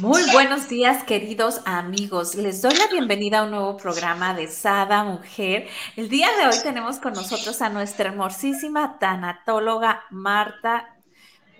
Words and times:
Muy 0.00 0.22
buenos 0.32 0.68
días, 0.68 1.04
queridos 1.04 1.60
amigos. 1.64 2.34
Les 2.34 2.62
doy 2.62 2.74
la 2.74 2.88
bienvenida 2.88 3.40
a 3.40 3.44
un 3.44 3.52
nuevo 3.52 3.76
programa 3.76 4.34
de 4.34 4.48
Sada 4.48 5.04
Mujer. 5.04 5.68
El 5.96 6.08
día 6.08 6.28
de 6.36 6.48
hoy 6.48 6.62
tenemos 6.62 6.98
con 6.98 7.12
nosotros 7.12 7.62
a 7.62 7.68
nuestra 7.68 8.08
hermosísima 8.08 8.98
tanatóloga 8.98 10.02
Marta 10.10 10.96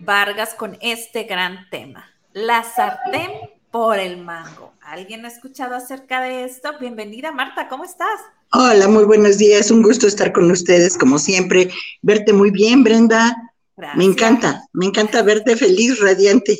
Vargas 0.00 0.54
con 0.54 0.76
este 0.80 1.24
gran 1.24 1.68
tema, 1.70 2.10
la 2.32 2.64
sartén 2.64 3.30
por 3.70 3.98
el 3.98 4.16
mango. 4.16 4.72
¿Alguien 4.80 5.24
ha 5.24 5.28
escuchado 5.28 5.76
acerca 5.76 6.20
de 6.20 6.44
esto? 6.44 6.70
Bienvenida, 6.80 7.30
Marta, 7.30 7.68
¿cómo 7.68 7.84
estás? 7.84 8.20
Hola, 8.52 8.88
muy 8.88 9.04
buenos 9.04 9.38
días. 9.38 9.70
Un 9.70 9.82
gusto 9.82 10.08
estar 10.08 10.32
con 10.32 10.50
ustedes, 10.50 10.98
como 10.98 11.18
siempre. 11.18 11.70
Verte 12.02 12.32
muy 12.32 12.50
bien, 12.50 12.82
Brenda. 12.82 13.36
Me 13.96 14.04
encanta, 14.04 14.64
me 14.72 14.86
encanta 14.86 15.22
verte 15.22 15.56
feliz, 15.56 16.00
radiante. 16.00 16.58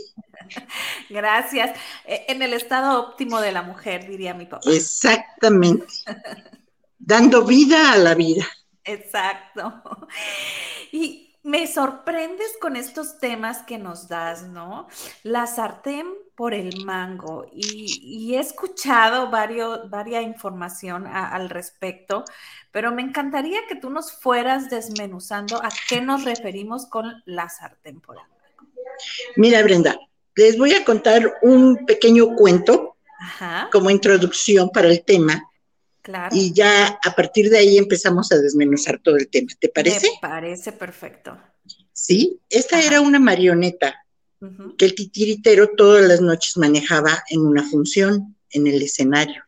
Gracias. 1.11 1.77
Eh, 2.05 2.25
en 2.29 2.43
el 2.43 2.53
estado 2.53 3.01
óptimo 3.01 3.41
de 3.41 3.53
la 3.53 3.63
mujer, 3.63 4.07
diría 4.07 4.35
mi 4.35 4.47
papá. 4.47 4.71
Exactamente. 4.71 5.87
Dando 6.99 7.45
vida 7.45 7.93
a 7.93 7.99
la 7.99 8.15
vida. 8.15 8.47
Exacto. 8.85 9.83
Y 10.93 11.35
me 11.45 11.67
sorprendes 11.67 12.57
con 12.61 12.77
estos 12.77 13.19
temas 13.19 13.63
que 13.63 13.79
nos 13.79 14.09
das, 14.09 14.45
¿no? 14.45 14.89
La 15.25 15.47
sartén 15.47 16.07
por 16.35 16.55
el 16.55 16.85
mango. 16.85 17.47
Y, 17.53 18.35
he 18.35 18.39
escuchado 18.39 19.31
varios, 19.31 19.91
varias 19.91 20.25
información 20.25 21.07
al 21.07 21.51
respecto, 21.51 22.25
pero 22.73 22.93
me 22.93 23.03
encantaría 23.03 23.67
que 23.69 23.77
tú 23.77 23.91
nos 23.91 24.13
fueras 24.13 24.71
desmenuzando 24.71 25.63
a 25.63 25.69
qué 25.89 26.01
nos 26.01 26.25
referimos 26.25 26.87
con 26.87 27.23
la 27.27 27.49
sartén 27.49 28.01
por 28.01 28.17
el 28.17 28.23
mango. 28.23 28.73
Mira, 29.37 29.63
Brenda, 29.63 29.99
les 30.37 30.59
voy 30.59 30.73
a 30.75 30.85
contar 30.85 31.35
un 31.43 31.87
pequeño 31.87 32.35
cuento 32.35 32.97
como 33.73 33.91
introducción 33.91 34.71
para 34.71 34.89
el 34.89 35.05
tema. 35.05 35.51
Claro. 36.03 36.37
Y 36.37 36.53
ya 36.53 36.99
a 37.03 37.15
partir 37.15 37.49
de 37.49 37.59
ahí 37.59 37.79
empezamos 37.79 38.31
a 38.33 38.39
desmenuzar 38.39 39.01
todo 39.03 39.17
el 39.17 39.29
tema. 39.29 39.49
¿Te 39.59 39.69
parece? 39.69 40.09
Me 40.09 40.19
parece 40.21 40.73
perfecto. 40.73 41.39
Sí, 41.93 42.41
esta 42.51 42.83
era 42.83 43.01
una 43.01 43.19
marioneta 43.19 44.05
que 44.77 44.85
el 44.85 44.95
titiritero 44.95 45.71
todas 45.75 46.07
las 46.07 46.21
noches 46.21 46.57
manejaba 46.59 47.25
en 47.31 47.41
una 47.41 47.63
función 47.63 48.37
en 48.51 48.67
el 48.67 48.83
escenario. 48.83 49.43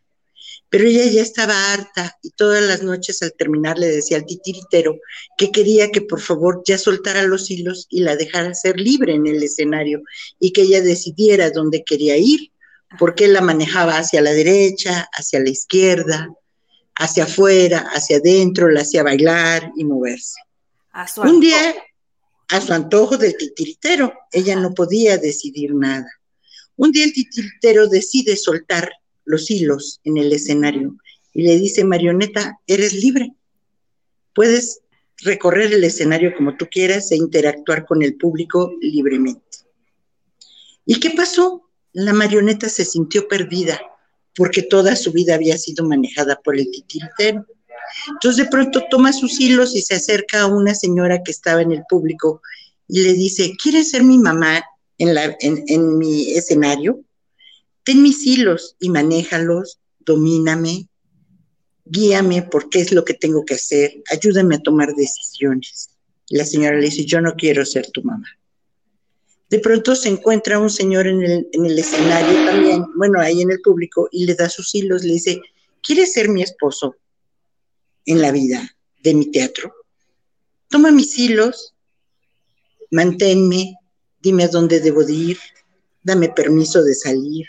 Pero 0.69 0.85
ella 0.85 1.05
ya 1.07 1.23
estaba 1.23 1.73
harta 1.73 2.19
y 2.23 2.31
todas 2.31 2.63
las 2.65 2.83
noches 2.83 3.23
al 3.23 3.33
terminar 3.33 3.79
le 3.79 3.87
decía 3.87 4.17
al 4.17 4.27
titiritero 4.27 4.99
que 5.39 5.53
quería 5.53 5.91
que 5.91 6.01
por 6.01 6.21
favor 6.21 6.63
ya 6.67 6.77
soltara 6.77 7.23
los 7.23 7.51
hilos 7.51 7.87
y 7.89 8.01
la 8.01 8.17
dejara 8.17 8.53
ser 8.55 8.79
libre 8.81 9.15
en 9.15 9.27
el 9.27 9.43
escenario 9.43 10.03
y 10.41 10.53
que 10.53 10.63
ella 10.63 10.83
decidiera 10.83 11.51
dónde 11.51 11.85
quería 11.85 12.17
ir, 12.17 12.51
porque 12.99 13.27
él 13.27 13.33
la 13.33 13.41
manejaba 13.41 13.99
hacia 13.99 14.21
la 14.21 14.33
derecha, 14.33 15.09
hacia 15.13 15.41
la 15.41 15.51
izquierda, 15.51 16.29
hacia 16.97 17.25
afuera, 17.25 17.87
hacia 17.93 18.17
adentro, 18.17 18.69
la 18.71 18.81
hacía 18.81 19.03
bailar 19.03 19.71
y 19.77 19.85
moverse. 19.85 20.41
Un 21.17 21.41
día, 21.41 21.75
a 22.49 22.61
su 22.61 22.73
antojo 22.73 23.19
del 23.19 23.37
titiritero, 23.37 24.15
ella 24.33 24.57
no 24.57 24.73
podía 24.73 25.19
decidir 25.19 25.75
nada. 25.75 26.11
Un 26.77 26.91
día 26.93 27.05
el 27.05 27.13
titiritero 27.13 27.87
decide 27.87 28.37
soltar 28.37 28.91
los 29.27 29.51
hilos 29.51 30.01
en 30.05 30.17
el 30.17 30.33
escenario 30.33 30.97
y 31.37 31.43
le 31.43 31.59
dice, 31.59 31.85
Marioneta, 31.85 32.59
eres 32.67 32.95
libre. 32.95 33.35
Puedes 34.35 34.81
recorrer 35.19 35.73
el 35.73 35.85
escenario 35.85 36.33
como 36.35 36.57
tú 36.57 36.67
quieras 36.71 37.13
e 37.13 37.17
interactuar 37.17 37.85
con 37.85 38.03
el 38.03 38.17
público 38.17 38.73
libremente. 38.81 39.43
¿Y 40.87 40.99
qué 40.99 41.11
pasó? 41.11 41.69
La 41.93 42.15
marioneta 42.15 42.71
se 42.71 42.87
sintió 42.87 43.29
perdida 43.29 43.81
porque 44.35 44.63
toda 44.63 44.97
su 44.97 45.13
vida 45.13 45.35
había 45.35 45.59
sido 45.59 45.85
manejada 45.87 46.41
por 46.43 46.59
el 46.59 46.71
titiritero. 46.71 47.47
Entonces 48.09 48.45
de 48.45 48.51
pronto 48.51 48.85
toma 48.91 49.13
sus 49.13 49.41
hilos 49.41 49.75
y 49.75 49.83
se 49.83 49.97
acerca 49.97 50.43
a 50.43 50.47
una 50.47 50.75
señora 50.75 51.23
que 51.23 51.33
estaba 51.33 51.63
en 51.63 51.73
el 51.73 51.83
público 51.89 52.41
y 52.89 53.03
le 53.03 53.15
dice, 53.15 53.53
¿quieres 53.63 53.91
ser 53.91 54.05
mi 54.05 54.19
mamá 54.19 54.65
en, 54.99 55.15
la, 55.15 55.37
en 55.41 55.99
mi 55.99 56.33
escenario? 56.33 57.06
Ten 57.87 58.03
mis 58.03 58.27
hilos 58.27 58.75
y 58.81 58.91
manéjalos, 58.91 59.79
domíname, 60.01 60.89
guíame 61.85 62.43
por 62.43 62.69
qué 62.69 62.81
es 62.81 62.91
lo 62.91 63.05
que 63.05 63.15
tengo 63.15 63.45
que 63.45 63.55
hacer, 63.55 64.03
ayúdame 64.11 64.57
a 64.57 64.63
tomar 64.63 64.93
decisiones. 64.95 65.91
la 66.31 66.45
señora 66.45 66.77
le 66.77 66.87
dice, 66.87 67.05
yo 67.05 67.21
no 67.21 67.35
quiero 67.37 67.65
ser 67.65 67.89
tu 67.93 68.03
mamá. 68.03 68.27
De 69.49 69.61
pronto 69.61 69.95
se 69.95 70.09
encuentra 70.09 70.59
un 70.59 70.69
señor 70.69 71.07
en 71.07 71.23
el, 71.23 71.49
en 71.53 71.65
el 71.65 71.79
escenario 71.79 72.45
también, 72.45 72.85
bueno, 72.97 73.21
ahí 73.21 73.41
en 73.41 73.53
el 73.53 73.61
público, 73.61 74.09
y 74.11 74.27
le 74.27 74.35
da 74.35 74.49
sus 74.49 74.75
hilos, 74.75 75.05
le 75.05 75.13
dice, 75.13 75.41
¿quieres 75.81 76.13
ser 76.13 76.29
mi 76.29 76.43
esposo 76.43 76.97
en 78.05 78.21
la 78.21 78.33
vida 78.33 78.69
de 79.05 79.15
mi 79.15 79.31
teatro? 79.31 79.73
Toma 80.69 80.91
mis 80.91 81.17
hilos, 81.17 81.77
manténme, 82.91 83.77
dime 84.21 84.43
a 84.43 84.49
dónde 84.49 84.81
debo 84.81 85.05
de 85.05 85.13
ir, 85.13 85.39
dame 86.03 86.29
permiso 86.31 86.83
de 86.83 86.97
salir, 86.97 87.47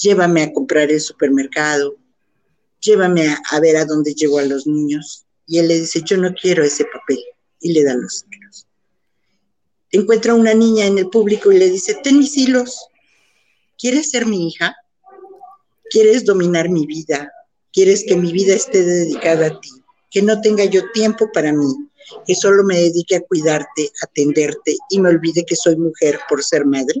llévame 0.00 0.42
a 0.42 0.52
comprar 0.52 0.90
el 0.90 1.00
supermercado, 1.00 1.96
llévame 2.80 3.36
a, 3.50 3.60
ver 3.60 3.76
a 3.76 3.84
dónde 3.84 4.14
llevo 4.14 4.38
a 4.38 4.44
los 4.44 4.66
niños. 4.66 5.24
Y 5.46 5.58
él 5.58 5.68
le 5.68 5.80
dice, 5.80 6.02
yo 6.04 6.16
no 6.16 6.32
quiero 6.34 6.64
ese 6.64 6.84
papel. 6.84 7.18
Y 7.60 7.72
le 7.72 7.84
da 7.84 7.94
los 7.94 8.24
hilos. 8.30 8.66
Encuentra 9.90 10.34
una 10.34 10.54
niña 10.54 10.86
en 10.86 10.98
el 10.98 11.10
público 11.10 11.52
y 11.52 11.58
le 11.58 11.68
dice, 11.68 11.98
ten 12.02 12.18
mis 12.18 12.36
hilos. 12.36 12.86
¿Quieres 13.78 14.10
ser 14.10 14.26
mi 14.26 14.48
hija? 14.48 14.74
¿Quieres 15.90 16.24
dominar 16.24 16.68
mi 16.70 16.86
vida? 16.86 17.30
¿Quieres 17.72 18.04
que 18.06 18.16
mi 18.16 18.32
vida 18.32 18.54
esté 18.54 18.84
dedicada 18.84 19.46
a 19.46 19.60
ti? 19.60 19.70
Que 20.10 20.22
no 20.22 20.40
tenga 20.40 20.64
yo 20.64 20.82
tiempo 20.92 21.30
para 21.32 21.52
mí, 21.52 21.72
que 22.26 22.34
solo 22.34 22.64
me 22.64 22.76
dedique 22.76 23.16
a 23.16 23.20
cuidarte, 23.20 23.90
atenderte 24.02 24.76
y 24.90 25.00
me 25.00 25.08
olvide 25.08 25.44
que 25.44 25.56
soy 25.56 25.76
mujer 25.76 26.20
por 26.28 26.42
ser 26.42 26.64
madre. 26.64 27.00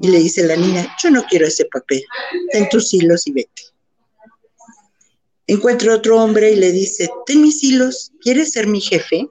Y 0.00 0.08
le 0.08 0.18
dice 0.18 0.42
la 0.44 0.56
niña, 0.56 0.94
yo 1.02 1.10
no 1.10 1.24
quiero 1.24 1.46
ese 1.46 1.64
papel, 1.66 2.04
ten 2.52 2.68
tus 2.68 2.92
hilos 2.92 3.26
y 3.26 3.32
vete. 3.32 3.62
Encuentra 5.46 5.94
otro 5.94 6.22
hombre 6.22 6.52
y 6.52 6.56
le 6.56 6.72
dice, 6.72 7.08
ten 7.26 7.42
mis 7.42 7.62
hilos, 7.62 8.12
¿quieres 8.20 8.52
ser 8.52 8.66
mi 8.66 8.80
jefe? 8.80 9.28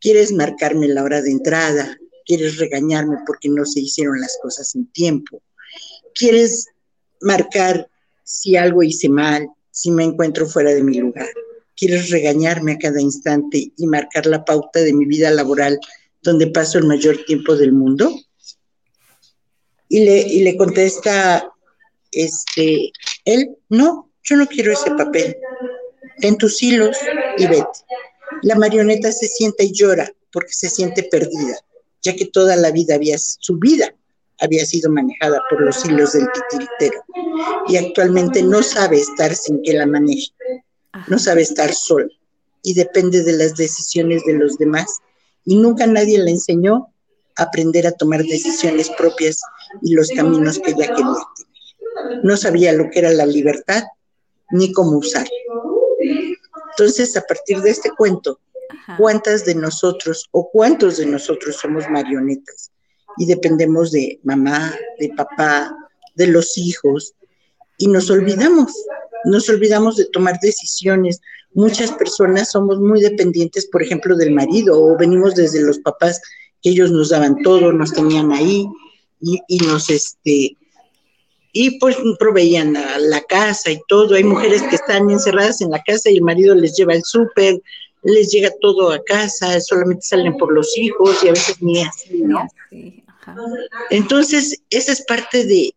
¿Quieres 0.00 0.32
marcarme 0.32 0.88
la 0.88 1.02
hora 1.02 1.20
de 1.20 1.30
entrada? 1.30 1.96
¿Quieres 2.24 2.56
regañarme 2.56 3.18
porque 3.26 3.48
no 3.48 3.64
se 3.66 3.80
hicieron 3.80 4.20
las 4.20 4.38
cosas 4.42 4.74
en 4.74 4.86
tiempo? 4.92 5.42
¿Quieres 6.14 6.66
marcar 7.20 7.88
si 8.24 8.56
algo 8.56 8.82
hice 8.82 9.08
mal, 9.08 9.48
si 9.70 9.90
me 9.90 10.04
encuentro 10.04 10.46
fuera 10.46 10.72
de 10.72 10.82
mi 10.82 10.98
lugar? 10.98 11.28
¿Quieres 11.76 12.10
regañarme 12.10 12.72
a 12.72 12.78
cada 12.78 13.00
instante 13.00 13.72
y 13.76 13.86
marcar 13.86 14.24
la 14.26 14.44
pauta 14.44 14.80
de 14.80 14.94
mi 14.94 15.04
vida 15.04 15.30
laboral 15.30 15.78
donde 16.22 16.46
paso 16.46 16.78
el 16.78 16.86
mayor 16.86 17.24
tiempo 17.26 17.54
del 17.56 17.72
mundo? 17.72 18.10
Y 19.88 20.04
le, 20.04 20.18
y 20.20 20.42
le 20.42 20.56
contesta, 20.56 21.48
este, 22.12 22.92
él, 23.24 23.56
no, 23.68 24.10
yo 24.22 24.36
no 24.36 24.46
quiero 24.46 24.72
ese 24.72 24.90
papel. 24.92 25.36
Ten 26.20 26.36
tus 26.36 26.62
hilos 26.62 26.96
y 27.38 27.46
vete. 27.46 27.66
La 28.42 28.56
marioneta 28.56 29.12
se 29.12 29.28
sienta 29.28 29.62
y 29.62 29.72
llora 29.72 30.10
porque 30.32 30.52
se 30.52 30.68
siente 30.68 31.04
perdida, 31.04 31.56
ya 32.02 32.14
que 32.14 32.26
toda 32.26 32.56
la 32.56 32.70
vida 32.70 32.96
había, 32.96 33.16
su 33.18 33.58
vida 33.58 33.94
había 34.38 34.66
sido 34.66 34.90
manejada 34.90 35.40
por 35.48 35.62
los 35.62 35.84
hilos 35.84 36.12
del 36.12 36.26
titiritero 36.32 37.04
y 37.68 37.76
actualmente 37.76 38.42
no 38.42 38.62
sabe 38.62 38.98
estar 38.98 39.34
sin 39.34 39.62
que 39.62 39.72
la 39.72 39.86
maneje, 39.86 40.32
no 41.08 41.18
sabe 41.18 41.42
estar 41.42 41.72
sola 41.72 42.08
y 42.62 42.74
depende 42.74 43.22
de 43.22 43.32
las 43.32 43.54
decisiones 43.54 44.22
de 44.26 44.34
los 44.34 44.58
demás 44.58 44.98
y 45.44 45.56
nunca 45.56 45.86
nadie 45.86 46.18
le 46.18 46.32
enseñó 46.32 46.92
aprender 47.36 47.86
a 47.86 47.92
tomar 47.92 48.22
decisiones 48.24 48.90
propias 48.90 49.40
y 49.82 49.94
los 49.94 50.08
caminos 50.08 50.58
que 50.58 50.70
ella 50.70 50.88
quería 50.88 51.14
tener. 51.36 52.22
No 52.22 52.36
sabía 52.36 52.72
lo 52.72 52.90
que 52.90 52.98
era 53.00 53.10
la 53.10 53.26
libertad 53.26 53.82
ni 54.50 54.72
cómo 54.72 54.98
usarla. 54.98 55.30
Entonces, 56.70 57.16
a 57.16 57.22
partir 57.22 57.60
de 57.62 57.70
este 57.70 57.90
cuento, 57.90 58.40
¿cuántas 58.98 59.44
de 59.44 59.54
nosotros 59.54 60.28
o 60.30 60.50
cuántos 60.50 60.98
de 60.98 61.06
nosotros 61.06 61.56
somos 61.56 61.88
marionetas 61.88 62.70
y 63.16 63.26
dependemos 63.26 63.92
de 63.92 64.20
mamá, 64.22 64.74
de 64.98 65.08
papá, 65.16 65.74
de 66.14 66.26
los 66.26 66.58
hijos 66.58 67.14
y 67.78 67.88
nos 67.88 68.10
olvidamos, 68.10 68.72
nos 69.24 69.48
olvidamos 69.48 69.96
de 69.96 70.06
tomar 70.06 70.38
decisiones. 70.40 71.20
Muchas 71.52 71.92
personas 71.92 72.50
somos 72.50 72.78
muy 72.78 73.00
dependientes, 73.00 73.66
por 73.66 73.82
ejemplo, 73.82 74.16
del 74.16 74.32
marido 74.32 74.82
o 74.82 74.96
venimos 74.96 75.34
desde 75.34 75.62
los 75.62 75.78
papás 75.78 76.20
que 76.62 76.70
ellos 76.70 76.90
nos 76.90 77.10
daban 77.10 77.42
todo, 77.42 77.72
nos 77.72 77.92
tenían 77.92 78.32
ahí 78.32 78.66
y, 79.26 79.40
y 79.48 79.58
nos, 79.66 79.90
este, 79.90 80.56
y 81.52 81.78
pues 81.78 81.96
proveían 82.18 82.74
la 82.74 83.20
casa 83.22 83.70
y 83.70 83.80
todo. 83.88 84.14
Hay 84.14 84.24
mujeres 84.24 84.62
que 84.62 84.76
están 84.76 85.10
encerradas 85.10 85.60
en 85.60 85.70
la 85.70 85.82
casa 85.82 86.10
y 86.10 86.18
el 86.18 86.22
marido 86.22 86.54
les 86.54 86.76
lleva 86.76 86.94
el 86.94 87.02
súper, 87.02 87.60
les 88.02 88.30
llega 88.30 88.50
todo 88.60 88.92
a 88.92 89.02
casa, 89.02 89.60
solamente 89.60 90.02
salen 90.02 90.36
por 90.36 90.52
los 90.52 90.76
hijos 90.78 91.24
y 91.24 91.28
a 91.28 91.32
veces 91.32 91.60
ni 91.60 91.82
así, 91.82 92.20
¿no? 92.20 92.46
Entonces, 93.90 94.62
esa 94.70 94.92
es 94.92 95.02
parte 95.02 95.44
de 95.44 95.72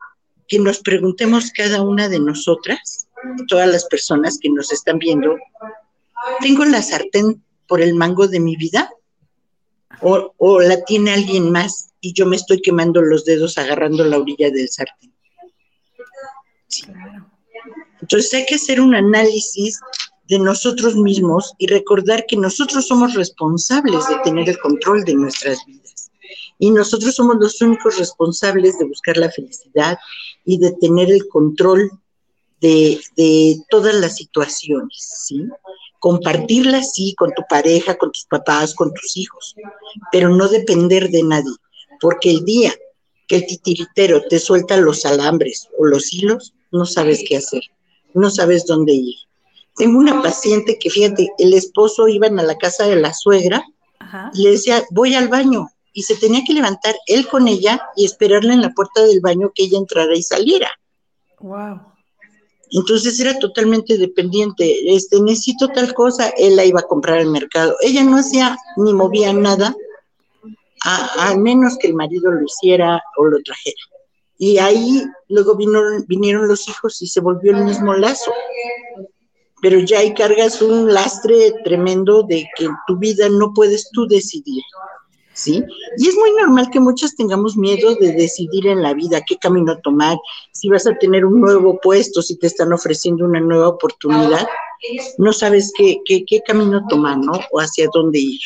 que 0.48 0.60
nos 0.60 0.80
preguntemos 0.80 1.52
cada 1.52 1.82
una 1.82 2.08
de 2.08 2.20
nosotras, 2.20 3.08
todas 3.48 3.68
las 3.68 3.86
personas 3.86 4.38
que 4.40 4.50
nos 4.50 4.72
están 4.72 5.00
viendo, 5.00 5.38
¿tengo 6.42 6.66
la 6.66 6.84
sartén 6.84 7.42
por 7.68 7.82
el 7.82 7.96
mango 7.96 8.28
de 8.28 8.40
mi 8.40 8.56
vida? 8.56 8.92
¿O, 10.02 10.34
o 10.38 10.62
la 10.62 10.84
tiene 10.86 11.12
alguien 11.12 11.52
más 11.52 11.89
y 12.02 12.14
yo 12.14 12.26
me 12.26 12.36
estoy 12.36 12.62
quemando 12.62 13.02
los 13.02 13.26
dedos 13.26 13.58
agarrando 13.58 14.04
la 14.04 14.18
orilla 14.18 14.50
del 14.50 14.70
sartén? 14.70 15.14
Entonces 18.02 18.34
hay 18.34 18.46
que 18.46 18.56
hacer 18.56 18.82
un 18.82 18.96
análisis 18.96 19.80
de 20.28 20.40
nosotros 20.40 20.96
mismos 20.96 21.54
y 21.58 21.68
recordar 21.68 22.26
que 22.28 22.38
nosotros 22.38 22.88
somos 22.88 23.16
responsables 23.16 24.08
de 24.08 24.20
tener 24.24 24.48
el 24.48 24.60
control 24.60 25.04
de 25.04 25.16
nuestras 25.16 25.66
vidas. 25.66 26.12
Y 26.60 26.72
nosotros 26.72 27.16
somos 27.16 27.38
los 27.40 27.60
únicos 27.62 27.98
responsables 27.98 28.78
de 28.78 28.86
buscar 28.86 29.18
la 29.18 29.32
felicidad 29.32 29.98
y 30.46 30.60
de 30.60 30.72
tener 30.74 31.12
el 31.12 31.28
control 31.28 31.92
de, 32.62 33.00
todas 33.70 33.96
las 33.96 34.18
situaciones, 34.18 35.24
¿sí? 35.26 35.48
Compartirlas, 36.00 36.94
sí, 36.94 37.16
con 37.18 37.32
tu 37.34 37.44
pareja, 37.50 37.98
con 37.98 38.12
tus 38.12 38.26
papás, 38.26 38.76
con 38.76 38.94
tus 38.94 39.18
hijos, 39.18 39.56
pero 40.12 40.30
no 40.30 40.48
depender 40.48 41.10
de 41.10 41.24
nadie, 41.24 41.56
porque 42.00 42.32
el 42.32 42.46
día 42.46 42.74
que 43.28 43.38
el 43.38 43.46
titiritero 43.46 44.24
te 44.28 44.40
suelta 44.40 44.78
los 44.78 45.06
alambres 45.06 45.68
o 45.78 45.86
los 45.86 46.14
hilos, 46.14 46.54
no 46.72 46.86
sabes 46.86 47.24
qué 47.28 47.38
hacer, 47.38 47.62
no 48.14 48.30
sabes 48.30 48.66
dónde 48.66 48.94
ir. 48.94 49.16
Tengo 49.76 50.00
una 50.00 50.22
paciente 50.22 50.78
que, 50.80 50.90
fíjate, 50.90 51.30
el 51.38 51.54
esposo 51.54 52.08
iba 52.08 52.28
a 52.28 52.32
la 52.32 52.58
casa 52.58 52.86
de 52.88 52.96
la 52.96 53.14
suegra 53.14 53.64
y 54.34 54.44
le 54.44 54.52
decía, 54.52 54.84
voy 54.92 55.16
al 55.16 55.28
baño, 55.28 55.70
y 55.94 56.04
se 56.04 56.16
tenía 56.16 56.44
que 56.46 56.54
levantar 56.54 56.96
él 57.08 57.28
con 57.28 57.48
ella 57.48 57.82
y 57.96 58.06
esperarla 58.06 58.54
en 58.54 58.62
la 58.62 58.74
puerta 58.74 59.04
del 59.06 59.22
baño 59.22 59.52
que 59.54 59.64
ella 59.64 59.78
entrara 59.78 60.16
y 60.16 60.24
saliera. 60.24 60.70
Wow. 61.40 61.82
Entonces 62.72 63.20
era 63.20 63.38
totalmente 63.40 63.98
dependiente. 63.98 64.96
Este, 64.96 65.20
necesito 65.22 65.70
tal 65.70 65.94
cosa, 65.94 66.30
él 66.38 66.56
la 66.56 66.66
iba 66.66 66.82
a 66.82 66.88
comprar 66.88 67.18
al 67.20 67.28
mercado. 67.28 67.76
Ella 67.82 68.04
no 68.04 68.18
hacía 68.18 68.58
ni 68.78 68.94
movía 68.94 69.34
nada, 69.34 69.76
a, 70.86 71.36
menos 71.36 71.78
que 71.78 71.88
el 71.88 71.96
marido 71.96 72.32
lo 72.32 72.44
hiciera 72.44 73.02
o 73.18 73.26
lo 73.26 73.42
trajera. 73.44 73.78
Y 74.38 74.58
ahí 74.58 75.04
luego 75.28 75.58
vinieron 76.08 76.48
los 76.48 76.68
hijos 76.70 77.02
y 77.02 77.08
se 77.08 77.20
volvió 77.20 77.56
el 77.56 77.66
mismo 77.66 77.94
lazo. 77.94 78.32
Pero 79.62 79.80
ya 79.80 80.00
ahí 80.00 80.14
cargas 80.14 80.62
un 80.62 80.94
lastre 80.94 81.54
tremendo 81.66 82.24
de 82.24 82.48
que 82.56 82.66
en 82.66 82.76
tu 82.88 82.98
vida 82.98 83.28
no 83.28 83.54
puedes 83.54 83.90
tú 83.92 84.08
decidir. 84.08 84.64
¿Sí? 85.34 85.64
Y 85.98 86.08
es 86.08 86.16
muy 86.16 86.32
normal 86.34 86.70
que 86.70 86.82
muchas 86.82 87.16
tengamos 87.16 87.56
miedo 87.56 87.96
de 87.96 88.12
decidir 88.12 88.68
en 88.68 88.82
la 88.82 88.94
vida 88.94 89.24
qué 89.26 89.38
camino 89.38 89.78
tomar, 89.82 90.18
si 90.52 90.68
vas 90.68 90.86
a 90.86 90.98
tener 90.98 91.24
un 91.24 91.40
nuevo 91.40 91.80
puesto, 91.80 92.22
si 92.22 92.38
te 92.38 92.48
están 92.48 92.74
ofreciendo 92.74 93.24
una 93.24 93.40
nueva 93.40 93.70
oportunidad, 93.70 94.46
no 95.18 95.32
sabes 95.32 95.72
qué, 95.78 96.00
qué, 96.04 96.26
qué 96.26 96.42
camino 96.42 96.86
tomar, 96.90 97.20
¿no? 97.20 97.40
O 97.52 97.60
hacia 97.62 97.88
dónde 97.94 98.20
ir. 98.20 98.42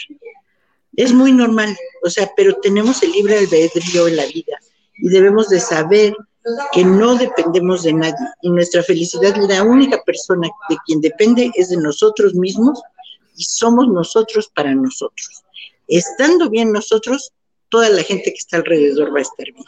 Es 0.96 1.14
muy 1.14 1.32
normal, 1.32 1.76
o 2.04 2.10
sea, 2.10 2.32
pero 2.36 2.56
tenemos 2.62 3.02
el 3.04 3.12
libre 3.12 3.40
albedrío 3.40 4.08
en 4.08 4.16
la 4.16 4.26
vida 4.26 4.58
y 4.96 5.10
debemos 5.10 5.50
de 5.50 5.60
saber 5.60 6.16
que 6.72 6.84
no 6.84 7.16
dependemos 7.16 7.84
de 7.84 7.94
nadie 7.94 8.28
y 8.42 8.50
nuestra 8.50 8.84
felicidad, 8.84 9.36
la 9.48 9.64
única 9.64 10.04
persona 10.04 10.50
de 10.70 10.78
quien 10.86 11.02
depende 11.02 11.52
es 11.56 11.70
de 11.70 11.78
nosotros 11.78 12.36
mismos 12.36 12.82
y 13.36 13.44
somos 13.44 13.88
nosotros 13.88 14.52
para 14.54 14.76
nosotros. 14.76 15.44
Estando 15.88 16.50
bien 16.50 16.72
nosotros, 16.72 17.32
toda 17.70 17.90
la 17.90 18.04
gente 18.04 18.26
que 18.26 18.38
está 18.38 18.58
alrededor 18.58 19.14
va 19.14 19.20
a 19.20 19.24
estar 19.24 19.46
bien. 19.46 19.66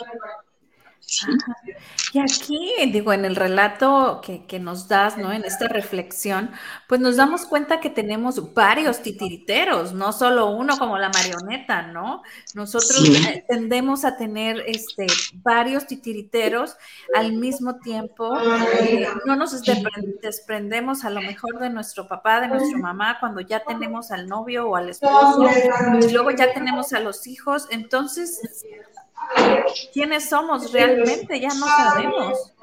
Y 2.13 2.19
aquí, 2.19 2.71
digo, 2.91 3.11
en 3.11 3.25
el 3.25 3.35
relato 3.35 4.21
que, 4.21 4.59
nos 4.59 4.87
das, 4.87 5.17
¿no? 5.17 5.31
En 5.31 5.43
esta 5.43 5.67
reflexión, 5.67 6.51
pues 6.87 7.01
nos 7.01 7.17
damos 7.17 7.45
cuenta 7.45 7.79
que 7.79 7.89
tenemos 7.89 8.53
varios 8.53 9.01
titiriteros, 9.01 9.93
no 9.93 10.13
solo 10.13 10.51
uno 10.51 10.77
como 10.77 10.97
la 10.97 11.09
marioneta, 11.09 11.81
¿no? 11.81 12.23
Nosotros 12.53 13.03
eh, 13.09 13.43
tendemos 13.47 14.05
a 14.05 14.15
tener 14.15 14.63
este, 14.65 15.07
varios 15.33 15.87
titiriteros 15.87 16.77
al 17.15 17.33
mismo 17.33 17.79
tiempo. 17.79 18.37
Eh, 18.79 19.07
no 19.25 19.35
nos 19.35 19.61
desprendemos 20.21 21.03
a 21.03 21.09
lo 21.09 21.21
mejor 21.21 21.59
de 21.59 21.69
nuestro 21.69 22.07
papá, 22.07 22.39
de 22.39 22.47
nuestra 22.47 22.77
mamá, 22.77 23.17
cuando 23.19 23.41
ya 23.41 23.61
tenemos 23.61 24.11
al 24.11 24.27
novio 24.27 24.69
o 24.69 24.75
al 24.75 24.89
esposo, 24.89 25.47
y 26.01 26.11
luego 26.13 26.31
ya 26.31 26.53
tenemos 26.53 26.93
a 26.93 26.99
los 26.99 27.27
hijos. 27.27 27.67
Entonces, 27.71 28.39
quiénes 29.93 30.29
somos 30.29 30.71
realmente, 30.71 31.39
ya 31.39 31.49
no 31.49 31.65
sabemos. 31.65 32.53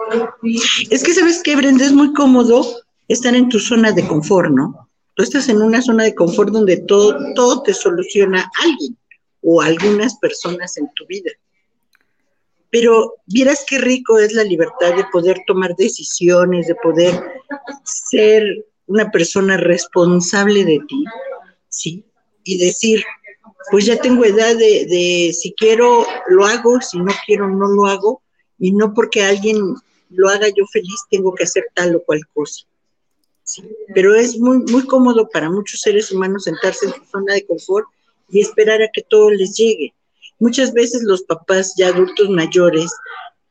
Es 0.90 1.02
que 1.02 1.14
sabes 1.14 1.43
que, 1.43 1.56
Brenda, 1.56 1.84
es 1.84 1.93
muy 1.93 2.12
cómodo 2.12 2.64
estar 3.08 3.34
en 3.34 3.49
tu 3.49 3.58
zona 3.58 3.93
de 3.93 4.06
confort, 4.06 4.50
¿no? 4.50 4.88
Tú 5.14 5.22
estás 5.22 5.49
en 5.49 5.60
una 5.60 5.82
zona 5.82 6.04
de 6.04 6.14
confort 6.14 6.50
donde 6.50 6.78
todo, 6.78 7.19
todo 7.34 7.62
te 7.62 7.75
soluciona 7.75 8.50
alguien 8.62 8.96
o 9.43 9.60
algunas 9.60 10.16
personas 10.19 10.76
en 10.78 10.90
tu 10.94 11.06
vida. 11.06 11.31
Pero 12.70 13.16
vieras 13.26 13.66
qué 13.69 13.78
rico 13.78 14.19
es 14.19 14.32
la 14.32 14.44
libertad 14.44 14.96
de 14.96 15.05
poder 15.12 15.43
tomar 15.46 15.76
decisiones, 15.76 16.66
de 16.66 16.75
poder 16.76 17.22
ser 17.84 18.64
una 18.87 19.10
persona 19.10 19.58
responsable 19.58 20.64
de 20.64 20.81
ti, 20.88 21.05
¿sí? 21.69 22.05
Y 22.44 22.58
decir, 22.58 23.05
pues 23.70 23.87
ya 23.87 23.97
tengo 23.97 24.25
edad 24.25 24.56
de, 24.56 25.35
si 25.38 25.53
quiero 25.55 26.05
lo 26.29 26.44
hago, 26.44 26.81
si 26.81 26.99
no 26.99 27.12
quiero 27.26 27.49
no 27.49 27.69
lo 27.69 27.87
hago, 27.87 28.23
y 28.58 28.72
no 28.72 28.93
porque 28.94 29.22
alguien 29.22 29.75
lo 30.10 30.29
haga 30.29 30.48
yo 30.48 30.65
feliz 30.72 31.01
tengo 31.10 31.34
que 31.34 31.44
hacer 31.44 31.65
tal 31.75 31.96
o 31.96 32.03
cual 32.05 32.20
cosa. 32.34 32.67
Pero 33.94 34.15
es 34.15 34.39
muy, 34.39 34.58
muy 34.58 34.86
cómodo 34.86 35.29
para 35.29 35.51
muchos 35.51 35.81
seres 35.81 36.10
humanos 36.13 36.44
sentarse 36.44 36.86
en 36.86 36.93
su 36.93 37.05
zona 37.10 37.34
de 37.34 37.46
confort 37.46 37.86
y 38.31 38.41
esperar 38.41 38.82
a 38.82 38.91
que 38.93 39.03
todo 39.03 39.31
les 39.31 39.56
llegue. 39.56 39.93
Muchas 40.39 40.72
veces 40.72 41.03
los 41.03 41.22
papás 41.22 41.75
ya 41.77 41.89
adultos 41.89 42.29
mayores, 42.31 42.91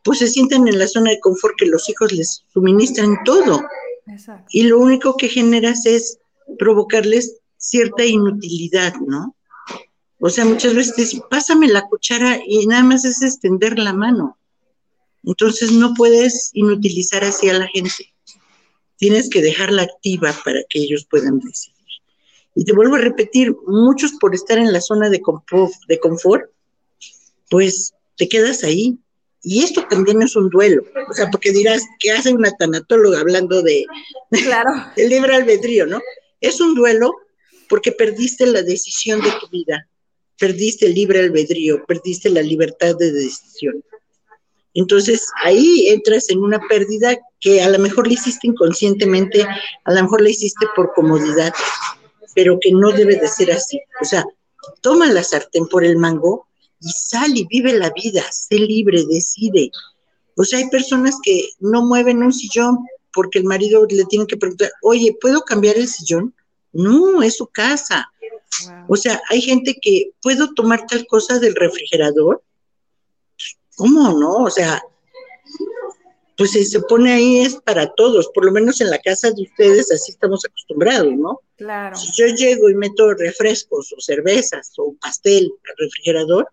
pues 0.03 0.19
se 0.19 0.27
sientan 0.27 0.67
en 0.67 0.79
la 0.79 0.87
zona 0.87 1.11
de 1.11 1.19
confort 1.19 1.55
que 1.57 1.65
los 1.65 1.87
hijos 1.89 2.11
les 2.11 2.43
suministran 2.53 3.17
todo. 3.23 3.61
Y 4.49 4.63
lo 4.63 4.79
único 4.79 5.15
que 5.15 5.29
generas 5.29 5.85
es 5.85 6.19
provocarles 6.57 7.37
cierta 7.57 8.03
inutilidad, 8.03 8.95
¿no? 8.95 9.35
O 10.23 10.29
sea, 10.29 10.45
muchas 10.45 10.75
veces 10.75 10.93
te 10.93 11.01
dicen, 11.01 11.23
pásame 11.31 11.67
la 11.67 11.87
cuchara 11.87 12.39
y 12.45 12.67
nada 12.67 12.83
más 12.83 13.05
es 13.05 13.23
extender 13.23 13.79
la 13.79 13.91
mano. 13.91 14.37
Entonces 15.23 15.71
no 15.71 15.95
puedes 15.95 16.51
inutilizar 16.53 17.23
así 17.23 17.49
a 17.49 17.57
la 17.57 17.67
gente. 17.67 18.13
Tienes 18.97 19.31
que 19.31 19.41
dejarla 19.41 19.81
activa 19.81 20.31
para 20.45 20.59
que 20.69 20.77
ellos 20.77 21.07
puedan 21.09 21.39
decidir. 21.39 21.75
Y 22.53 22.65
te 22.65 22.73
vuelvo 22.73 22.97
a 22.97 22.99
repetir, 22.99 23.55
muchos 23.65 24.11
por 24.19 24.35
estar 24.35 24.59
en 24.59 24.71
la 24.71 24.79
zona 24.79 25.09
de 25.09 25.21
confort, 25.21 25.73
de 25.87 25.99
confort 25.99 26.51
pues 27.49 27.95
te 28.15 28.29
quedas 28.29 28.63
ahí. 28.63 28.99
Y 29.41 29.63
esto 29.63 29.87
también 29.89 30.21
es 30.21 30.35
un 30.35 30.49
duelo. 30.49 30.83
O 31.09 31.13
sea, 31.15 31.31
porque 31.31 31.51
dirás, 31.51 31.83
¿qué 31.99 32.11
hace 32.11 32.31
una 32.31 32.51
tanatóloga 32.51 33.21
hablando 33.21 33.63
de 33.63 33.85
claro. 34.29 34.69
del 34.95 35.09
libre 35.09 35.35
albedrío, 35.35 35.87
no? 35.87 35.99
Es 36.41 36.61
un 36.61 36.75
duelo 36.75 37.11
porque 37.67 37.91
perdiste 37.91 38.45
la 38.45 38.61
decisión 38.61 39.19
de 39.21 39.31
tu 39.39 39.49
vida 39.49 39.87
perdiste 40.41 40.87
el 40.87 40.95
libre 40.95 41.19
albedrío, 41.19 41.85
perdiste 41.85 42.27
la 42.31 42.41
libertad 42.41 42.95
de 42.97 43.11
decisión. 43.11 43.83
Entonces 44.73 45.27
ahí 45.43 45.87
entras 45.89 46.31
en 46.31 46.39
una 46.39 46.59
pérdida 46.67 47.15
que 47.39 47.61
a 47.61 47.69
lo 47.69 47.77
mejor 47.77 48.07
le 48.07 48.15
hiciste 48.15 48.47
inconscientemente, 48.47 49.43
a 49.83 49.93
lo 49.93 50.01
mejor 50.01 50.21
le 50.21 50.31
hiciste 50.31 50.65
por 50.75 50.93
comodidad, 50.93 51.53
pero 52.33 52.57
que 52.59 52.71
no 52.71 52.91
debe 52.91 53.17
de 53.17 53.27
ser 53.27 53.51
así. 53.51 53.79
O 54.01 54.05
sea, 54.05 54.25
toma 54.81 55.11
la 55.11 55.23
sartén 55.23 55.67
por 55.67 55.83
el 55.85 55.97
mango 55.97 56.47
y 56.79 56.89
sal 56.89 57.37
y 57.37 57.45
vive 57.45 57.73
la 57.73 57.91
vida, 57.91 58.23
sé 58.31 58.55
libre, 58.55 59.05
decide. 59.07 59.69
O 60.37 60.43
sea, 60.43 60.57
hay 60.57 60.69
personas 60.69 61.17
que 61.21 61.49
no 61.59 61.85
mueven 61.85 62.23
un 62.23 62.33
sillón 62.33 62.79
porque 63.13 63.37
el 63.37 63.45
marido 63.45 63.85
le 63.87 64.05
tiene 64.05 64.25
que 64.25 64.37
preguntar, 64.37 64.71
oye, 64.81 65.15
¿puedo 65.21 65.41
cambiar 65.41 65.77
el 65.77 65.87
sillón? 65.87 66.33
No, 66.73 67.21
es 67.21 67.37
su 67.37 67.45
casa. 67.45 68.09
O 68.87 68.95
sea, 68.95 69.21
hay 69.29 69.41
gente 69.41 69.77
que 69.81 70.11
puedo 70.21 70.53
tomar 70.53 70.85
tal 70.85 71.05
cosa 71.07 71.39
del 71.39 71.55
refrigerador 71.55 72.43
¿cómo 73.81 74.13
no? 74.13 74.43
O 74.43 74.49
sea, 74.51 74.79
pues 76.37 76.51
se 76.51 76.79
pone 76.81 77.11
ahí 77.11 77.39
es 77.39 77.55
para 77.55 77.91
todos, 77.93 78.29
por 78.33 78.45
lo 78.45 78.51
menos 78.51 78.79
en 78.79 78.91
la 78.91 78.99
casa 78.99 79.31
de 79.31 79.41
ustedes 79.41 79.91
así 79.91 80.11
estamos 80.11 80.45
acostumbrados, 80.45 81.11
¿no? 81.13 81.39
Claro. 81.57 81.95
Si 81.95 82.11
yo 82.15 82.27
llego 82.27 82.69
y 82.69 82.75
meto 82.75 83.13
refrescos 83.15 83.91
o 83.97 83.99
cervezas 83.99 84.71
o 84.77 84.95
pastel 85.01 85.51
al 85.67 85.75
refrigerador, 85.77 86.47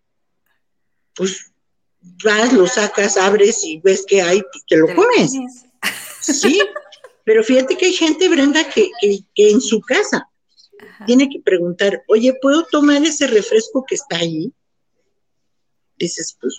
pues 1.14 1.52
vas, 2.24 2.52
lo 2.52 2.66
sacas, 2.66 3.18
abres 3.18 3.62
y 3.62 3.78
ves 3.80 4.04
que 4.06 4.22
hay, 4.22 4.40
pues 4.40 4.64
te 4.66 4.76
lo 4.76 4.86
comes. 4.94 5.32
Sí, 6.20 6.60
pero 7.24 7.42
fíjate 7.44 7.76
que 7.76 7.86
hay 7.86 7.92
gente, 7.92 8.28
Brenda, 8.28 8.68
que, 8.68 8.90
que, 9.00 9.50
en 9.50 9.60
su 9.60 9.80
casa 9.80 10.28
tiene 11.06 11.28
que 11.28 11.40
preguntar, 11.40 12.02
oye, 12.08 12.36
¿puedo 12.40 12.64
tomar 12.70 13.02
ese 13.02 13.26
refresco 13.26 13.84
que 13.86 13.94
está 13.94 14.18
ahí? 14.18 14.52
Dices, 15.96 16.36
pues 16.40 16.58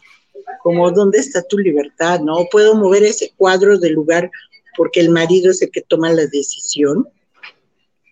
como 0.62 0.92
dónde 0.92 1.20
está 1.20 1.44
tu 1.44 1.58
libertad, 1.58 2.20
¿no? 2.20 2.46
Puedo 2.52 2.76
mover 2.76 3.04
ese 3.04 3.34
cuadro 3.36 3.78
del 3.78 3.94
lugar 3.94 4.30
porque 4.76 5.00
el 5.00 5.10
marido 5.10 5.52
es 5.52 5.62
el 5.62 5.72
que 5.72 5.82
toma 5.82 6.12
la 6.12 6.26
decisión. 6.28 7.08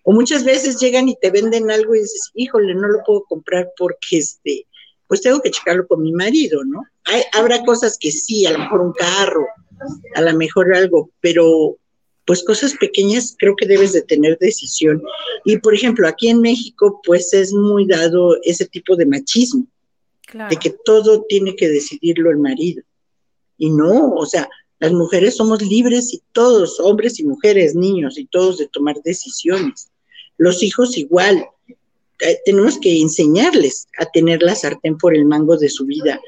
O 0.04 0.12
muchas 0.12 0.44
veces 0.44 0.80
llegan 0.80 1.08
y 1.08 1.16
te 1.16 1.30
venden 1.30 1.70
algo 1.70 1.94
y 1.94 2.00
dices, 2.00 2.30
híjole, 2.34 2.74
no 2.74 2.88
lo 2.88 3.02
puedo 3.04 3.24
comprar 3.24 3.70
porque 3.76 4.18
este, 4.18 4.66
pues 5.06 5.20
tengo 5.20 5.40
que 5.40 5.50
checarlo 5.50 5.86
con 5.86 6.02
mi 6.02 6.12
marido, 6.12 6.64
¿no? 6.64 6.82
Hay, 7.04 7.22
habrá 7.32 7.64
cosas 7.64 7.98
que 7.98 8.10
sí, 8.10 8.46
a 8.46 8.52
lo 8.52 8.58
mejor 8.58 8.80
un 8.80 8.92
carro, 8.92 9.46
a 10.14 10.20
lo 10.22 10.34
mejor 10.36 10.74
algo, 10.74 11.10
pero 11.20 11.76
pues 12.28 12.44
cosas 12.44 12.74
pequeñas 12.74 13.34
creo 13.38 13.56
que 13.56 13.66
debes 13.66 13.94
de 13.94 14.02
tener 14.02 14.38
decisión. 14.38 15.02
Y 15.46 15.56
por 15.56 15.74
ejemplo, 15.74 16.06
aquí 16.06 16.28
en 16.28 16.42
México 16.42 17.00
pues 17.02 17.32
es 17.32 17.54
muy 17.54 17.86
dado 17.86 18.36
ese 18.42 18.66
tipo 18.66 18.96
de 18.96 19.06
machismo 19.06 19.66
de 20.50 20.56
que 20.56 20.76
todo 20.84 21.24
tiene 21.26 21.56
que 21.56 21.70
decidirlo 21.70 22.30
el 22.30 22.36
marido. 22.36 22.82
Y 23.56 23.70
no, 23.70 24.12
o 24.12 24.26
sea, 24.26 24.46
las 24.78 24.92
mujeres 24.92 25.36
somos 25.36 25.62
libres 25.62 26.12
y 26.12 26.22
todos, 26.32 26.78
hombres 26.80 27.18
y 27.18 27.24
mujeres, 27.24 27.74
niños 27.74 28.18
y 28.18 28.26
todos 28.26 28.58
de 28.58 28.68
tomar 28.68 28.96
decisiones. 29.02 29.90
Los 30.36 30.62
hijos 30.62 30.98
igual. 30.98 31.46
Eh, 32.20 32.38
tenemos 32.44 32.78
que 32.78 33.00
enseñarles 33.00 33.86
a 33.98 34.04
tener 34.04 34.42
la 34.42 34.54
sartén 34.54 34.98
por 34.98 35.16
el 35.16 35.24
mango 35.24 35.56
de 35.56 35.70
su 35.70 35.86
vida. 35.86 36.20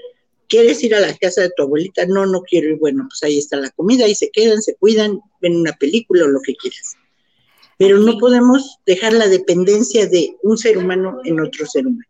¿Quieres 0.50 0.83
ir 0.83 0.97
a 0.97 1.00
la 1.00 1.16
casa 1.16 1.42
de 1.42 1.50
tu 1.57 1.62
abuelita? 1.62 2.04
No, 2.07 2.26
no 2.26 2.42
quiero 2.42 2.69
ir. 2.69 2.78
Bueno, 2.78 3.07
pues 3.09 3.23
ahí 3.23 3.38
está 3.38 3.57
la 3.57 3.71
comida 3.71 4.07
y 4.09 4.16
se 4.16 4.30
quedan, 4.30 4.61
se 4.61 4.75
cuidan, 4.75 5.21
ven 5.40 5.57
una 5.57 5.73
película 5.73 6.25
o 6.25 6.28
lo 6.28 6.40
que 6.40 6.57
quieras. 6.57 6.97
Pero 7.78 7.99
no 7.99 8.19
podemos 8.19 8.78
dejar 8.85 9.12
la 9.12 9.28
dependencia 9.28 10.07
de 10.09 10.37
un 10.42 10.59
ser 10.59 10.76
humano 10.76 11.21
en 11.25 11.40
otro 11.40 11.64
ser 11.66 11.87
humano. 11.87 12.04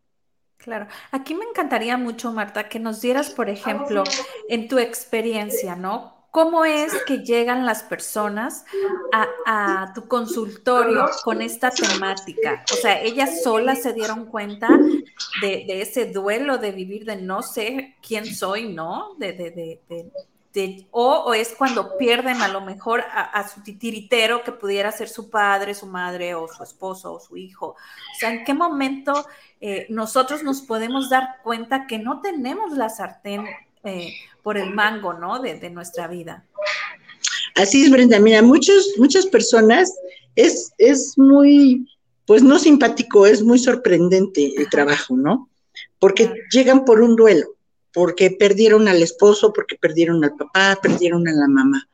Claro, 0.56 0.88
aquí 1.10 1.34
me 1.34 1.44
encantaría 1.44 1.96
mucho, 1.96 2.32
Marta, 2.32 2.68
que 2.68 2.80
nos 2.80 3.00
dieras, 3.00 3.30
por 3.30 3.48
ejemplo, 3.48 4.04
en 4.48 4.68
tu 4.68 4.78
experiencia, 4.78 5.76
¿no? 5.76 6.19
¿Cómo 6.30 6.64
es 6.64 6.92
que 7.04 7.18
llegan 7.18 7.66
las 7.66 7.82
personas 7.82 8.64
a, 9.46 9.92
tu 9.94 10.06
consultorio 10.06 11.06
con 11.24 11.42
esta 11.42 11.70
temática? 11.70 12.64
O 12.72 12.76
sea, 12.76 13.00
ellas 13.02 13.42
solas 13.42 13.82
se 13.82 13.92
dieron 13.92 14.26
cuenta 14.26 14.68
de, 15.42 15.66
ese 15.82 16.06
duelo 16.06 16.58
de 16.58 16.70
vivir 16.70 17.04
de 17.04 17.16
no 17.16 17.42
sé 17.42 17.96
quién 18.06 18.26
soy, 18.26 18.72
¿no? 18.72 19.16
De, 19.18 19.32
de, 19.32 20.86
o, 20.90 21.32
es 21.34 21.54
cuando 21.56 21.96
pierden 21.96 22.42
a 22.42 22.48
lo 22.48 22.60
mejor 22.60 23.04
a, 23.12 23.48
su 23.48 23.62
titiritero 23.62 24.42
que 24.42 24.52
pudiera 24.52 24.90
ser 24.92 25.08
su 25.08 25.30
padre, 25.30 25.74
su 25.74 25.86
madre 25.86 26.34
o 26.34 26.48
su 26.48 26.62
esposo 26.62 27.12
o 27.12 27.20
su 27.20 27.36
hijo. 27.36 27.68
O 27.68 28.18
sea, 28.18 28.30
¿en 28.32 28.44
qué 28.44 28.54
momento 28.54 29.26
eh, 29.60 29.86
nosotros 29.90 30.42
nos 30.42 30.62
podemos 30.62 31.08
dar 31.08 31.38
cuenta 31.42 31.86
que 31.86 31.98
no 31.98 32.20
tenemos 32.20 32.72
la 32.72 32.88
sartén 32.88 33.46
eh, 33.84 34.14
por 34.42 34.58
el 34.58 34.74
mango, 34.74 35.14
¿no? 35.14 35.40
De, 35.40 35.70
nuestra 35.70 36.08
vida. 36.08 36.46
Así 37.54 37.84
es, 37.84 37.90
Brenda. 37.90 38.18
Mira, 38.18 38.42
muchos, 38.42 38.94
muchas 38.98 39.26
personas 39.26 39.92
es, 40.36 40.72
es 40.78 41.14
muy, 41.16 41.86
pues 42.26 42.42
no 42.42 42.58
simpático, 42.58 43.26
es 43.26 43.42
muy 43.42 43.58
sorprendente 43.58 44.52
el 44.56 44.68
trabajo, 44.68 45.16
¿no? 45.16 45.48
Porque 45.98 46.32
llegan 46.52 46.84
por 46.84 47.00
un 47.00 47.16
duelo 47.16 47.56
porque 47.92 48.30
perdieron 48.30 48.88
al 48.88 49.02
esposo, 49.02 49.52
porque 49.52 49.76
perdieron 49.76 50.22
al 50.24 50.36
papá, 50.36 50.78
perdieron 50.80 51.26
a 51.28 51.32
la 51.32 51.48
mamá. 51.48 51.88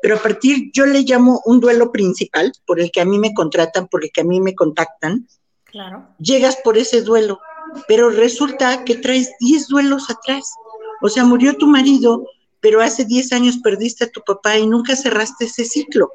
Pero 0.00 0.16
a 0.16 0.22
partir, 0.22 0.70
yo 0.72 0.86
le 0.86 1.00
llamo 1.00 1.40
un 1.44 1.60
duelo 1.60 1.90
principal, 1.90 2.52
por 2.66 2.80
el 2.80 2.90
que 2.90 3.00
a 3.00 3.04
mí 3.04 3.18
me 3.18 3.34
contratan, 3.34 3.88
por 3.88 4.04
el 4.04 4.10
que 4.12 4.20
a 4.20 4.24
mí 4.24 4.40
me 4.40 4.54
contactan. 4.54 5.26
Claro. 5.64 6.08
Llegas 6.18 6.56
por 6.62 6.78
ese 6.78 7.02
duelo, 7.02 7.40
pero 7.88 8.10
resulta 8.10 8.84
que 8.84 8.96
traes 8.96 9.32
10 9.40 9.68
duelos 9.68 10.08
atrás. 10.10 10.52
O 11.00 11.08
sea, 11.08 11.24
murió 11.24 11.56
tu 11.56 11.66
marido, 11.66 12.26
pero 12.60 12.80
hace 12.80 13.04
10 13.04 13.32
años 13.32 13.58
perdiste 13.62 14.04
a 14.04 14.10
tu 14.10 14.20
papá 14.26 14.58
y 14.58 14.66
nunca 14.66 14.96
cerraste 14.96 15.46
ese 15.46 15.64
ciclo. 15.64 16.12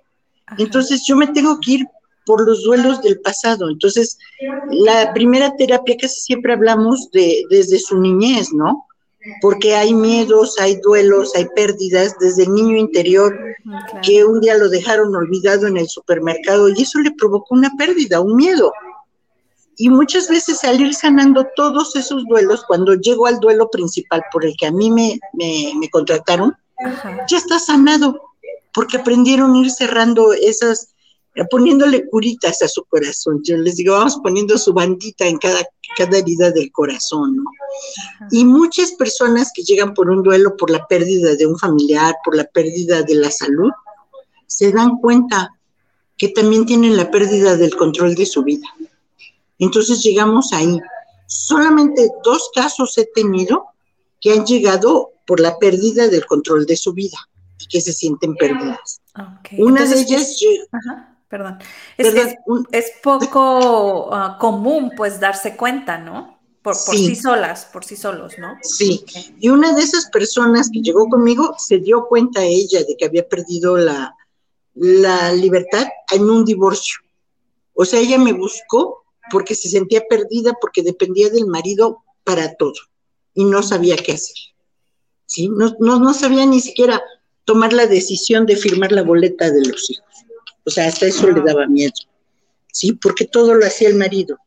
Entonces 0.58 1.04
yo 1.08 1.16
me 1.16 1.28
tengo 1.28 1.60
que 1.60 1.72
ir 1.72 1.86
por 2.26 2.46
los 2.46 2.64
duelos 2.64 3.02
del 3.02 3.20
pasado. 3.20 3.70
Entonces, 3.70 4.18
la 4.70 5.14
primera 5.14 5.56
terapia 5.56 5.98
casi 6.00 6.22
siempre 6.22 6.54
hablamos 6.54 7.10
de 7.12 7.44
desde 7.50 7.80
su 7.80 8.00
niñez, 8.00 8.54
¿no? 8.54 8.88
porque 9.42 9.76
hay 9.76 9.94
miedos, 9.94 10.60
hay 10.60 10.78
duelos, 10.82 11.34
hay 11.36 11.48
pérdidas 11.56 12.16
desde 12.20 12.44
el 12.44 12.54
niño 12.54 12.78
interior 12.78 13.38
que 14.02 14.26
un 14.26 14.42
día 14.42 14.58
lo 14.58 14.70
dejaron 14.70 15.16
olvidado 15.16 15.68
en 15.68 15.78
el 15.78 15.88
supermercado 15.88 16.70
y 16.70 16.82
eso 16.82 17.00
le 17.00 17.12
provocó 17.12 17.56
una 17.56 17.72
pérdida, 17.78 18.20
un 18.20 18.36
miedo. 18.36 18.72
Y 19.78 19.90
muchas 19.90 20.28
veces 20.30 20.60
salir 20.60 20.94
sanando 20.94 21.48
todos 21.56 21.96
esos 21.96 22.26
duelos, 22.26 22.64
cuando 22.68 22.94
llego 22.96 23.26
al 23.26 23.40
duelo 23.40 23.70
principal 23.70 24.24
por 24.32 24.46
el 24.46 24.56
que 24.58 24.68
a 24.68 24.72
mí 24.72 24.92
me, 24.92 25.20
me, 25.34 25.90
contrataron, 25.90 26.56
ya 27.28 27.38
está 27.38 27.60
sanado, 27.60 28.20
porque 28.74 28.98
aprendieron 28.98 29.56
a 29.56 29.60
ir 29.60 29.72
cerrando 29.72 30.34
esas, 30.34 30.94
poniéndole 31.50 32.08
curitas 32.08 32.62
a 32.62 32.68
su 32.68 32.84
corazón. 32.86 33.42
Yo 33.44 33.58
les 33.58 33.78
digo, 33.78 33.94
vamos 33.94 34.20
poniendo 34.22 34.58
su 34.58 34.74
bandita 34.74 35.26
en 35.26 35.38
cada, 35.38 35.66
cada 35.98 36.18
herida 36.18 36.52
del 36.52 36.72
corazón, 36.72 37.38
¿no? 37.38 37.44
Y 38.32 38.46
muchas 38.46 38.92
personas 38.92 39.52
que 39.54 39.64
llegan 39.64 39.94
por 39.94 40.10
un 40.10 40.22
duelo, 40.22 40.56
por 40.56 40.70
la 40.70 40.86
pérdida 40.88 41.36
de 41.36 41.48
un 41.48 41.58
familiar, 41.58 42.16
por 42.24 42.36
la 42.36 42.46
pérdida 42.46 43.02
de 43.02 43.16
la 43.16 43.32
salud, 43.32 43.72
se 44.46 44.72
dan 44.72 44.98
cuenta 44.98 45.50
que 46.18 46.30
también 46.30 46.66
tienen 46.66 46.96
la 46.96 47.10
pérdida 47.10 47.58
del 47.58 47.76
control 47.76 48.16
de 48.16 48.26
su 48.26 48.44
vida. 48.44 48.68
Entonces 49.64 50.04
llegamos 50.04 50.52
ahí. 50.54 50.80
Solamente 51.28 52.10
dos 52.24 52.50
casos 52.54 52.98
he 52.98 53.06
tenido 53.06 53.66
que 54.20 54.34
han 54.34 54.46
llegado 54.46 55.12
por 55.26 55.40
la 55.40 55.58
pérdida 55.58 56.08
del 56.08 56.26
control 56.26 56.66
de 56.66 56.76
su 56.76 56.94
vida 56.94 57.18
y 57.60 57.68
que 57.68 57.82
se 57.82 57.94
sienten 57.94 58.36
perdidas. 58.36 59.02
Una 59.58 59.86
de 59.86 60.02
ellas 60.02 60.38
perdón. 61.30 61.58
Es, 61.98 62.92
poco 63.02 64.14
ah, 64.14 64.38
común 64.40 64.92
pues 64.96 65.20
darse 65.20 65.56
cuenta, 65.56 65.98
¿no? 65.98 66.40
Por, 66.62 66.76
sí. 66.76 67.16
solas, 67.16 67.66
por 67.66 67.84
sí 67.84 67.96
solos, 67.96 68.38
¿no? 68.38 68.56
Sí. 68.62 69.04
Y 69.40 69.50
una 69.50 69.74
de 69.74 69.82
esas 69.82 70.10
personas 70.12 70.70
que 70.72 70.82
llegó 70.82 71.10
conmigo 71.10 71.56
se 71.58 71.80
dio 71.80 72.06
cuenta 72.08 72.44
ella 72.44 72.84
de 72.84 72.96
que 72.96 73.06
había 73.06 73.28
perdido 73.28 73.76
la, 73.76 74.16
la 74.76 75.34
libertad 75.34 75.88
en 76.12 76.30
un 76.30 76.46
divorcio. 76.46 77.00
O 77.74 77.84
sea, 77.84 78.00
ella 78.00 78.18
me 78.18 78.34
buscó 78.34 79.03
porque 79.32 79.56
se 79.56 79.70
sentía 79.70 80.04
perdida, 80.10 80.54
porque 80.60 80.84
dependía 80.84 81.30
del 81.30 81.48
marido 81.48 82.04
para 82.24 82.56
todo 82.56 82.74
y 83.34 83.46
no 83.46 83.64
sabía 83.64 83.96
qué 83.96 84.14
hacer. 84.14 84.36
¿Sí? 85.26 85.50
No, 85.50 85.76
no, 85.80 86.00
no 86.00 86.14
sabía 86.14 86.46
ni 86.46 86.60
siquiera 86.60 87.02
tomar 87.46 87.74
la 87.74 87.88
decisión 87.88 88.46
de 88.46 88.56
firmar 88.56 88.92
la 88.92 89.04
boleta 89.04 89.50
de 89.50 89.66
los 89.66 89.90
hijos. 89.90 90.06
O 90.66 90.70
sea, 90.70 90.88
hasta 90.88 91.08
eso 91.08 91.30
le 91.30 91.42
daba 91.42 91.68
miedo, 91.68 91.94
¿sí? 92.72 92.94
Porque 92.94 93.26
todo 93.26 93.54
lo 93.54 93.66
hacía 93.66 93.90
el 93.90 93.96
marido. 93.96 94.38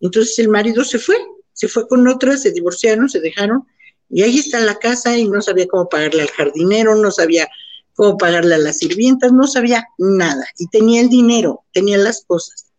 Entonces 0.00 0.38
el 0.38 0.48
marido 0.48 0.84
se 0.84 0.98
fue, 0.98 1.16
se 1.52 1.68
fue 1.68 1.86
con 1.88 2.06
otra, 2.08 2.36
se 2.36 2.50
divorciaron, 2.50 3.08
se 3.08 3.20
dejaron, 3.20 3.66
y 4.08 4.22
ahí 4.22 4.38
está 4.38 4.60
la 4.60 4.78
casa 4.78 5.16
y 5.16 5.28
no 5.28 5.40
sabía 5.40 5.68
cómo 5.68 5.88
pagarle 5.88 6.22
al 6.22 6.30
jardinero, 6.30 6.94
no 6.96 7.10
sabía 7.10 7.48
cómo 7.94 8.16
pagarle 8.16 8.56
a 8.56 8.58
las 8.58 8.78
sirvientas, 8.78 9.32
no 9.32 9.46
sabía 9.46 9.86
nada. 9.98 10.44
Y 10.58 10.66
tenía 10.68 11.00
el 11.00 11.08
dinero, 11.08 11.64
tenía 11.72 11.96
las 11.96 12.24
cosas, 12.24 12.69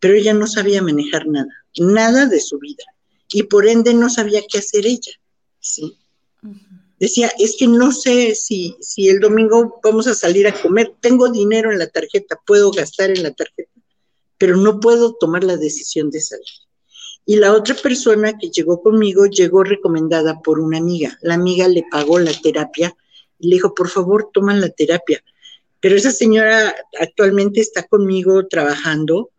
pero 0.00 0.14
ella 0.14 0.34
no 0.34 0.46
sabía 0.46 0.82
manejar 0.82 1.26
nada, 1.26 1.48
nada 1.78 2.26
de 2.26 2.40
su 2.40 2.58
vida. 2.58 2.84
Y 3.32 3.44
por 3.44 3.68
ende 3.68 3.94
no 3.94 4.10
sabía 4.10 4.42
qué 4.48 4.58
hacer 4.58 4.86
ella, 4.86 5.12
¿sí? 5.60 5.96
decía, 7.00 7.32
es 7.38 7.56
que 7.58 7.66
no 7.66 7.90
sé 7.92 8.34
si, 8.34 8.76
si 8.80 9.08
el 9.08 9.20
domingo 9.20 9.80
vamos 9.82 10.06
a 10.06 10.14
salir 10.14 10.46
a 10.46 10.52
comer, 10.52 10.92
tengo 11.00 11.30
dinero 11.30 11.72
en 11.72 11.78
la 11.78 11.88
tarjeta, 11.88 12.38
puedo 12.46 12.70
gastar 12.70 13.10
en 13.10 13.22
la 13.22 13.32
tarjeta, 13.32 13.72
pero 14.36 14.56
no 14.56 14.78
puedo 14.78 15.14
tomar 15.14 15.42
la 15.42 15.56
decisión 15.56 16.10
de 16.10 16.20
salir. 16.20 16.44
Y 17.24 17.36
la 17.36 17.54
otra 17.54 17.74
persona 17.74 18.36
que 18.38 18.50
llegó 18.50 18.82
conmigo 18.82 19.26
llegó 19.26 19.64
recomendada 19.64 20.40
por 20.40 20.60
una 20.60 20.78
amiga. 20.78 21.18
La 21.22 21.34
amiga 21.34 21.68
le 21.68 21.84
pagó 21.90 22.18
la 22.18 22.32
terapia 22.32 22.94
y 23.38 23.48
le 23.48 23.56
dijo, 23.56 23.74
por 23.74 23.88
favor, 23.88 24.30
toma 24.32 24.54
la 24.54 24.68
terapia. 24.68 25.22
Pero 25.80 25.96
esa 25.96 26.10
señora 26.10 26.74
actualmente 26.98 27.60
está 27.60 27.84
conmigo 27.84 28.46
trabajando, 28.46 29.30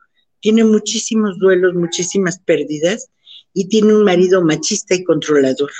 tiene 0.41 0.63
muchísimos 0.63 1.39
duelos, 1.39 1.73
muchísimas 1.73 2.39
pérdidas 2.39 3.09
y 3.53 3.69
tiene 3.69 3.95
un 3.95 4.03
marido 4.03 4.43
machista 4.43 4.95
y 4.95 5.03
controlador 5.03 5.71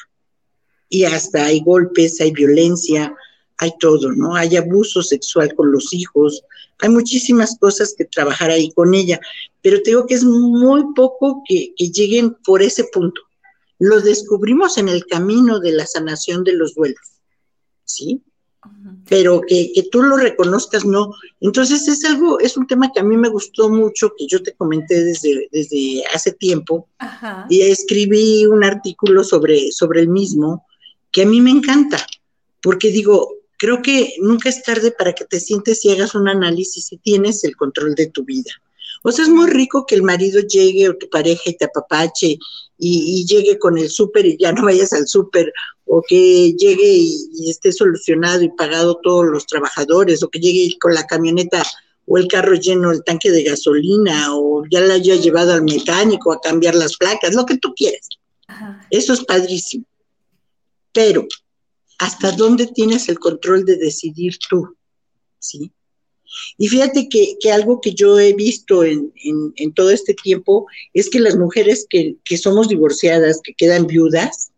y 0.92 1.06
hasta 1.06 1.46
hay 1.46 1.62
golpes, 1.62 2.20
hay 2.20 2.32
violencia, 2.32 3.16
hay 3.58 3.72
todo, 3.80 4.12
¿no? 4.12 4.36
Hay 4.36 4.58
abuso 4.58 5.02
sexual 5.02 5.56
con 5.56 5.72
los 5.72 5.94
hijos, 5.94 6.44
hay 6.80 6.90
muchísimas 6.90 7.58
cosas 7.58 7.96
que 7.98 8.04
trabajar 8.06 8.52
ahí 8.52 8.72
con 8.74 8.94
ella, 8.94 9.20
pero 9.62 9.78
te 9.82 9.92
digo 9.92 10.06
que 10.06 10.16
es 10.16 10.26
muy 10.26 10.94
poco 10.94 11.44
que, 11.48 11.74
lleguen 11.78 12.36
por 12.44 12.62
ese 12.62 12.84
punto. 12.92 13.22
Lo 13.80 14.02
descubrimos 14.02 14.78
en 14.78 14.90
el 14.90 15.06
camino 15.06 15.60
de 15.60 15.72
la 15.72 15.88
sanación 15.88 16.44
de 16.44 16.54
los 16.54 16.76
duelos, 16.76 17.22
¿sí? 17.86 18.22
Pero 19.08 19.42
que, 19.48 19.74
tú 19.92 20.04
lo 20.04 20.18
reconozcas, 20.18 20.86
no. 20.86 21.14
Entonces 21.40 21.88
es 21.88 22.06
algo, 22.06 22.40
es 22.40 22.56
un 22.56 22.68
tema 22.68 22.92
que 22.94 23.00
a 23.00 23.04
mí 23.04 23.18
me 23.18 23.30
gustó 23.30 23.70
mucho, 23.70 24.14
que 24.18 24.28
yo 24.28 24.42
te 24.42 24.54
comenté 24.54 25.04
desde, 25.04 25.50
desde 25.52 26.04
hace 26.14 26.32
tiempo, 26.32 26.88
y 27.50 27.62
escribí 27.62 28.46
un 28.46 28.64
artículo 28.64 29.24
sobre, 29.24 29.72
sobre 29.72 30.02
el 30.02 30.08
mismo, 30.08 30.66
que 31.12 31.24
a 31.24 31.26
mí 31.26 31.42
me 31.42 31.52
encanta, 31.52 32.06
porque 32.62 32.92
digo, 32.92 33.34
creo 33.58 33.82
que 33.82 34.16
nunca 34.20 34.50
es 34.50 34.64
tarde 34.64 34.92
para 34.92 35.14
que 35.14 35.26
te 35.26 35.40
sientes 35.40 35.84
y 35.86 35.92
hagas 35.92 36.16
un 36.16 36.28
análisis 36.28 36.92
y 36.92 36.98
tienes 36.98 37.44
el 37.44 37.56
control 37.56 37.96
de 37.96 38.08
tu 38.08 38.24
vida. 38.24 38.52
O 39.04 39.12
sea, 39.12 39.26
es 39.26 39.30
muy 39.30 39.50
rico 39.50 39.86
que 39.86 39.96
el 39.96 40.04
marido 40.04 40.42
llegue 40.42 40.90
o 40.90 40.98
tu 40.98 41.10
pareja 41.10 41.44
y 41.46 41.58
te 41.58 41.66
apapache 41.66 42.38
y, 42.78 43.26
llegue 43.26 43.60
con 43.60 43.78
el 43.78 43.90
súper 43.90 44.26
y 44.26 44.38
ya 44.38 44.52
no 44.52 44.64
vayas 44.64 44.94
al 44.94 45.08
súper, 45.08 45.52
o 45.86 46.02
que 46.08 46.54
llegue 46.54 46.88
y, 46.88 47.50
esté 47.50 47.72
solucionado 47.72 48.42
y 48.42 48.50
pagado 48.50 49.00
todos 49.04 49.26
los 49.26 49.46
trabajadores, 49.46 50.24
o 50.24 50.30
que 50.30 50.40
llegue 50.40 50.78
con 50.80 50.94
la 50.94 51.06
camioneta 51.06 51.64
o 52.08 52.18
el 52.18 52.28
carro 52.28 52.56
lleno 52.56 52.92
el 52.92 53.04
tanque 53.04 53.32
de 53.32 53.44
gasolina, 53.44 54.36
o 54.36 54.64
ya 54.70 54.82
la 54.82 54.96
haya 54.96 55.16
llevado 55.16 55.54
al 55.54 55.64
mecánico 55.64 56.34
a 56.34 56.42
cambiar 56.42 56.76
las 56.76 56.98
placas, 56.98 57.36
lo 57.36 57.46
que 57.46 57.58
tú 57.58 57.74
quieras. 57.76 58.10
Eso 58.90 59.14
es 59.14 59.24
padrísimo. 59.24 59.86
Pero 60.92 61.28
hasta 62.00 62.32
dónde 62.32 62.68
tienes 62.68 63.08
el 63.08 63.20
control 63.20 63.64
de 63.64 63.78
decidir 63.78 64.38
tú, 64.50 64.76
¿sí? 65.40 65.72
Y 66.58 66.68
fíjate 66.68 67.10
que, 67.10 67.38
algo 67.52 67.82
que 67.82 67.94
yo 67.94 68.20
he 68.20 68.34
visto 68.34 68.84
en, 68.84 69.12
todo 69.76 69.92
este 69.92 70.14
tiempo 70.14 70.68
es 70.94 71.10
que 71.10 71.20
las 71.20 71.36
mujeres 71.36 71.86
que, 71.90 72.18
somos 72.38 72.68
divorciadas, 72.68 73.42
que 73.44 73.54
quedan 73.54 73.88
viudas, 73.88 74.52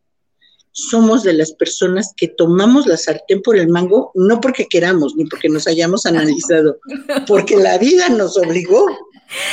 somos 0.72 1.24
de 1.24 1.34
las 1.34 1.54
personas 1.54 2.14
que 2.18 2.28
tomamos 2.28 2.88
la 2.88 2.98
sartén 2.98 3.42
por 3.42 3.58
el 3.58 3.68
mango, 3.68 4.12
no 4.16 4.42
porque 4.42 4.68
queramos, 4.68 5.16
ni 5.16 5.26
porque 5.26 5.50
nos 5.50 5.68
hayamos 5.68 6.06
analizado, 6.06 6.80
porque 7.28 7.56
la 7.58 7.78
vida 7.78 8.10
nos 8.10 8.38
obligó 8.38 8.88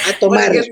a 0.08 0.18
tomarlo. 0.18 0.62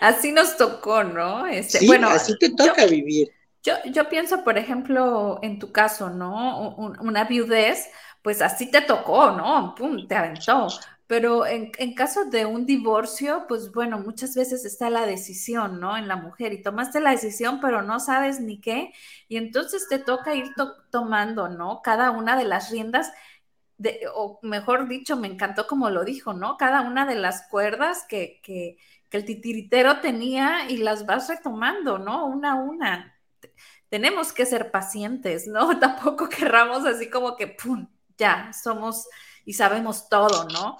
Así 0.00 0.32
nos 0.32 0.56
tocó, 0.56 1.04
¿no? 1.04 1.46
Este, 1.46 1.86
bueno, 1.86 2.08
así 2.08 2.36
te 2.38 2.50
toca 2.50 2.86
vivir. 2.86 3.28
Yo, 3.62 4.08
pienso, 4.08 4.44
por 4.44 4.56
ejemplo, 4.56 5.40
en 5.42 5.58
tu 5.58 5.72
caso, 5.72 6.08
¿no? 6.08 6.74
una 7.00 7.24
viudez, 7.24 7.88
pues 8.22 8.42
así 8.42 8.70
te 8.70 8.80
tocó, 8.82 9.32
¿no? 9.32 9.74
Pum, 9.76 10.06
te 10.06 10.14
aventó. 10.14 10.68
Pero 11.06 11.46
en, 11.46 11.70
caso 11.94 12.26
de 12.26 12.44
un 12.44 12.66
divorcio, 12.66 13.46
pues 13.48 13.72
bueno, 13.72 13.98
muchas 13.98 14.34
veces 14.34 14.64
está 14.66 14.90
la 14.90 15.06
decisión, 15.06 15.80
¿no? 15.80 15.96
En 15.96 16.06
la 16.06 16.16
mujer 16.16 16.52
y 16.52 16.62
tomaste 16.62 17.00
la 17.00 17.12
decisión, 17.12 17.60
pero 17.60 17.82
no 17.82 17.98
sabes 17.98 18.40
ni 18.40 18.60
qué, 18.60 18.92
y 19.28 19.38
entonces 19.38 19.88
te 19.88 19.98
toca 19.98 20.34
ir 20.34 20.52
tomando, 20.90 21.48
¿no? 21.48 21.80
Cada 21.82 22.10
una 22.10 22.36
de 22.36 22.44
las 22.44 22.70
riendas, 22.70 23.10
de, 23.78 24.00
o 24.14 24.38
mejor 24.42 24.88
dicho, 24.88 25.16
me 25.16 25.28
encantó 25.28 25.66
como 25.66 25.88
lo 25.90 26.04
dijo, 26.04 26.34
¿no? 26.34 26.56
Cada 26.58 26.82
una 26.82 27.06
de 27.06 27.14
las 27.14 27.48
cuerdas 27.48 28.04
que, 28.08 28.40
que, 28.42 28.76
que 29.08 29.16
el 29.16 29.24
titiritero 29.24 30.00
tenía 30.00 30.68
y 30.68 30.78
las 30.78 31.06
vas 31.06 31.28
retomando, 31.28 31.98
¿no? 31.98 32.26
Una 32.26 32.52
a 32.52 32.56
una 32.56 33.14
tenemos 33.88 34.32
que 34.32 34.46
ser 34.46 34.70
pacientes, 34.70 35.46
¿no? 35.46 35.78
Tampoco 35.80 36.28
querramos 36.28 36.84
así 36.86 37.10
como 37.10 37.36
que, 37.36 37.48
¡pum!, 37.48 37.88
ya, 38.18 38.52
somos 38.52 39.08
y 39.44 39.54
sabemos 39.54 40.08
todo, 40.08 40.44
¿no? 40.48 40.76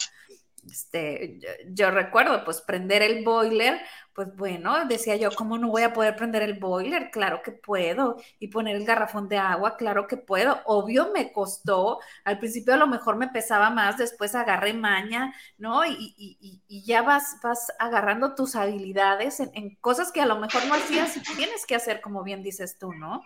Este, 0.70 1.40
yo, 1.68 1.90
recuerdo, 1.90 2.44
pues, 2.44 2.60
prender 2.60 3.02
el 3.02 3.24
boiler, 3.24 3.80
pues 4.14 4.34
bueno, 4.36 4.84
decía 4.86 5.16
yo, 5.16 5.30
¿cómo 5.30 5.58
no 5.58 5.68
voy 5.68 5.82
a 5.82 5.92
poder 5.92 6.16
prender 6.16 6.42
el 6.42 6.58
boiler? 6.58 7.10
Claro 7.10 7.40
que 7.42 7.52
puedo. 7.52 8.16
Y 8.38 8.48
poner 8.48 8.76
el 8.76 8.84
garrafón 8.84 9.28
de 9.28 9.38
agua, 9.38 9.76
claro 9.76 10.06
que 10.08 10.16
puedo. 10.16 10.60
Obvio 10.66 11.12
me 11.14 11.32
costó. 11.32 12.00
Al 12.24 12.38
principio 12.38 12.74
a 12.74 12.76
lo 12.78 12.86
mejor 12.88 13.16
me 13.16 13.28
pesaba 13.28 13.70
más, 13.70 13.96
después 13.96 14.34
agarré 14.34 14.74
maña, 14.74 15.32
¿no? 15.56 15.86
Y, 15.86 16.62
ya 16.68 17.02
vas, 17.02 17.36
vas 17.42 17.72
agarrando 17.78 18.34
tus 18.34 18.56
habilidades 18.56 19.40
en, 19.40 19.50
en 19.54 19.76
cosas 19.76 20.10
que 20.12 20.20
a 20.20 20.26
lo 20.26 20.38
mejor 20.38 20.66
no 20.66 20.74
hacías 20.74 21.16
y 21.16 21.20
tienes 21.36 21.64
que 21.66 21.76
hacer, 21.76 22.00
como 22.00 22.24
bien 22.24 22.42
dices 22.42 22.76
tú, 22.78 22.92
¿no? 22.92 23.22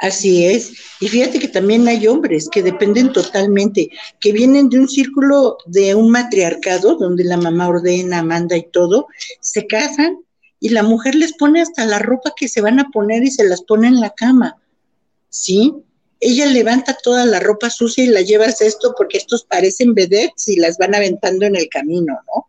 Así 0.00 0.46
es. 0.46 0.72
Y 0.98 1.08
fíjate 1.08 1.38
que 1.38 1.48
también 1.48 1.86
hay 1.86 2.06
hombres 2.06 2.48
que 2.50 2.62
dependen 2.62 3.12
totalmente, 3.12 3.90
que 4.18 4.32
vienen 4.32 4.70
de 4.70 4.78
un 4.78 4.88
círculo 4.88 5.58
de 5.66 5.94
un 5.94 6.10
matriarcado 6.10 6.96
donde 6.96 7.22
la 7.22 7.36
mamá 7.36 7.68
ordena, 7.68 8.22
manda 8.22 8.56
y 8.56 8.66
todo, 8.70 9.08
se 9.40 9.66
casan 9.66 10.16
y 10.58 10.70
la 10.70 10.82
mujer 10.82 11.14
les 11.14 11.34
pone 11.34 11.60
hasta 11.60 11.84
la 11.84 11.98
ropa 11.98 12.32
que 12.34 12.48
se 12.48 12.62
van 12.62 12.80
a 12.80 12.88
poner 12.90 13.22
y 13.24 13.30
se 13.30 13.44
las 13.44 13.62
pone 13.62 13.88
en 13.88 14.00
la 14.00 14.10
cama. 14.10 14.56
¿Sí? 15.28 15.74
Ella 16.18 16.46
levanta 16.46 16.96
toda 17.02 17.26
la 17.26 17.38
ropa 17.38 17.68
sucia 17.68 18.02
y 18.02 18.08
la 18.08 18.22
lleva 18.22 18.46
a 18.46 18.48
esto 18.48 18.94
porque 18.96 19.18
estos 19.18 19.44
parecen 19.44 19.94
vedettes 19.94 20.48
y 20.48 20.56
las 20.56 20.78
van 20.78 20.94
aventando 20.94 21.44
en 21.44 21.56
el 21.56 21.68
camino, 21.68 22.18
¿no? 22.26 22.46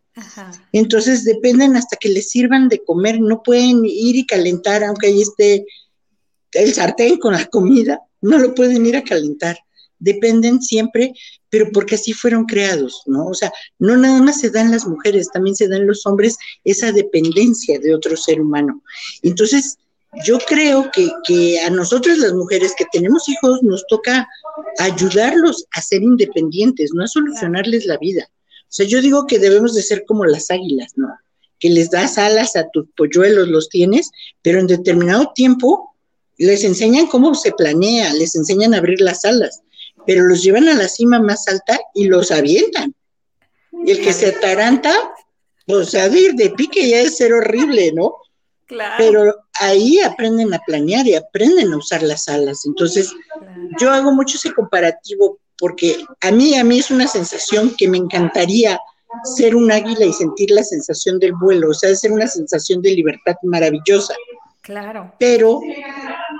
Entonces 0.71 1.23
dependen 1.25 1.75
hasta 1.75 1.97
que 1.97 2.09
les 2.09 2.29
sirvan 2.29 2.69
de 2.69 2.83
comer, 2.83 3.19
no 3.19 3.43
pueden 3.43 3.85
ir 3.85 4.15
y 4.15 4.25
calentar 4.25 4.83
aunque 4.83 5.07
ahí 5.07 5.21
esté 5.21 5.65
el 6.53 6.73
sartén 6.73 7.17
con 7.17 7.33
la 7.33 7.45
comida, 7.45 8.01
no 8.21 8.37
lo 8.37 8.53
pueden 8.53 8.85
ir 8.85 8.95
a 8.97 9.03
calentar. 9.03 9.57
Dependen 9.99 10.61
siempre, 10.61 11.13
pero 11.49 11.69
porque 11.71 11.95
así 11.95 12.13
fueron 12.13 12.45
creados, 12.45 13.03
¿no? 13.05 13.27
O 13.27 13.33
sea, 13.33 13.51
no 13.77 13.97
nada 13.97 14.21
más 14.21 14.39
se 14.39 14.49
dan 14.49 14.71
las 14.71 14.87
mujeres, 14.87 15.29
también 15.31 15.55
se 15.55 15.67
dan 15.67 15.85
los 15.85 16.05
hombres 16.05 16.37
esa 16.63 16.91
dependencia 16.91 17.79
de 17.79 17.93
otro 17.93 18.17
ser 18.17 18.41
humano. 18.41 18.81
Entonces, 19.21 19.77
yo 20.25 20.39
creo 20.39 20.89
que, 20.91 21.59
a 21.59 21.69
nosotros 21.69 22.17
las 22.17 22.33
mujeres 22.33 22.73
que 22.77 22.85
tenemos 22.91 23.29
hijos 23.29 23.63
nos 23.63 23.85
toca 23.87 24.27
ayudarlos 24.79 25.65
a 25.73 25.81
ser 25.81 26.03
independientes, 26.03 26.91
no 26.93 27.03
a 27.03 27.07
solucionarles 27.07 27.85
la 27.85 27.97
vida. 27.97 28.29
O 28.63 28.73
sea, 28.73 28.85
yo 28.85 29.01
digo 29.01 29.25
que 29.25 29.39
debemos 29.39 29.73
de 29.73 29.81
ser 29.81 30.03
como 30.05 30.25
las 30.25 30.51
águilas, 30.51 30.93
¿no? 30.95 31.07
Que 31.59 31.69
les 31.69 31.89
das 31.91 32.17
alas 32.17 32.55
a 32.55 32.67
tus 32.71 32.87
polluelos, 32.95 33.47
los 33.47 33.69
tienes, 33.69 34.11
pero 34.41 34.59
en 34.59 34.67
determinado 34.67 35.31
tiempo 35.33 35.90
les 36.45 36.63
enseñan 36.63 37.07
cómo 37.07 37.35
se 37.35 37.51
planea, 37.51 38.13
les 38.13 38.35
enseñan 38.35 38.73
a 38.73 38.77
abrir 38.77 39.01
las 39.01 39.25
alas, 39.25 39.61
pero 40.05 40.23
los 40.23 40.41
llevan 40.41 40.67
a 40.69 40.73
la 40.73 40.87
cima 40.87 41.19
más 41.19 41.47
alta 41.47 41.79
y 41.93 42.05
los 42.05 42.31
avientan. 42.31 42.93
Y 43.85 43.91
el 43.91 44.01
que 44.01 44.13
se 44.13 44.27
ataranta, 44.27 44.91
pues 45.65 45.93
a 45.95 46.07
ir 46.07 46.33
de 46.33 46.49
pique 46.51 46.89
ya 46.89 47.01
es 47.01 47.17
ser 47.17 47.33
horrible, 47.33 47.91
¿no? 47.93 48.15
Claro. 48.65 48.95
Pero 48.97 49.35
ahí 49.59 49.99
aprenden 49.99 50.53
a 50.53 50.59
planear 50.65 51.05
y 51.05 51.15
aprenden 51.15 51.73
a 51.73 51.77
usar 51.77 52.01
las 52.03 52.27
alas. 52.27 52.65
Entonces, 52.65 53.11
yo 53.79 53.91
hago 53.91 54.11
mucho 54.11 54.37
ese 54.37 54.53
comparativo 54.53 55.39
porque 55.59 56.03
a 56.21 56.31
mí, 56.31 56.55
a 56.55 56.63
mí 56.63 56.79
es 56.79 56.89
una 56.89 57.05
sensación 57.05 57.75
que 57.77 57.87
me 57.87 57.97
encantaría 57.97 58.79
ser 59.35 59.55
un 59.55 59.71
águila 59.71 60.05
y 60.05 60.13
sentir 60.13 60.49
la 60.51 60.63
sensación 60.63 61.19
del 61.19 61.33
vuelo, 61.33 61.69
o 61.69 61.73
sea, 61.73 61.93
ser 61.95 62.11
una 62.11 62.27
sensación 62.27 62.81
de 62.81 62.91
libertad 62.91 63.35
maravillosa. 63.43 64.15
Claro. 64.61 65.13
Pero, 65.19 65.59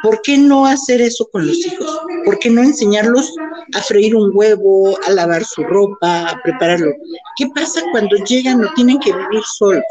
¿por 0.02 0.22
qué 0.22 0.38
no 0.38 0.66
hacer 0.66 1.02
eso 1.02 1.28
con 1.32 1.48
los 1.48 1.58
hijos? 1.58 2.02
¿Por 2.26 2.40
qué 2.40 2.50
no 2.50 2.62
enseñarlos 2.62 3.34
a 3.74 3.82
freír 3.82 4.16
un 4.16 4.32
huevo, 4.34 4.98
a 5.08 5.12
lavar 5.12 5.44
su 5.44 5.64
ropa, 5.64 6.30
a 6.30 6.42
prepararlo? 6.42 6.92
¿Qué 7.38 7.48
pasa 7.54 7.82
cuando 7.92 8.16
llegan 8.18 8.64
o 8.64 8.74
tienen 8.74 9.00
que 9.00 9.12
vivir 9.12 9.44
solos? 9.58 9.84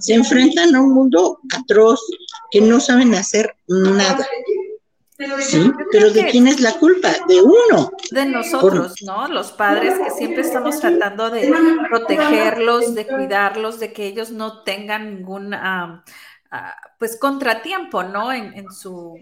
Se 0.00 0.14
enfrentan 0.14 0.74
a 0.74 0.80
un 0.80 0.94
mundo 0.94 1.38
atroz 1.54 2.00
que 2.50 2.60
no 2.60 2.80
saben 2.80 3.14
hacer 3.14 3.54
nada. 3.68 4.26
Sí, 5.40 5.70
pero 5.92 6.10
¿de 6.10 6.26
quién 6.26 6.48
es 6.48 6.60
la 6.60 6.72
culpa? 6.72 7.10
De 7.28 7.40
uno. 7.40 7.92
De 8.10 8.24
nosotros, 8.24 8.94
¿no? 9.02 9.28
Los 9.28 9.52
padres 9.52 9.94
que 9.98 10.10
siempre 10.10 10.42
estamos 10.42 10.80
tratando 10.80 11.30
de 11.30 11.52
protegerlos, 11.88 12.94
de 12.94 13.06
cuidarlos, 13.06 13.78
de 13.78 13.92
que 13.92 14.06
ellos 14.06 14.30
no 14.30 14.62
tengan 14.62 15.14
ningún 15.14 15.54
pues 16.98 17.18
contratiempo, 17.18 18.02
¿no? 18.02 18.32
En, 18.32 18.70
su, 18.70 19.14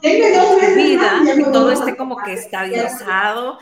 vida, 0.00 1.20
que 1.34 1.44
todo 1.44 1.72
esté 1.72 1.96
como 1.96 2.16
que 2.18 2.34
estabilizado 2.34 3.58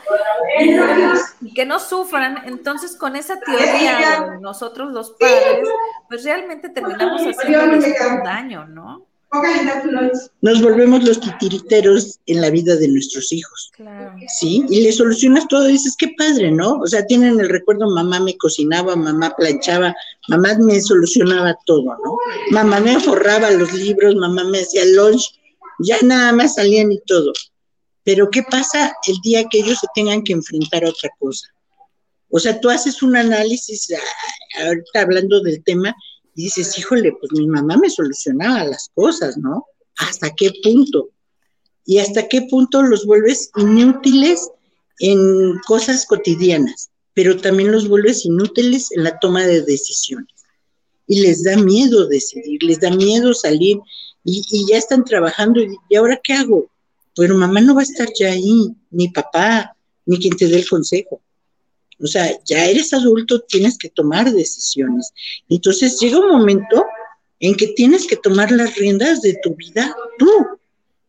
y, 1.41 1.53
que 1.53 1.65
no 1.65 1.79
sufran. 1.79 2.43
Entonces, 2.45 2.95
con 2.95 3.15
esa 3.15 3.39
teoría 3.39 4.37
nosotros 4.39 4.91
los 4.91 5.11
padres, 5.11 5.67
pues 6.07 6.23
realmente 6.23 6.69
terminamos 6.69 7.21
haciendo 7.23 7.75
un 7.75 8.23
daño, 8.23 8.65
¿no? 8.65 9.06
Nos 10.41 10.61
volvemos 10.61 11.03
los 11.03 11.19
titiriteros 11.19 12.19
en 12.27 12.41
la 12.41 12.49
vida 12.49 12.75
de 12.75 12.87
nuestros 12.87 13.31
hijos. 13.31 13.71
Claro. 13.75 14.15
Sí, 14.39 14.63
y 14.69 14.81
le 14.81 14.91
solucionas 14.91 15.47
todo 15.47 15.67
y 15.67 15.73
dices, 15.73 15.95
qué 15.97 16.13
padre, 16.17 16.51
¿no? 16.51 16.79
O 16.79 16.87
sea, 16.87 17.05
tienen 17.05 17.39
el 17.39 17.49
recuerdo, 17.49 17.89
mamá 17.89 18.19
me 18.19 18.37
cocinaba, 18.37 18.95
mamá 18.95 19.35
planchaba, 19.35 19.93
mamá 20.29 20.57
me 20.59 20.79
solucionaba 20.81 21.57
todo, 21.65 21.97
¿no? 22.03 22.17
Mamá 22.51 22.79
me 22.79 22.99
forraba 22.99 23.51
los 23.51 23.73
libros, 23.73 24.15
mamá 24.15 24.43
me 24.45 24.59
hacía 24.59 24.85
lunch. 24.85 25.39
ya 25.79 25.97
nada 26.03 26.31
más 26.31 26.55
salían 26.55 26.91
y 26.91 26.99
todo. 27.05 27.33
Pero 28.03 28.29
¿qué 28.29 28.43
pasa 28.43 28.93
el 29.07 29.17
día 29.21 29.43
que 29.49 29.59
ellos 29.59 29.79
se 29.79 29.87
tengan 29.93 30.23
que 30.23 30.33
enfrentar 30.33 30.85
a 30.85 30.89
otra 30.89 31.09
cosa? 31.19 31.47
O 32.29 32.39
sea, 32.39 32.59
tú 32.59 32.69
haces 32.69 33.01
un 33.03 33.15
análisis, 33.15 33.93
ah, 33.93 34.65
ahorita 34.67 35.01
hablando 35.01 35.41
del 35.41 35.63
tema, 35.63 35.93
y 36.37 36.43
dices, 36.43 36.77
híjole, 36.77 37.13
pues 37.19 37.31
mi 37.31 37.47
mamá 37.47 37.77
me 37.77 37.89
solucionaba 37.89 38.63
las 38.63 38.91
cosas, 38.93 39.37
¿no? 39.37 39.65
¿Hasta 39.97 40.29
qué 40.35 40.51
punto? 40.61 41.09
Y 41.83 41.97
hasta 41.97 42.27
qué 42.27 42.43
punto 42.43 42.83
los 42.83 43.07
vuelves 43.07 43.49
inútiles 43.57 44.47
en 44.99 45.57
cosas 45.65 46.05
cotidianas, 46.05 46.91
pero 47.15 47.37
también 47.37 47.71
los 47.71 47.87
vuelves 47.87 48.23
inútiles 48.23 48.91
en 48.91 49.03
la 49.05 49.17
toma 49.17 49.47
de 49.47 49.63
decisiones. 49.63 50.27
Y 51.07 51.21
les 51.21 51.43
da 51.43 51.57
miedo 51.57 52.07
decidir, 52.07 52.61
les 52.61 52.81
da 52.81 52.91
miedo 52.91 53.33
salir 53.33 53.79
y, 54.23 54.67
ya 54.69 54.77
están 54.77 55.05
trabajando. 55.05 55.59
Y, 55.59 55.75
¿Y 55.89 55.95
ahora 55.95 56.21
qué 56.23 56.33
hago? 56.33 56.69
Pero 57.15 57.35
mamá 57.35 57.61
no 57.61 57.73
va 57.73 57.81
a 57.81 57.83
estar 57.83 58.09
ya 58.13 58.33
ahí, 58.33 58.75
ni 58.91 59.07
papá, 59.09 59.75
ni 60.05 60.19
quien 60.19 60.37
te 60.37 60.47
dé 60.47 60.57
el 60.57 60.69
consejo. 60.69 61.19
O 61.99 62.07
sea, 62.07 62.31
ya 62.45 62.65
eres 62.65 62.93
adulto, 62.93 63.41
tienes 63.41 63.77
que 63.77 63.89
tomar 63.89 64.31
decisiones. 64.31 65.11
Entonces 65.49 65.99
llega 65.99 66.19
un 66.19 66.29
momento 66.29 66.85
en 67.39 67.55
que 67.55 67.67
tienes 67.67 68.05
que 68.05 68.17
tomar 68.17 68.51
las 68.51 68.75
riendas 68.75 69.21
de 69.21 69.37
tu 69.41 69.55
vida 69.55 69.95
tú. 70.17 70.29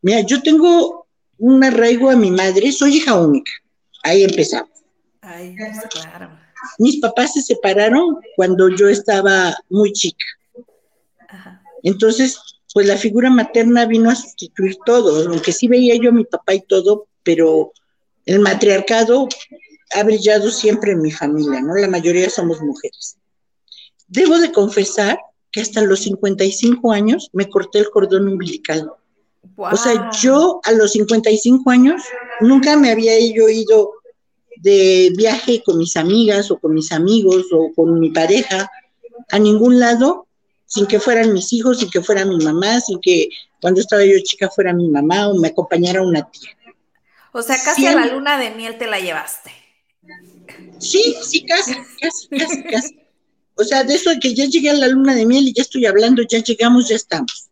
Mira, 0.03 0.21
yo 0.21 0.43
tengo 0.43 1.07
un 1.39 1.63
arraigo 1.63 2.11
a 2.11 2.17
mi 2.17 2.31
madre, 2.31 2.73
soy 2.73 2.97
hija 2.97 3.19
única. 3.19 3.51
Ahí 4.03 4.25
empezamos. 4.25 4.71
Ay, 5.21 5.55
claro. 5.91 6.31
Mis 6.79 7.01
papás 7.01 7.35
se 7.35 7.43
separaron 7.43 8.17
cuando 8.37 8.69
yo 8.69 8.89
estaba 8.89 9.57
muy 9.69 9.93
chica. 9.93 10.25
Entonces, 11.83 12.39
pues 12.75 12.87
la 12.87 12.97
figura 12.97 13.31
materna 13.31 13.87
vino 13.87 14.11
a 14.11 14.15
sustituir 14.15 14.77
todo, 14.85 15.29
aunque 15.29 15.53
sí 15.53 15.69
veía 15.69 15.95
yo 15.97 16.11
a 16.11 16.13
mi 16.13 16.25
papá 16.25 16.55
y 16.55 16.63
todo, 16.63 17.07
pero 17.23 17.73
el 18.27 18.41
matriarcado 18.41 19.29
ha 19.95 20.03
brillado 20.03 20.51
siempre 20.51 20.93
en 20.93 21.03
mi 21.03 21.11
familia, 21.11 21.61
¿no? 21.61 21.75
La 21.75 21.89
mayoría 21.89 22.29
somos 22.31 22.61
mujeres. 22.61 23.17
Debo 24.07 24.39
de 24.39 24.53
confesar 24.53 25.19
que 25.51 25.61
hasta 25.61 25.83
los 25.83 26.01
55 26.01 26.93
años 26.93 27.31
me 27.33 27.49
corté 27.49 27.79
el 27.81 27.91
cordón 27.91 28.29
umbilical. 28.29 28.93
O 29.57 29.77
sea, 29.77 30.11
yo 30.21 30.61
a 30.65 30.73
los 30.73 30.93
55 30.93 31.71
años 31.71 32.03
nunca 32.41 32.77
me 32.77 32.91
había 32.91 33.19
yo 33.19 33.49
ido 33.49 33.93
de 34.57 35.13
viaje 35.17 35.63
con 35.65 35.79
mis 35.79 35.97
amigas 35.97 36.51
o 36.51 36.59
con 36.59 36.75
mis 36.75 36.93
amigos 36.93 37.47
o 37.53 37.73
con 37.75 37.99
mi 37.99 38.11
pareja 38.11 38.71
a 39.31 39.39
ningún 39.39 39.79
lado 39.79 40.27
sin 40.67 40.87
que 40.87 41.01
fueran 41.01 41.33
mis 41.33 41.53
hijos, 41.53 41.79
sin 41.79 41.91
que 41.91 42.03
fuera 42.03 42.25
mi 42.25 42.39
mamá, 42.45 42.81
sin 42.81 43.01
que 43.01 43.29
cuando 43.61 43.81
estaba 43.81 44.05
yo 44.05 44.19
chica 44.23 44.51
fuera 44.51 44.73
mi 44.73 44.89
mamá 44.89 45.29
o 45.29 45.39
me 45.39 45.49
acompañara 45.49 46.03
una 46.03 46.29
tía. 46.31 46.51
O 47.33 47.43
sea, 47.43 47.57
casi 47.65 47.87
a 47.87 47.95
la 47.95 48.07
luna 48.07 48.39
de 48.39 48.51
miel 48.51 48.77
te 48.79 48.87
la 48.87 48.99
llevaste. 48.99 49.51
Sí, 50.79 51.17
sí, 51.23 51.45
casi, 51.45 51.73
casi, 52.01 52.29
casi, 52.29 52.63
casi. 52.65 52.99
O 53.57 53.65
sea, 53.65 53.83
de 53.83 53.95
eso 53.95 54.11
de 54.11 54.21
que 54.21 54.35
ya 54.35 54.45
llegué 54.45 54.71
a 54.71 54.75
la 54.75 54.89
luna 54.89 55.15
de 55.15 55.27
miel 55.27 55.49
y 55.49 55.53
ya 55.53 55.63
estoy 55.63 55.85
hablando, 55.87 56.23
ya 56.23 56.39
llegamos, 56.39 56.89
ya 56.89 56.97
estamos. 56.97 57.49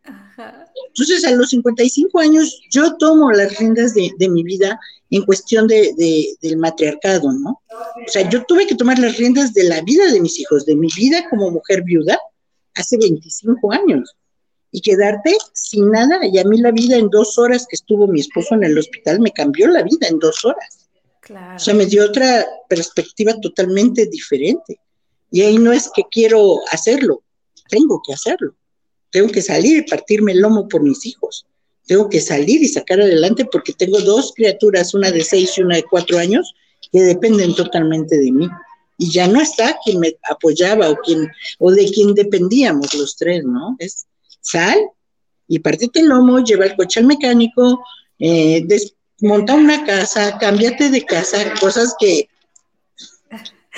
Entonces, 0.88 1.24
a 1.24 1.32
los 1.32 1.50
55 1.50 2.20
años, 2.20 2.62
yo 2.70 2.96
tomo 2.96 3.30
las 3.32 3.58
riendas 3.58 3.92
de, 3.92 4.28
mi 4.28 4.42
vida 4.44 4.78
en 5.10 5.24
cuestión 5.24 5.66
de, 5.66 6.36
del 6.40 6.56
matriarcado, 6.56 7.32
¿no? 7.32 7.60
O 7.70 8.08
sea, 8.08 8.28
yo 8.30 8.44
tuve 8.44 8.66
que 8.66 8.76
tomar 8.76 8.98
las 8.98 9.16
riendas 9.16 9.52
de 9.52 9.64
la 9.64 9.82
vida 9.82 10.10
de 10.10 10.20
mis 10.20 10.38
hijos, 10.38 10.64
de 10.64 10.76
mi 10.76 10.88
vida 10.96 11.28
como 11.28 11.50
mujer 11.50 11.82
viuda, 11.82 12.18
hace 12.74 12.96
25 12.98 13.72
años. 13.72 14.16
Y 14.70 14.80
quedarte 14.80 15.36
sin 15.52 15.90
nada, 15.90 16.20
y 16.26 16.38
a 16.38 16.44
mí 16.44 16.58
la 16.58 16.70
vida 16.70 16.96
en 16.96 17.08
dos 17.08 17.38
horas 17.38 17.66
que 17.68 17.76
estuvo 17.76 18.06
mi 18.06 18.20
esposo 18.20 18.54
en 18.54 18.64
el 18.64 18.78
hospital 18.78 19.20
me 19.20 19.32
cambió 19.32 19.68
la 19.68 19.82
vida 19.82 20.06
en 20.08 20.18
dos 20.18 20.44
horas. 20.44 20.85
Claro. 21.26 21.56
O 21.56 21.58
sea, 21.58 21.74
me 21.74 21.86
dio 21.86 22.04
otra 22.04 22.46
perspectiva 22.68 23.34
totalmente 23.40 24.06
diferente. 24.06 24.78
Y 25.28 25.42
ahí 25.42 25.58
no 25.58 25.72
es 25.72 25.90
que 25.92 26.04
quiero 26.08 26.60
hacerlo, 26.70 27.24
tengo 27.68 28.00
que 28.06 28.12
hacerlo. 28.12 28.54
Tengo 29.10 29.28
que 29.28 29.42
salir 29.42 29.78
y 29.78 29.90
partirme 29.90 30.32
el 30.32 30.40
lomo 30.40 30.68
por 30.68 30.82
mis 30.82 31.04
hijos. 31.04 31.46
Tengo 31.84 32.08
que 32.08 32.20
salir 32.20 32.62
y 32.62 32.68
sacar 32.68 33.00
adelante 33.00 33.44
porque 33.50 33.72
tengo 33.72 34.00
dos 34.00 34.32
criaturas, 34.36 34.94
una 34.94 35.10
de 35.10 35.24
seis 35.24 35.58
y 35.58 35.62
una 35.62 35.76
de 35.76 35.82
cuatro 35.82 36.18
años, 36.18 36.54
que 36.92 37.00
dependen 37.00 37.54
totalmente 37.56 38.18
de 38.18 38.30
mí. 38.30 38.48
Y 38.96 39.10
ya 39.10 39.26
no 39.26 39.40
está 39.40 39.76
quien 39.84 39.98
me 39.98 40.16
apoyaba 40.30 40.90
o, 40.90 40.96
quien, 40.96 41.28
o 41.58 41.72
de 41.72 41.90
quien 41.90 42.14
dependíamos 42.14 42.94
los 42.94 43.16
tres, 43.16 43.44
¿no? 43.44 43.74
Es 43.80 44.06
sal 44.40 44.78
y 45.48 45.58
partite 45.58 46.00
el 46.00 46.06
lomo, 46.06 46.38
lleva 46.38 46.66
el 46.66 46.76
coche 46.76 47.00
al 47.00 47.06
mecánico, 47.06 47.82
eh, 48.18 48.64
monta 49.20 49.54
una 49.54 49.84
casa, 49.84 50.38
cámbiate 50.38 50.90
de 50.90 51.04
casa, 51.04 51.54
cosas 51.60 51.94
que 51.98 52.28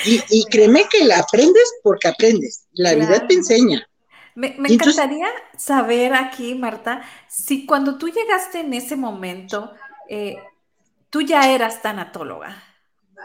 y, 0.04 0.44
créeme 0.44 0.86
que 0.90 1.04
la 1.04 1.18
aprendes 1.18 1.74
porque 1.82 2.08
aprendes. 2.08 2.66
La 2.74 2.94
vida 2.94 3.26
te 3.26 3.34
enseña. 3.34 3.86
Me, 4.34 4.54
encantaría 4.68 5.26
saber 5.56 6.14
aquí, 6.14 6.54
Marta, 6.54 7.02
si 7.28 7.66
cuando 7.66 7.98
tú 7.98 8.08
llegaste 8.08 8.60
en 8.60 8.72
ese 8.72 8.94
momento, 8.94 9.72
eh, 10.08 10.36
tú 11.10 11.22
ya 11.22 11.50
eras 11.50 11.82
tanatóloga 11.82 12.62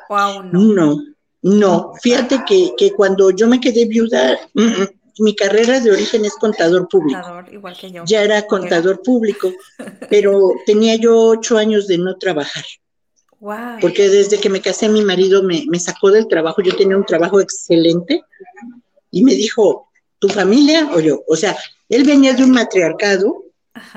o 0.10 0.18
aún 0.18 0.52
no. 0.52 0.60
No, 0.62 1.04
no. 1.44 1.94
Fíjate 2.02 2.44
que, 2.48 2.92
cuando 2.94 3.30
yo 3.30 3.48
me 3.48 3.60
quedé 3.60 3.86
viuda, 3.86 4.40
mm, 4.56 4.64
mm, 4.64 4.88
mi 5.20 5.36
carrera 5.36 5.80
de 5.80 5.92
origen 5.92 6.26
es 6.26 6.34
contador 6.36 6.88
público. 6.88 7.22
Contador, 7.22 7.54
igual 7.54 7.78
que 7.78 7.92
yo. 7.92 8.04
Ya 8.06 8.24
era 8.24 8.46
contador 8.48 9.02
público, 9.02 9.52
pero 10.10 10.52
tenía 10.66 10.96
yo 10.96 11.16
ocho 11.18 11.58
años 11.58 11.88
de 11.88 11.98
no 11.98 12.18
trabajar. 12.18 12.64
Porque 13.82 14.08
desde 14.08 14.40
que 14.40 14.50
me 14.50 14.62
casé, 14.62 14.88
mi 14.88 15.02
marido 15.02 15.44
me, 15.44 15.80
sacó 15.80 16.12
del 16.12 16.28
trabajo. 16.28 16.62
Yo 16.62 16.76
tenía 16.78 16.96
un 16.96 17.06
trabajo 17.06 17.42
excelente 17.42 18.24
y 19.12 19.24
me 19.24 19.36
dijo, 19.36 19.90
¿tu 20.20 20.30
familia 20.30 20.90
o 20.94 21.02
yo? 21.02 21.24
O 21.28 21.36
sea, 21.36 21.58
él 21.90 22.06
venía 22.06 22.34
de 22.34 22.44
un 22.46 22.52
matriarcado, 22.52 23.44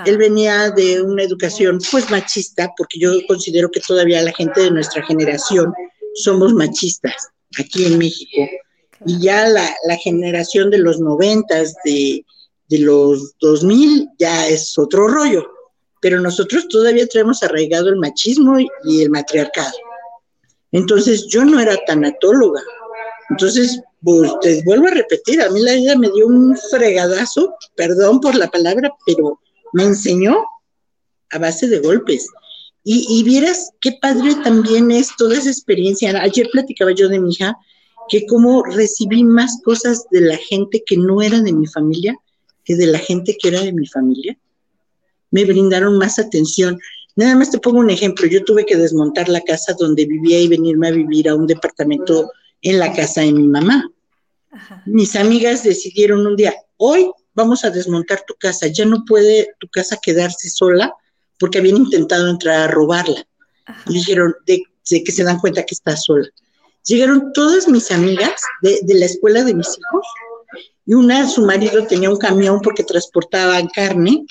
él 0.04 0.18
venía 0.18 0.70
de 0.70 1.00
una 1.00 1.22
educación 1.22 1.78
pues 1.92 2.10
machista, 2.10 2.72
porque 2.76 2.98
yo 2.98 3.12
considero 3.28 3.70
que 3.70 3.80
todavía 3.80 4.20
la 4.20 4.32
gente 4.32 4.62
de 4.62 4.70
nuestra 4.72 5.06
generación 5.06 5.72
somos 6.14 6.52
machistas 6.52 7.28
aquí 7.56 7.84
en 7.84 7.98
México. 7.98 8.42
Y 9.04 9.20
ya 9.20 9.46
la, 9.48 9.96
generación 10.02 10.70
de 10.70 10.78
los 10.78 11.00
noventas, 11.00 11.74
de, 11.84 12.24
de 12.68 12.78
los 12.78 13.34
dos 13.40 13.62
mil, 13.64 14.08
ya 14.18 14.46
es 14.48 14.78
otro 14.78 15.08
rollo 15.08 15.46
pero 16.06 16.20
nosotros 16.20 16.68
todavía 16.68 17.06
traemos 17.08 17.42
arraigado 17.42 17.88
el 17.88 17.96
machismo 17.96 18.58
y 18.84 19.02
el 19.02 19.10
matriarcado. 19.10 19.72
Entonces 20.70 21.26
yo 21.28 21.44
no 21.44 21.58
era 21.58 21.76
tanatóloga. 21.86 22.62
Entonces, 23.30 23.80
pues 24.02 24.30
te 24.40 24.62
vuelvo 24.62 24.86
a 24.86 24.92
repetir, 24.92 25.42
a 25.42 25.50
mí 25.50 25.60
la 25.62 25.72
vida 25.72 25.96
me 25.96 26.08
dio 26.10 26.28
un 26.28 26.56
fregadazo, 26.70 27.56
perdón 27.74 28.20
por 28.20 28.36
la 28.36 28.48
palabra, 28.48 28.88
pero 29.04 29.40
me 29.72 29.82
enseñó 29.82 30.44
a 31.32 31.38
base 31.38 31.66
de 31.66 31.80
golpes. 31.80 32.28
Y, 32.84 33.04
y 33.08 33.24
vieras 33.24 33.72
qué 33.80 33.98
padre 34.00 34.36
también 34.44 34.92
es 34.92 35.08
toda 35.16 35.36
esa 35.36 35.50
experiencia. 35.50 36.16
Ayer 36.22 36.48
platicaba 36.52 36.92
yo 36.92 37.08
de 37.08 37.18
mi 37.18 37.32
hija 37.32 37.56
que 38.08 38.26
como 38.26 38.62
recibí 38.64 39.24
más 39.24 39.60
cosas 39.64 40.06
de 40.10 40.20
la 40.20 40.36
gente 40.36 40.82
que 40.84 40.96
no 40.96 41.22
era 41.22 41.40
de 41.40 41.52
mi 41.52 41.66
familia 41.66 42.16
que 42.66 42.76
de 42.76 42.86
la 42.86 42.98
gente 42.98 43.36
que 43.40 43.48
era 43.48 43.62
de 43.62 43.72
mi 43.72 43.86
familia 43.86 44.36
me 45.30 45.44
brindaron 45.44 45.96
más 45.98 46.18
atención. 46.18 46.78
Nada 47.14 47.34
más 47.34 47.50
te 47.50 47.58
pongo 47.58 47.78
un 47.78 47.90
ejemplo, 47.90 48.26
yo 48.26 48.44
tuve 48.44 48.66
que 48.66 48.76
desmontar 48.76 49.28
la 49.28 49.40
casa 49.40 49.74
donde 49.78 50.04
vivía 50.04 50.40
y 50.40 50.48
venirme 50.48 50.88
a 50.88 50.92
vivir 50.92 51.28
a 51.28 51.34
un 51.34 51.46
departamento 51.46 52.30
en 52.62 52.78
la 52.78 52.92
casa 52.92 53.22
de 53.22 53.32
mi 53.32 53.46
mamá. 53.46 53.90
Mis 54.84 55.16
amigas 55.16 55.62
decidieron 55.62 56.26
un 56.26 56.36
día, 56.36 56.54
hoy 56.76 57.10
vamos 57.34 57.64
a 57.64 57.70
desmontar 57.70 58.22
tu 58.26 58.34
casa, 58.34 58.66
ya 58.66 58.84
no 58.84 59.04
puede 59.04 59.48
tu 59.58 59.68
casa 59.68 59.98
quedarse 60.02 60.48
sola 60.48 60.92
porque 61.38 61.58
habían 61.58 61.76
intentado 61.76 62.28
entrar 62.28 62.62
a 62.62 62.68
robarla. 62.68 63.26
Y 63.86 63.94
dijeron, 63.94 64.34
de, 64.46 64.62
que 64.88 65.12
se 65.12 65.24
dan 65.24 65.38
cuenta 65.38 65.64
que 65.64 65.74
está 65.74 65.96
sola. 65.96 66.28
Llegaron 66.86 67.32
todas 67.32 67.68
mis 67.68 67.90
amigas 67.90 68.40
de, 68.62 68.80
de 68.82 68.94
la 68.94 69.06
escuela 69.06 69.42
de 69.44 69.54
mis 69.54 69.68
hijos 69.68 70.06
y 70.86 70.94
una, 70.94 71.28
su 71.28 71.44
marido 71.44 71.86
tenía 71.86 72.10
un 72.10 72.16
camión 72.16 72.60
porque 72.60 72.84
transportaban 72.84 73.66
carne 73.68 74.24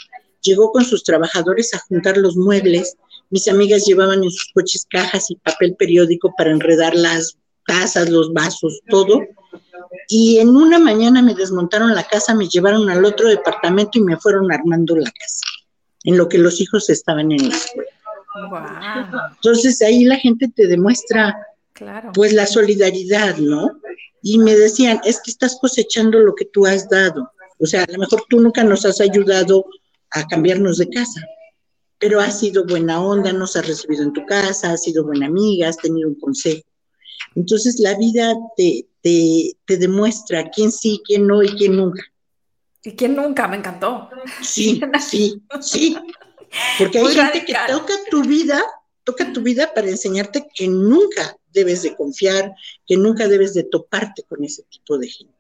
llegó 0.46 0.72
con 0.72 0.86
sus 0.86 1.04
trabajadores 1.04 1.74
a 1.74 1.80
juntar 1.80 2.18
los 2.18 2.38
muebles. 2.38 2.96
Mis 3.30 3.48
amigas 3.48 3.86
llevaban 3.86 4.24
en 4.24 4.32
sus 4.32 4.52
coches 4.54 4.86
cajas 4.90 5.30
y 5.32 5.36
papel 5.36 5.76
periódico 5.76 6.34
para 6.38 6.52
enredar 6.52 6.96
las 6.96 7.38
tazas, 7.68 8.10
los 8.10 8.32
vasos, 8.32 8.80
todo. 8.90 9.22
Y 10.08 10.38
en 10.38 10.50
una 10.50 10.80
mañana 10.80 11.22
me 11.22 11.34
desmontaron 11.34 11.94
la 11.94 12.04
casa, 12.04 12.36
me 12.36 12.48
llevaron 12.48 12.90
al 12.90 13.04
otro 13.04 13.28
departamento 13.28 13.98
y 13.98 14.04
me 14.04 14.18
fueron 14.18 14.52
armando 14.52 14.96
la 14.96 15.12
casa, 15.12 15.42
en 16.04 16.18
lo 16.18 16.30
que 16.30 16.38
los 16.38 16.62
hijos 16.62 16.90
estaban 16.90 17.32
en 17.32 17.50
la 17.50 17.56
escuela. 17.56 17.90
Entonces 19.36 19.82
ahí 19.82 20.06
la 20.06 20.18
gente 20.18 20.52
te 20.54 20.68
demuestra 20.68 21.36
pues 22.14 22.34
la 22.34 22.46
solidaridad, 22.46 23.38
¿no? 23.38 23.80
Y 24.22 24.38
me 24.38 24.56
decían, 24.56 25.02
es 25.04 25.22
que 25.22 25.32
estás 25.32 25.58
cosechando 25.60 26.20
lo 26.20 26.34
que 26.34 26.46
tú 26.46 26.66
has 26.66 26.90
dado. 26.90 27.32
O 27.60 27.66
sea, 27.66 27.84
a 27.84 27.92
lo 27.92 28.00
mejor 28.00 28.24
tú 28.30 28.40
nunca 28.40 28.64
nos 28.64 28.86
has 28.86 29.02
ayudado 29.02 29.66
a 30.12 30.26
cambiarnos 30.28 30.78
de 30.78 30.90
casa, 30.90 31.22
pero 32.00 32.20
has 32.20 32.40
sido 32.40 32.66
buena 32.66 33.02
onda, 33.02 33.32
nos 33.34 33.56
has 33.56 33.68
recibido 33.68 34.04
en 34.04 34.14
tu 34.14 34.26
casa, 34.26 34.72
has 34.72 34.84
sido 34.84 35.04
buena 35.04 35.28
amiga, 35.28 35.70
has 35.70 35.78
tenido 35.78 36.10
un 36.10 36.20
consejo. 36.20 36.64
Entonces 37.36 37.80
la 37.80 37.96
vida 37.98 38.34
te, 38.56 38.88
te, 39.02 39.78
demuestra 39.78 40.50
quién 40.50 40.72
sí, 40.72 41.02
quién 41.06 41.28
no 41.28 41.44
y 41.44 41.50
quién 41.50 41.76
nunca. 41.76 42.04
Y 42.84 42.96
quién 42.96 43.16
nunca, 43.16 43.48
me 43.48 43.58
encantó. 43.58 44.10
Sí, 44.42 44.82
sí, 45.00 45.42
sí. 45.62 45.98
Porque 46.78 47.00
hay 47.00 47.08
gente 47.08 47.46
que 47.46 47.56
toca 47.68 47.94
tu 48.10 48.24
vida, 48.24 48.64
toca 49.04 49.34
tu 49.34 49.42
vida 49.42 49.74
para 49.74 49.90
enseñarte 49.90 50.48
que 50.54 50.68
nunca 50.68 51.36
debes 51.56 51.82
de 51.82 51.96
confiar, 51.96 52.54
que 52.86 52.98
nunca 52.98 53.28
debes 53.28 53.56
de 53.56 53.64
toparte 53.64 54.22
con 54.24 54.44
ese 54.44 54.62
tipo 54.70 55.00
de 55.00 55.10
gente. 55.10 55.34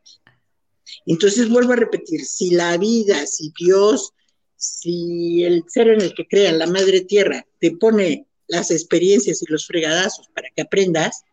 Entonces 1.05 1.49
vuelvo 1.49 1.73
a 1.73 1.77
repetir, 1.77 2.25
si 2.25 2.51
la 2.51 2.77
vida, 2.77 3.27
si 3.27 3.53
Dios, 3.57 4.13
si 4.55 5.43
el 5.43 5.63
ser 5.67 5.89
en 5.89 6.01
el 6.01 6.13
que 6.15 6.27
crea, 6.27 6.51
la 6.51 6.65
madre 6.65 7.01
tierra, 7.01 7.45
te 7.59 7.71
pone 7.71 8.25
las 8.47 8.71
experiencias 8.71 9.41
y 9.41 9.51
los 9.51 9.67
fregadazos 9.67 10.27
para 10.33 10.49
que 10.55 10.63
aprendas, 10.63 11.23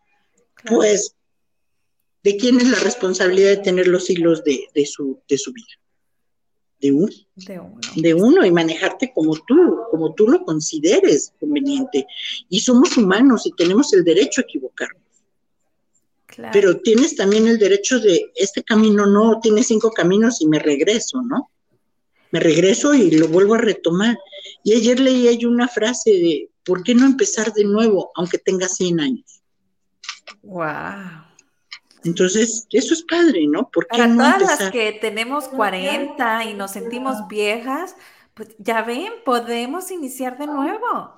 pues, 0.65 1.15
¿de 2.23 2.37
quién 2.37 2.59
es 2.59 2.69
la 2.69 2.79
responsabilidad 2.79 3.49
de 3.49 3.57
tener 3.57 3.87
los 3.87 4.09
hilos 4.09 4.43
de, 4.43 4.85
su, 4.85 5.21
de 5.27 5.37
su 5.37 5.53
vida? 5.53 5.82
De 6.83 6.91
uno. 6.91 7.13
de 7.35 7.59
uno. 7.59 7.79
De 7.95 8.13
uno 8.13 8.45
y 8.45 8.51
manejarte 8.51 9.13
como 9.15 9.37
tú, 9.37 9.55
como 9.89 10.13
tú 10.13 10.27
lo 10.27 10.43
consideres 10.43 11.31
conveniente. 11.39 12.05
Y 12.49 12.59
somos 12.59 12.97
humanos 12.97 13.45
y 13.45 13.53
tenemos 13.53 13.93
el 13.93 14.03
derecho 14.03 14.41
a 14.41 14.43
equivocarnos. 14.43 15.01
Pero 16.51 16.81
tienes 16.81 17.15
también 17.15 17.47
el 17.47 17.57
derecho 17.57 18.01
de, 18.01 18.33
este 18.35 18.63
camino 18.63 19.05
no, 19.05 19.39
tiene 19.39 19.63
cinco 19.63 19.91
caminos 19.91 20.41
y 20.41 20.47
me 20.47 20.59
regreso, 20.59 21.21
¿no? 21.21 21.49
Me 22.31 22.41
regreso 22.41 22.93
y 22.93 23.11
lo 23.11 23.29
vuelvo 23.29 23.53
a 23.53 23.59
retomar. 23.59 24.19
Y 24.65 24.73
ayer 24.73 24.99
leí 24.99 25.29
ahí 25.29 25.45
una 25.45 25.69
frase 25.69 26.11
de, 26.11 26.49
¿por 26.65 26.83
qué 26.83 26.95
no 26.95 27.05
empezar 27.05 27.53
de 27.53 27.63
nuevo 27.63 28.11
aunque 28.15 28.39
tenga 28.39 28.67
100 28.67 28.99
años? 28.99 29.41
Wow. 30.41 31.32
Entonces, 32.03 32.67
eso 32.71 32.93
es 32.93 33.03
padre, 33.03 33.47
¿no? 33.47 33.69
Porque 33.71 33.97
Para 33.97 34.13
todas 34.13 34.41
las 34.41 34.71
que 34.71 34.97
tenemos 34.99 35.47
40 35.47 36.45
y 36.45 36.53
nos 36.53 36.71
sentimos 36.71 37.27
viejas, 37.27 37.95
pues 38.33 38.49
ya 38.57 38.81
ven, 38.81 39.11
podemos 39.25 39.91
iniciar 39.91 40.37
de 40.37 40.47
nuevo. 40.47 41.15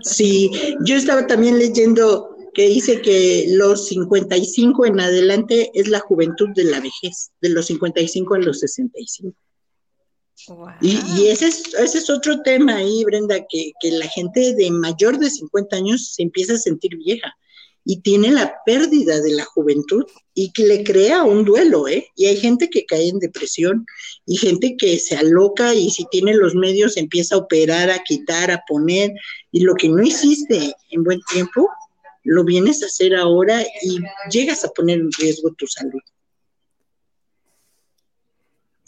Sí, 0.00 0.50
yo 0.84 0.96
estaba 0.96 1.26
también 1.26 1.58
leyendo 1.58 2.36
que 2.54 2.68
dice 2.68 3.02
que 3.02 3.46
los 3.48 3.88
55 3.88 4.86
en 4.86 5.00
adelante 5.00 5.70
es 5.74 5.88
la 5.88 6.00
juventud 6.00 6.48
de 6.54 6.64
la 6.64 6.80
vejez, 6.80 7.32
de 7.40 7.50
los 7.50 7.66
55 7.66 8.34
a 8.34 8.38
los 8.38 8.60
65. 8.60 9.36
Y, 10.80 10.98
y 11.16 11.28
ese, 11.28 11.48
es, 11.48 11.74
ese 11.74 11.98
es 11.98 12.10
otro 12.10 12.40
tema 12.42 12.76
ahí, 12.76 13.04
Brenda, 13.04 13.38
que, 13.48 13.72
que 13.80 13.92
la 13.92 14.08
gente 14.08 14.54
de 14.54 14.70
mayor 14.70 15.18
de 15.18 15.30
50 15.30 15.76
años 15.76 16.14
se 16.14 16.22
empieza 16.22 16.54
a 16.54 16.58
sentir 16.58 16.96
vieja 16.96 17.32
y 17.84 18.00
tiene 18.00 18.30
la 18.30 18.54
pérdida 18.64 19.20
de 19.20 19.32
la 19.32 19.44
juventud 19.44 20.04
y 20.34 20.52
que 20.52 20.66
le 20.66 20.84
crea 20.84 21.24
un 21.24 21.44
duelo, 21.44 21.88
¿eh? 21.88 22.06
Y 22.14 22.26
hay 22.26 22.36
gente 22.36 22.70
que 22.70 22.86
cae 22.86 23.08
en 23.08 23.18
depresión 23.18 23.86
y 24.24 24.36
gente 24.36 24.76
que 24.76 24.98
se 24.98 25.16
aloca 25.16 25.74
y 25.74 25.90
si 25.90 26.04
tiene 26.10 26.34
los 26.34 26.54
medios 26.54 26.96
empieza 26.96 27.34
a 27.34 27.38
operar, 27.38 27.90
a 27.90 28.02
quitar, 28.02 28.50
a 28.50 28.62
poner 28.68 29.12
y 29.50 29.60
lo 29.60 29.74
que 29.74 29.88
no 29.88 30.02
hiciste 30.02 30.74
en 30.90 31.02
buen 31.02 31.20
tiempo, 31.32 31.68
lo 32.24 32.44
vienes 32.44 32.82
a 32.82 32.86
hacer 32.86 33.16
ahora 33.16 33.62
y 33.82 33.98
llegas 34.30 34.64
a 34.64 34.68
poner 34.68 35.00
en 35.00 35.10
riesgo 35.12 35.52
tu 35.54 35.66
salud. 35.66 36.00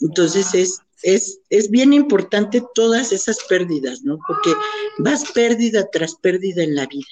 Entonces 0.00 0.54
es, 0.54 0.80
es, 1.02 1.40
es 1.50 1.70
bien 1.70 1.92
importante 1.92 2.62
todas 2.74 3.12
esas 3.12 3.38
pérdidas, 3.48 4.02
¿no? 4.02 4.18
Porque 4.26 4.52
vas 4.98 5.32
pérdida 5.32 5.88
tras 5.90 6.14
pérdida 6.16 6.62
en 6.62 6.76
la 6.76 6.86
vida. 6.86 7.06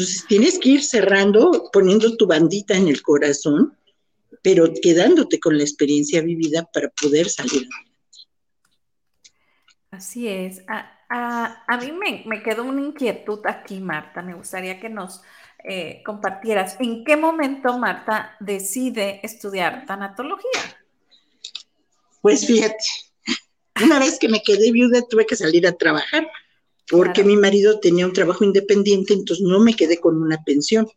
Entonces 0.00 0.26
tienes 0.26 0.58
que 0.58 0.70
ir 0.70 0.82
cerrando, 0.82 1.68
poniendo 1.74 2.16
tu 2.16 2.26
bandita 2.26 2.74
en 2.74 2.88
el 2.88 3.02
corazón, 3.02 3.76
pero 4.40 4.72
quedándote 4.82 5.38
con 5.38 5.58
la 5.58 5.62
experiencia 5.62 6.22
vivida 6.22 6.66
para 6.72 6.88
poder 6.88 7.28
salir 7.28 7.68
adelante. 7.68 7.90
Así 9.90 10.26
es. 10.26 10.64
A, 10.66 11.78
mí 11.82 11.92
me, 12.24 12.42
quedó 12.42 12.64
una 12.64 12.80
inquietud 12.80 13.40
aquí, 13.44 13.78
Marta. 13.78 14.22
Me 14.22 14.32
gustaría 14.32 14.80
que 14.80 14.88
nos 14.88 15.20
eh, 15.64 16.02
compartieras. 16.02 16.78
¿En 16.80 17.04
qué 17.04 17.18
momento 17.18 17.76
Marta 17.76 18.36
decide 18.40 19.20
estudiar 19.22 19.84
tanatología? 19.84 20.62
Pues 22.22 22.46
fíjate, 22.46 22.84
una 23.84 23.98
vez 23.98 24.18
que 24.18 24.30
me 24.30 24.40
quedé 24.40 24.72
viuda 24.72 25.02
tuve 25.06 25.26
que 25.26 25.36
salir 25.36 25.66
a 25.66 25.76
trabajar 25.76 26.26
porque 26.90 27.22
mi 27.22 27.36
marido 27.36 27.78
tenía 27.78 28.06
un 28.06 28.12
trabajo 28.12 28.44
independiente, 28.44 29.14
entonces 29.14 29.46
no 29.46 29.60
me 29.60 29.74
quedé 29.74 29.98
con 29.98 30.20
una 30.20 30.42
pensión. 30.42 30.88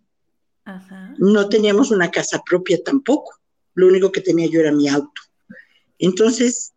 No 1.18 1.50
teníamos 1.50 1.92
una 1.92 2.10
casa 2.10 2.42
propia 2.44 2.82
tampoco. 2.84 3.34
Lo 3.76 3.88
único 3.88 4.12
que 4.12 4.22
tenía 4.22 4.48
yo 4.48 4.60
era 4.60 4.72
mi 4.72 4.88
auto. 4.88 5.22
Entonces 6.00 6.74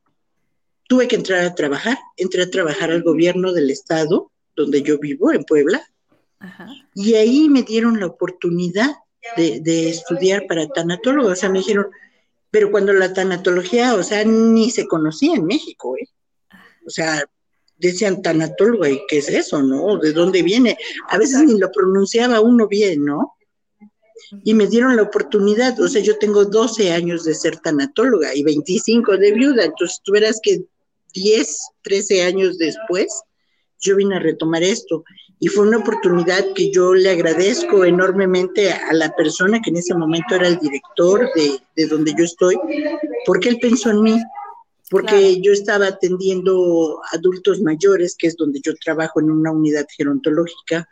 tuve 0.88 1.08
que 1.08 1.16
entrar 1.16 1.44
a 1.44 1.54
trabajar, 1.54 1.98
entré 2.16 2.42
a 2.42 2.50
trabajar 2.50 2.90
al 2.90 3.02
gobierno 3.02 3.52
del 3.52 3.70
estado 3.70 4.30
donde 4.54 4.82
yo 4.82 4.98
vivo, 4.98 5.32
en 5.32 5.44
Puebla, 5.44 5.86
y 6.94 7.14
ahí 7.14 7.48
me 7.48 7.62
dieron 7.62 7.98
la 8.00 8.06
oportunidad 8.06 8.94
de, 9.36 9.88
estudiar 9.90 10.46
para 10.46 10.68
tanatólogo, 10.68 11.30
o 11.30 11.36
sea, 11.36 11.48
me 11.48 11.58
dijeron, 11.58 11.88
pero 12.50 12.70
cuando 12.70 12.92
la 12.92 13.12
tanatología, 13.12 13.94
o 13.94 14.02
sea, 14.02 14.24
ni 14.24 14.70
se 14.70 14.86
conocía 14.86 15.34
en 15.34 15.44
México, 15.44 15.96
¿eh? 15.96 16.08
O 16.86 16.90
sea, 16.90 17.28
decían 17.78 18.22
tanatólogo, 18.22 18.86
¿y 18.86 19.02
qué 19.08 19.18
es 19.18 19.28
eso, 19.28 19.62
no? 19.62 19.98
¿De 19.98 20.12
dónde 20.12 20.42
viene? 20.42 20.76
A 21.08 21.18
veces 21.18 21.42
ni 21.42 21.58
lo 21.58 21.70
pronunciaba 21.70 22.40
uno 22.40 22.66
bien, 22.68 23.04
¿no? 23.04 23.36
y 24.44 24.54
me 24.54 24.66
dieron 24.66 24.96
la 24.96 25.02
oportunidad, 25.02 25.78
o 25.80 25.88
sea, 25.88 26.02
yo 26.02 26.18
tengo 26.18 26.44
12 26.44 26.92
años 26.92 27.24
de 27.24 27.34
ser 27.34 27.58
tanatóloga 27.58 28.34
y 28.34 28.42
25 28.42 29.16
de 29.18 29.32
viuda, 29.32 29.64
entonces 29.64 30.00
tú 30.02 30.12
verás 30.12 30.40
que 30.42 30.64
10, 31.14 31.58
13 31.82 32.22
años 32.22 32.58
después, 32.58 33.22
yo 33.80 33.96
vine 33.96 34.16
a 34.16 34.20
retomar 34.20 34.62
esto. 34.62 35.04
Y 35.38 35.48
fue 35.48 35.66
una 35.66 35.78
oportunidad 35.78 36.52
que 36.54 36.70
yo 36.70 36.94
le 36.94 37.10
agradezco 37.10 37.84
enormemente 37.84 38.72
a 38.72 38.92
la 38.94 39.14
persona 39.14 39.60
que 39.62 39.70
en 39.70 39.76
ese 39.76 39.94
momento 39.94 40.34
era 40.34 40.48
el 40.48 40.58
director 40.58 41.28
de, 41.34 41.86
donde 41.86 42.14
yo 42.16 42.24
estoy, 42.24 42.56
porque 43.26 43.50
él 43.50 43.58
pensó 43.60 43.90
en 43.90 44.02
mí, 44.02 44.18
porque 44.90 45.40
yo 45.40 45.52
estaba 45.52 45.88
atendiendo 45.88 47.00
adultos 47.12 47.60
mayores, 47.60 48.14
que 48.16 48.28
es 48.28 48.36
donde 48.36 48.60
yo 48.64 48.74
trabajo 48.76 49.20
en 49.20 49.30
una 49.30 49.50
unidad 49.50 49.86
gerontológica. 49.96 50.88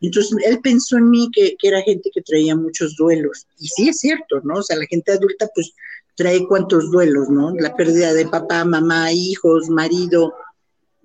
Entonces, 0.00 0.36
él 0.44 0.60
pensó 0.60 0.96
en 0.98 1.10
mí 1.10 1.28
que, 1.32 1.56
que, 1.58 1.68
era 1.68 1.80
gente 1.82 2.10
que 2.12 2.22
traía 2.22 2.56
muchos 2.56 2.96
duelos. 2.96 3.46
Y 3.58 3.68
sí 3.68 3.88
es 3.88 4.00
cierto, 4.00 4.40
¿no? 4.42 4.58
O 4.58 4.62
sea, 4.62 4.76
la 4.76 4.86
gente 4.86 5.12
adulta, 5.12 5.48
pues, 5.54 5.72
trae 6.16 6.46
cuantos 6.46 6.90
duelos, 6.90 7.28
¿no? 7.28 7.54
La 7.54 7.74
pérdida 7.76 8.12
de 8.12 8.26
papá, 8.26 8.64
mamá, 8.64 9.12
hijos, 9.12 9.68
marido, 9.68 10.34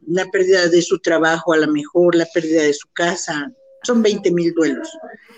la 0.07 0.25
pérdida 0.25 0.67
de 0.67 0.81
su 0.81 0.99
trabajo 0.99 1.53
a 1.53 1.57
lo 1.57 1.71
mejor, 1.71 2.15
la 2.15 2.27
pérdida 2.33 2.63
de 2.63 2.73
su 2.73 2.87
casa. 2.93 3.51
Son 3.83 4.01
20 4.01 4.31
mil 4.31 4.53
duelos 4.53 4.89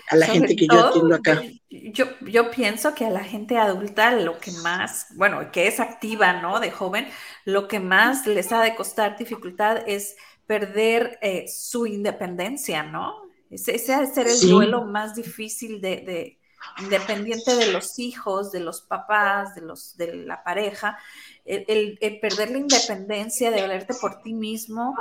a 0.08 0.16
la 0.16 0.26
gente 0.26 0.56
que 0.56 0.66
yo 0.66 0.86
atiendo 0.86 1.14
acá. 1.14 1.42
Yo, 1.70 2.06
yo 2.20 2.50
pienso 2.50 2.94
que 2.94 3.04
a 3.04 3.10
la 3.10 3.24
gente 3.24 3.58
adulta 3.58 4.12
lo 4.12 4.38
que 4.38 4.52
más, 4.62 5.06
bueno, 5.16 5.50
que 5.50 5.66
es 5.66 5.80
activa, 5.80 6.40
¿no? 6.40 6.60
De 6.60 6.70
joven, 6.70 7.08
lo 7.44 7.68
que 7.68 7.80
más 7.80 8.26
les 8.26 8.52
ha 8.52 8.62
de 8.62 8.74
costar 8.74 9.16
dificultad 9.16 9.82
es 9.86 10.16
perder 10.46 11.18
eh, 11.22 11.46
su 11.48 11.86
independencia, 11.86 12.82
¿no? 12.82 13.22
Ese, 13.50 13.74
ese 13.74 13.94
ha 13.94 14.00
de 14.00 14.06
ser 14.06 14.26
el 14.26 14.48
duelo 14.48 14.84
más 14.84 15.14
difícil 15.14 15.80
de 15.80 16.38
independiente 16.80 17.54
de 17.54 17.72
los 17.72 17.98
hijos, 17.98 18.50
de 18.52 18.60
los 18.60 18.82
papás, 18.82 19.54
de, 19.54 19.60
los, 19.60 19.96
de 19.96 20.14
la 20.14 20.42
pareja, 20.42 20.98
el, 21.44 21.98
perder 22.20 22.50
la 22.50 22.58
independencia, 22.58 23.50
de 23.50 23.60
valerte 23.60 23.94
por 23.94 24.22
ti 24.22 24.34
mismo, 24.34 24.96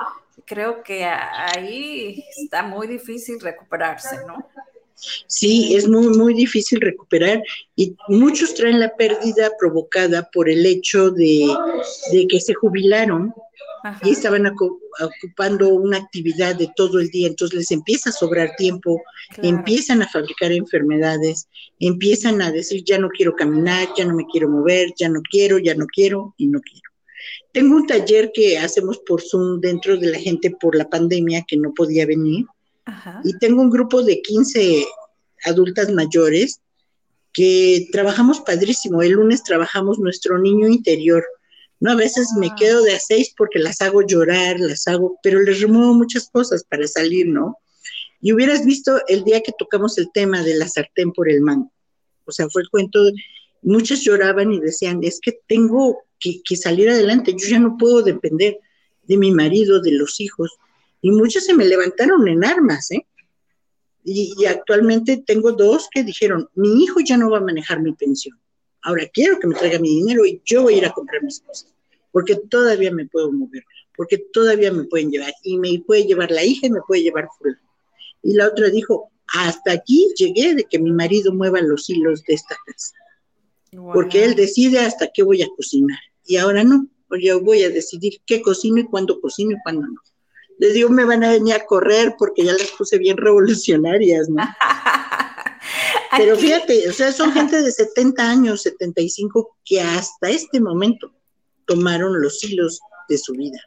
creo 0.45 0.83
que 0.83 1.05
ahí 1.05 2.23
está 2.37 2.63
muy 2.63 2.87
difícil 2.87 3.39
recuperarse, 3.39 4.17
¿no? 4.25 4.35
Sí, 5.27 5.75
es 5.75 5.87
muy, 5.87 6.07
muy 6.17 6.33
difícil 6.33 6.79
recuperar 6.79 7.43
y 7.75 7.95
muchos 8.07 8.53
traen 8.53 8.79
la 8.79 8.95
pérdida 8.95 9.51
provocada 9.59 10.29
por 10.31 10.49
el 10.49 10.65
hecho 10.65 11.11
de, 11.11 11.53
de 12.11 12.27
que 12.27 12.39
se 12.39 12.53
jubilaron 12.53 13.33
y 14.03 14.11
estaban 14.11 14.45
ocupando 14.47 15.67
una 15.69 15.97
actividad 15.97 16.55
de 16.55 16.69
todo 16.75 16.99
el 16.99 17.09
día, 17.09 17.27
entonces 17.27 17.57
les 17.57 17.71
empieza 17.71 18.11
a 18.11 18.13
sobrar 18.13 18.55
tiempo, 18.55 19.01
empiezan 19.41 20.01
a 20.01 20.07
fabricar 20.07 20.53
enfermedades, 20.53 21.49
empiezan 21.79 22.41
a 22.41 22.51
decir, 22.51 22.83
ya 22.85 22.97
no 22.97 23.09
quiero 23.09 23.35
caminar, 23.35 23.89
ya 23.97 24.05
no 24.05 24.15
me 24.15 24.25
quiero 24.31 24.49
mover, 24.49 24.93
ya 24.97 25.09
no 25.09 25.21
quiero, 25.29 25.57
ya 25.57 25.75
no 25.75 25.85
quiero 25.87 26.33
y 26.37 26.47
no 26.47 26.61
quiero. 26.61 26.89
Tengo 27.51 27.75
un 27.75 27.85
taller 27.85 28.31
que 28.33 28.57
hacemos 28.57 28.99
por 28.99 29.21
Zoom 29.21 29.59
dentro 29.59 29.97
de 29.97 30.07
la 30.11 30.19
gente 30.19 30.51
por 30.51 30.75
la 30.75 30.89
pandemia 30.89 31.43
que 31.47 31.57
no 31.57 31.73
podía 31.73 32.05
venir. 32.05 32.45
Y 33.23 33.37
tengo 33.37 33.61
un 33.61 33.69
grupo 33.69 34.03
de 34.03 34.21
15 34.21 34.85
adultas 35.45 35.91
mayores 35.91 36.61
que 37.31 37.87
trabajamos 37.91 38.41
padrísimo. 38.41 39.01
El 39.01 39.13
lunes 39.13 39.43
trabajamos 39.43 39.99
nuestro 39.99 40.37
niño 40.37 40.67
interior 40.67 41.25
No, 41.79 41.91
a 41.91 41.95
veces 41.95 42.29
me 42.37 42.47
ah. 42.47 42.55
quedo 42.57 42.83
de 42.83 42.93
a 42.93 42.99
seis 42.99 43.33
porque 43.37 43.59
las 43.59 43.81
hago 43.81 44.01
llorar, 44.01 44.59
las 44.59 44.87
hago, 44.87 45.19
pero 45.23 45.41
les 45.41 45.61
remuevo 45.61 45.93
muchas 45.93 46.29
cosas 46.29 46.63
para 46.63 46.87
salir, 46.87 47.27
¿no? 47.27 47.57
Y 48.21 48.31
hubieras 48.31 48.65
visto 48.65 49.01
el 49.07 49.23
día 49.25 49.41
que 49.41 49.51
tocamos 49.57 49.97
el 49.97 50.09
tema 50.13 50.43
de 50.43 50.55
la 50.55 50.69
sartén 50.69 51.11
por 51.11 51.29
el 51.29 51.41
mango. 51.41 51.73
O 52.25 52.31
sea, 52.31 52.47
fue 52.49 52.61
el 52.61 52.69
cuento, 52.69 52.99
muchas 53.63 54.01
lloraban 54.01 54.53
y 54.53 54.59
decían, 54.61 55.03
es 55.03 55.19
que 55.21 55.39
tengo 55.47 55.97
que, 56.19 56.55
salir 56.55 56.89
adelante, 56.89 57.35
yo 57.37 57.47
ya 57.47 57.59
no 57.59 57.75
puedo 57.77 58.01
depender 58.01 58.59
de 59.03 59.17
mi 59.17 59.31
marido, 59.31 59.81
de 59.81 59.91
los 59.91 60.21
hijos. 60.21 60.57
Y 61.03 61.11
muchas 61.11 61.45
se 61.45 61.53
me 61.53 61.65
levantaron 61.65 62.27
en 62.27 62.43
armas, 62.43 62.89
¿eh? 62.89 63.05
Y, 64.03 64.33
y, 64.37 64.45
actualmente 64.45 65.23
tengo 65.25 65.51
dos 65.51 65.87
que 65.93 66.03
dijeron, 66.03 66.49
mi 66.55 66.83
hijo 66.83 66.99
ya 66.99 67.15
no 67.15 67.29
va 67.29 67.37
a 67.37 67.41
manejar 67.41 67.79
mi 67.81 67.93
pensión. 67.93 68.37
Ahora 68.81 69.07
quiero 69.13 69.39
que 69.39 69.47
me 69.47 69.55
traiga 69.55 69.79
mi 69.79 69.89
dinero 69.89 70.25
y 70.25 70.41
yo 70.43 70.63
voy 70.63 70.73
a 70.73 70.77
ir 70.79 70.85
a 70.85 70.91
comprar 70.91 71.23
mis 71.23 71.39
cosas, 71.39 71.71
porque 72.11 72.35
todavía 72.35 72.91
me 72.91 73.05
puedo 73.05 73.31
mover, 73.31 73.63
porque 73.95 74.17
todavía 74.17 74.73
me 74.73 74.85
pueden 74.85 75.11
llevar. 75.11 75.33
Y 75.43 75.59
me 75.59 75.79
puede 75.85 76.05
llevar 76.05 76.31
la 76.31 76.43
hija 76.43 76.65
y 76.65 76.71
me 76.71 76.81
puede 76.81 77.03
llevar 77.03 77.27
fuera 77.37 77.59
y 78.23 78.33
la 78.33 78.47
otra 78.47 78.69
dijo, 78.69 79.11
hasta 79.27 79.73
aquí 79.73 80.07
llegué 80.15 80.55
de 80.55 80.63
que 80.63 80.79
mi 80.79 80.91
marido 80.91 81.33
mueva 81.33 81.61
los 81.61 81.89
hilos 81.89 82.23
de 82.23 82.33
esta 82.33 82.55
casa. 82.65 82.95
Porque 83.93 84.23
él 84.23 84.35
decide 84.35 84.79
hasta 84.79 85.09
qué 85.13 85.23
voy 85.23 85.41
a 85.41 85.47
cocinar. 85.57 85.99
Y 86.25 86.37
ahora 86.37 86.63
no, 86.63 86.87
yo 87.19 87.41
voy 87.41 87.63
a 87.63 87.69
decidir 87.69 88.21
qué 88.25 88.41
cocino 88.41 88.79
y 88.79 88.85
cuándo 88.85 89.19
cocino 89.19 89.51
y 89.51 89.61
cuándo 89.63 89.87
no. 89.87 89.99
Les 90.59 90.73
digo, 90.73 90.89
me 90.89 91.05
van 91.05 91.23
a 91.23 91.31
venir 91.31 91.53
a 91.53 91.65
correr 91.65 92.15
porque 92.17 92.43
ya 92.43 92.53
las 92.53 92.71
puse 92.71 92.97
bien 92.97 93.17
revolucionarias, 93.17 94.29
¿no? 94.29 94.43
Pero 96.17 96.37
fíjate, 96.37 96.89
o 96.89 96.93
sea, 96.93 97.11
son 97.11 97.31
gente 97.31 97.61
de 97.61 97.71
70 97.71 98.29
años, 98.29 98.61
75, 98.61 99.57
que 99.65 99.81
hasta 99.81 100.29
este 100.29 100.59
momento 100.59 101.11
tomaron 101.65 102.21
los 102.21 102.43
hilos 102.43 102.79
de 103.09 103.17
su 103.17 103.33
vida. 103.33 103.57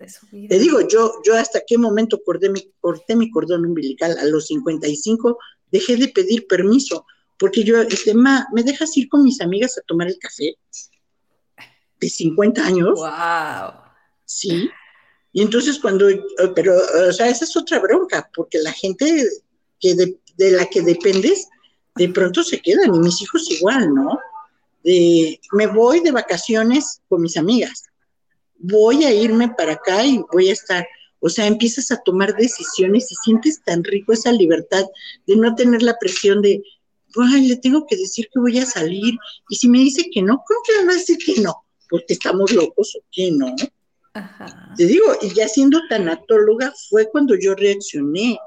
Te 0.48 0.58
digo, 0.58 0.80
yo, 0.86 1.12
yo 1.24 1.34
hasta 1.36 1.62
qué 1.66 1.76
momento 1.76 2.20
corté 2.24 2.48
mi, 2.48 2.72
corté 2.80 3.16
mi 3.16 3.30
cordón 3.30 3.66
umbilical, 3.66 4.16
a 4.18 4.24
los 4.26 4.46
55 4.46 5.38
dejé 5.70 5.96
de 5.96 6.08
pedir 6.08 6.46
permiso, 6.46 7.04
porque 7.38 7.64
yo, 7.64 7.80
este, 7.82 8.14
ma, 8.14 8.46
¿me 8.52 8.62
dejas 8.62 8.96
ir 8.96 9.08
con 9.08 9.22
mis 9.22 9.40
amigas 9.40 9.76
a 9.78 9.82
tomar 9.82 10.08
el 10.08 10.18
café? 10.18 10.56
De 12.00 12.08
50 12.08 12.64
años. 12.64 12.98
Wow. 12.98 13.80
Sí. 14.24 14.70
Y 15.36 15.42
entonces 15.42 15.78
cuando, 15.78 16.08
pero, 16.54 16.74
o 17.08 17.12
sea, 17.12 17.28
esa 17.28 17.44
es 17.44 17.56
otra 17.56 17.78
bronca, 17.78 18.28
porque 18.34 18.58
la 18.58 18.72
gente 18.72 19.04
que 19.78 19.94
de, 19.94 20.18
de 20.36 20.50
la 20.50 20.66
que 20.66 20.80
dependes, 20.80 21.46
de 21.94 22.08
pronto 22.08 22.42
se 22.42 22.60
quedan, 22.60 22.94
y 22.94 22.98
mis 22.98 23.20
hijos 23.22 23.50
igual, 23.50 23.94
¿no? 23.94 24.18
De, 24.82 25.38
me 25.52 25.66
voy 25.66 26.00
de 26.00 26.10
vacaciones 26.10 27.00
con 27.08 27.20
mis 27.20 27.36
amigas 27.36 27.84
voy 28.58 29.04
a 29.04 29.12
irme 29.12 29.48
para 29.48 29.74
acá 29.74 30.04
y 30.04 30.22
voy 30.32 30.48
a 30.48 30.52
estar. 30.52 30.86
O 31.20 31.28
sea, 31.28 31.46
empiezas 31.46 31.90
a 31.90 32.00
tomar 32.02 32.36
decisiones 32.36 33.10
y 33.10 33.14
sientes 33.16 33.62
tan 33.64 33.82
rico 33.82 34.12
esa 34.12 34.32
libertad 34.32 34.84
de 35.26 35.36
no 35.36 35.54
tener 35.54 35.82
la 35.82 35.96
presión 35.98 36.42
de, 36.42 36.62
ay, 37.16 37.48
le 37.48 37.56
tengo 37.56 37.86
que 37.86 37.96
decir 37.96 38.28
que 38.32 38.40
voy 38.40 38.58
a 38.58 38.66
salir. 38.66 39.14
Y 39.48 39.56
si 39.56 39.68
me 39.68 39.78
dice 39.78 40.08
que 40.12 40.22
no, 40.22 40.42
¿cómo 40.46 40.60
que 40.64 40.72
le 40.74 40.86
va 40.86 40.92
a 40.92 40.96
decir 40.96 41.18
que 41.18 41.40
no? 41.40 41.64
Porque 41.88 42.14
estamos 42.14 42.52
locos 42.52 42.96
o 42.96 43.04
qué, 43.10 43.30
¿no? 43.30 43.54
Te 44.76 44.86
digo, 44.86 45.06
y 45.22 45.34
ya 45.34 45.48
siendo 45.48 45.80
tanatóloga 45.88 46.72
fue 46.88 47.08
cuando 47.10 47.34
yo 47.34 47.54
reaccioné, 47.54 48.38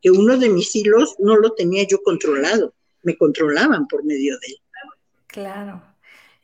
que 0.00 0.10
uno 0.10 0.36
de 0.36 0.48
mis 0.48 0.74
hilos 0.74 1.16
no 1.18 1.36
lo 1.36 1.52
tenía 1.52 1.84
yo 1.84 2.02
controlado, 2.02 2.74
me 3.02 3.16
controlaban 3.16 3.86
por 3.86 4.04
medio 4.04 4.38
de 4.38 4.46
él. 4.48 4.58
Claro. 5.26 5.82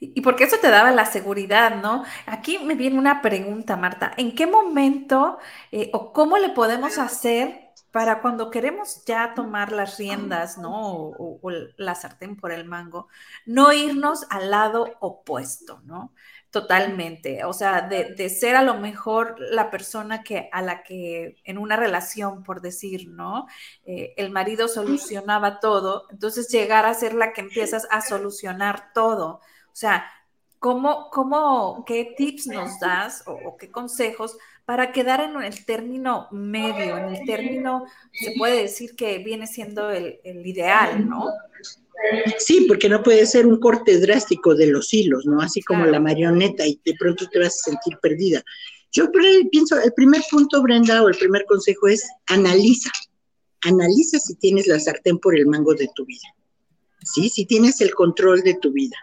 Y 0.01 0.21
porque 0.21 0.45
eso 0.45 0.57
te 0.61 0.69
daba 0.69 0.91
la 0.91 1.07
seguridad, 1.07 1.81
¿no? 1.81 2.05
Aquí 2.27 2.59
me 2.59 2.75
viene 2.75 2.99
una 2.99 3.23
pregunta, 3.23 3.77
Marta. 3.77 4.13
¿En 4.17 4.35
qué 4.35 4.49
momento 4.49 5.39
eh, 5.71 5.91
o 5.93 6.13
cómo 6.13 6.39
le 6.39 6.49
podemos 6.49 6.99
hacer 6.99 7.73
para 7.93 8.21
cuando 8.21 8.51
queremos 8.51 9.05
ya 9.05 9.35
tomar 9.35 9.71
las 9.71 9.99
riendas, 9.99 10.59
¿no? 10.59 10.73
O, 10.73 11.41
la 11.77 11.95
sartén 11.95 12.37
por 12.37 12.51
el 12.51 12.65
mango, 12.65 13.09
no 13.47 13.73
irnos 13.73 14.27
al 14.31 14.51
lado 14.51 14.89
opuesto, 14.99 15.81
¿no? 15.85 16.13
Totalmente. 16.53 17.47
O 17.47 17.55
sea, 17.55 17.89
de, 17.89 18.29
ser 18.29 18.57
a 18.57 18.63
lo 18.63 18.75
mejor 18.75 19.37
la 19.39 19.71
persona 19.71 20.23
que 20.23 20.51
a 20.53 20.61
la 20.61 20.83
que 20.83 21.37
en 21.45 21.57
una 21.57 21.77
relación, 21.77 22.43
por 22.43 22.61
decir, 22.61 23.09
¿no? 23.09 23.47
Eh, 23.87 24.13
el 24.19 24.31
marido 24.31 24.69
solucionaba 24.69 25.61
todo, 25.61 26.07
entonces 26.11 26.49
llegar 26.51 26.85
a 26.85 26.93
ser 26.93 27.15
la 27.15 27.33
que 27.33 27.41
empiezas 27.41 27.89
a 27.91 28.03
solucionar 28.03 28.93
todo. 28.93 29.41
O 29.69 29.75
sea, 29.75 30.05
¿cómo, 30.59 31.09
cómo, 31.11 31.85
qué 31.87 32.13
tips 32.19 32.49
nos 32.49 32.79
das 32.79 33.25
o, 33.27 33.57
qué 33.57 33.71
consejos 33.71 34.37
para 34.67 34.93
quedar 34.93 35.23
en 35.23 35.43
el 35.43 35.65
término 35.65 36.29
medio, 36.33 36.99
en 36.99 37.15
el 37.15 37.25
término, 37.25 37.87
se 38.13 38.35
puede 38.37 38.61
decir 38.61 38.95
que 38.95 39.17
viene 39.21 39.47
siendo 39.47 39.91
el, 39.91 40.21
ideal, 40.23 41.09
¿no? 41.09 41.31
Sí, 42.39 42.67
porque 42.69 42.89
no 42.89 43.03
puede 43.03 43.27
ser 43.27 43.47
un 43.47 43.59
corte 43.59 43.99
drástico 43.99 44.55
de 44.55 44.67
los 44.67 44.93
hilos, 44.93 45.25
¿no? 45.27 45.41
Así 45.41 45.63
como 45.63 45.87
la 45.87 46.01
marioneta 46.01 46.67
y 46.67 46.81
de 46.85 46.95
pronto 46.99 47.29
te 47.29 47.39
vas 47.39 47.55
a 47.55 47.71
sentir 47.71 47.99
perdida. 48.03 48.43
Yo 48.91 49.11
pienso, 49.51 49.81
el 49.81 49.93
primer 49.95 50.23
punto, 50.31 50.63
Brenda, 50.63 51.03
o 51.03 51.09
el 51.09 51.17
primer 51.17 51.45
consejo 51.47 51.89
es 51.89 52.07
analiza. 52.27 52.91
Analiza 53.63 54.19
si 54.19 54.35
tienes 54.35 54.67
la 54.67 54.79
sartén 54.79 55.19
por 55.19 55.37
el 55.37 55.47
mango 55.47 55.75
de 55.75 55.89
tu 55.95 56.05
vida. 56.05 56.29
¿Sí? 57.03 57.29
Si 57.29 57.47
tienes 57.47 57.81
el 57.81 57.95
control 57.95 58.43
de 58.43 58.55
tu 58.55 58.73
vida. 58.73 58.97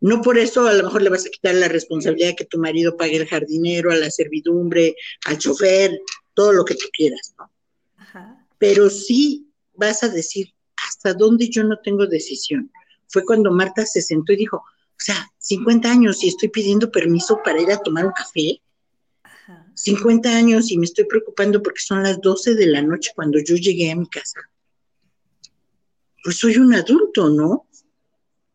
No 0.00 0.20
por 0.20 0.38
eso 0.38 0.66
a 0.68 0.74
lo 0.74 0.84
mejor 0.84 1.02
le 1.02 1.10
vas 1.10 1.26
a 1.26 1.30
quitar 1.30 1.54
la 1.54 1.68
responsabilidad 1.68 2.28
de 2.28 2.36
que 2.36 2.44
tu 2.44 2.58
marido 2.58 2.96
pague 2.96 3.16
el 3.16 3.26
jardinero, 3.26 3.90
a 3.90 3.96
la 3.96 4.10
servidumbre, 4.10 4.94
al 5.24 5.38
chofer, 5.38 5.98
todo 6.34 6.52
lo 6.52 6.64
que 6.64 6.74
tú 6.74 6.86
quieras, 6.92 7.34
¿no? 7.38 7.50
Pero 8.58 8.88
sí 8.90 9.50
vas 9.74 10.02
a 10.02 10.08
decir, 10.08 10.54
¿hasta 10.88 11.14
dónde 11.14 11.48
yo 11.48 11.64
no 11.64 11.78
tengo 11.82 12.06
decisión? 12.06 12.70
Fue 13.08 13.24
cuando 13.24 13.50
Marta 13.50 13.84
se 13.86 14.02
sentó 14.02 14.32
y 14.32 14.36
dijo, 14.36 14.58
o 14.58 14.98
sea, 14.98 15.30
50 15.38 15.90
años 15.90 16.22
y 16.24 16.28
estoy 16.28 16.48
pidiendo 16.48 16.90
permiso 16.90 17.40
para 17.44 17.60
ir 17.60 17.70
a 17.70 17.78
tomar 17.78 18.06
un 18.06 18.12
café. 18.12 18.60
50 19.74 20.28
años 20.28 20.70
y 20.70 20.78
me 20.78 20.86
estoy 20.86 21.04
preocupando 21.04 21.62
porque 21.62 21.80
son 21.80 22.02
las 22.02 22.20
12 22.20 22.54
de 22.54 22.66
la 22.66 22.82
noche 22.82 23.12
cuando 23.14 23.38
yo 23.38 23.56
llegué 23.56 23.90
a 23.90 23.96
mi 23.96 24.08
casa. 24.08 24.40
Pues 26.24 26.38
soy 26.38 26.56
un 26.56 26.74
adulto, 26.74 27.28
¿no? 27.28 27.66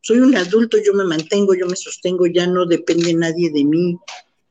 soy 0.01 0.19
un 0.19 0.35
adulto, 0.35 0.77
yo 0.83 0.93
me 0.93 1.03
mantengo, 1.03 1.53
yo 1.53 1.67
me 1.67 1.75
sostengo, 1.75 2.25
ya 2.25 2.47
no 2.47 2.65
depende 2.65 3.13
nadie 3.13 3.51
de 3.51 3.63
mí 3.63 3.97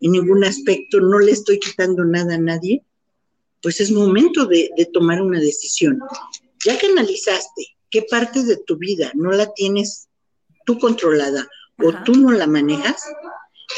en 0.01 0.12
ningún 0.12 0.45
aspecto, 0.45 1.01
no 1.01 1.19
le 1.19 1.33
estoy 1.33 1.59
quitando 1.59 2.05
nada 2.05 2.37
a 2.37 2.38
nadie, 2.38 2.83
pues 3.62 3.81
es 3.81 3.90
momento 3.90 4.47
de, 4.47 4.71
tomar 4.93 5.21
una 5.21 5.40
decisión. 5.40 6.01
Ya 6.64 6.79
que 6.79 6.87
analizaste 6.87 7.77
qué 7.90 8.03
parte 8.03 8.42
de 8.42 8.57
tu 8.57 8.77
vida 8.77 9.11
no 9.14 9.31
la 9.33 9.53
tienes 9.53 10.09
tú 10.66 10.79
controlada 10.79 11.49
o 11.79 11.92
tú 12.05 12.12
no 12.12 12.31
la 12.31 12.46
manejas, 12.46 13.03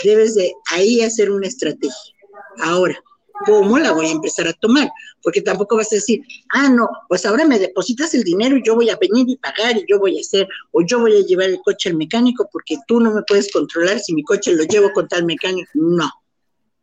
debes 0.03 0.35
de 0.35 0.53
ahí 0.71 1.01
hacer 1.03 1.31
una 1.31 1.47
estrategia. 1.47 2.15
Ahora, 2.59 2.99
¿cómo 3.47 3.79
la 3.79 3.93
voy 3.93 4.07
a 4.07 4.13
empezar 4.13 4.49
a 4.49 4.53
tomar? 4.53 4.91
Porque 5.23 5.41
tampoco 5.41 5.77
vas 5.77 5.93
a 5.93 5.97
decir, 5.97 6.23
ah, 6.53 6.69
no, 6.69 6.89
pues 7.09 7.25
ahora 7.25 7.45
me 7.45 7.59
depositas 7.59 8.15
el 8.15 8.25
dinero 8.25 8.57
y 8.57 8.63
yo 8.65 8.75
voy 8.75 8.91
a 8.91 8.97
venir 8.97 9.29
y 9.29 9.37
pagar 9.37 9.77
y 9.77 9.85
yo 9.89 9.99
voy 9.99 10.19
a 10.19 10.21
hacer, 10.21 10.49
o 10.73 10.83
yo 10.83 11.01
voy 11.01 11.17
a 11.17 11.25
llevar 11.25 11.49
el 11.49 11.61
coche 11.61 11.91
al 11.91 11.97
mecánico 11.97 12.49
porque 12.53 12.79
tú 12.87 13.01
no 13.01 13.13
me 13.13 13.23
puedes 13.23 13.53
controlar 13.53 14.01
si 14.01 14.15
mi 14.15 14.25
coche 14.25 14.55
lo 14.55 14.65
llevo 14.65 14.93
con 14.93 15.09
tal 15.09 15.25
mecánico. 15.25 15.71
No, 15.75 16.11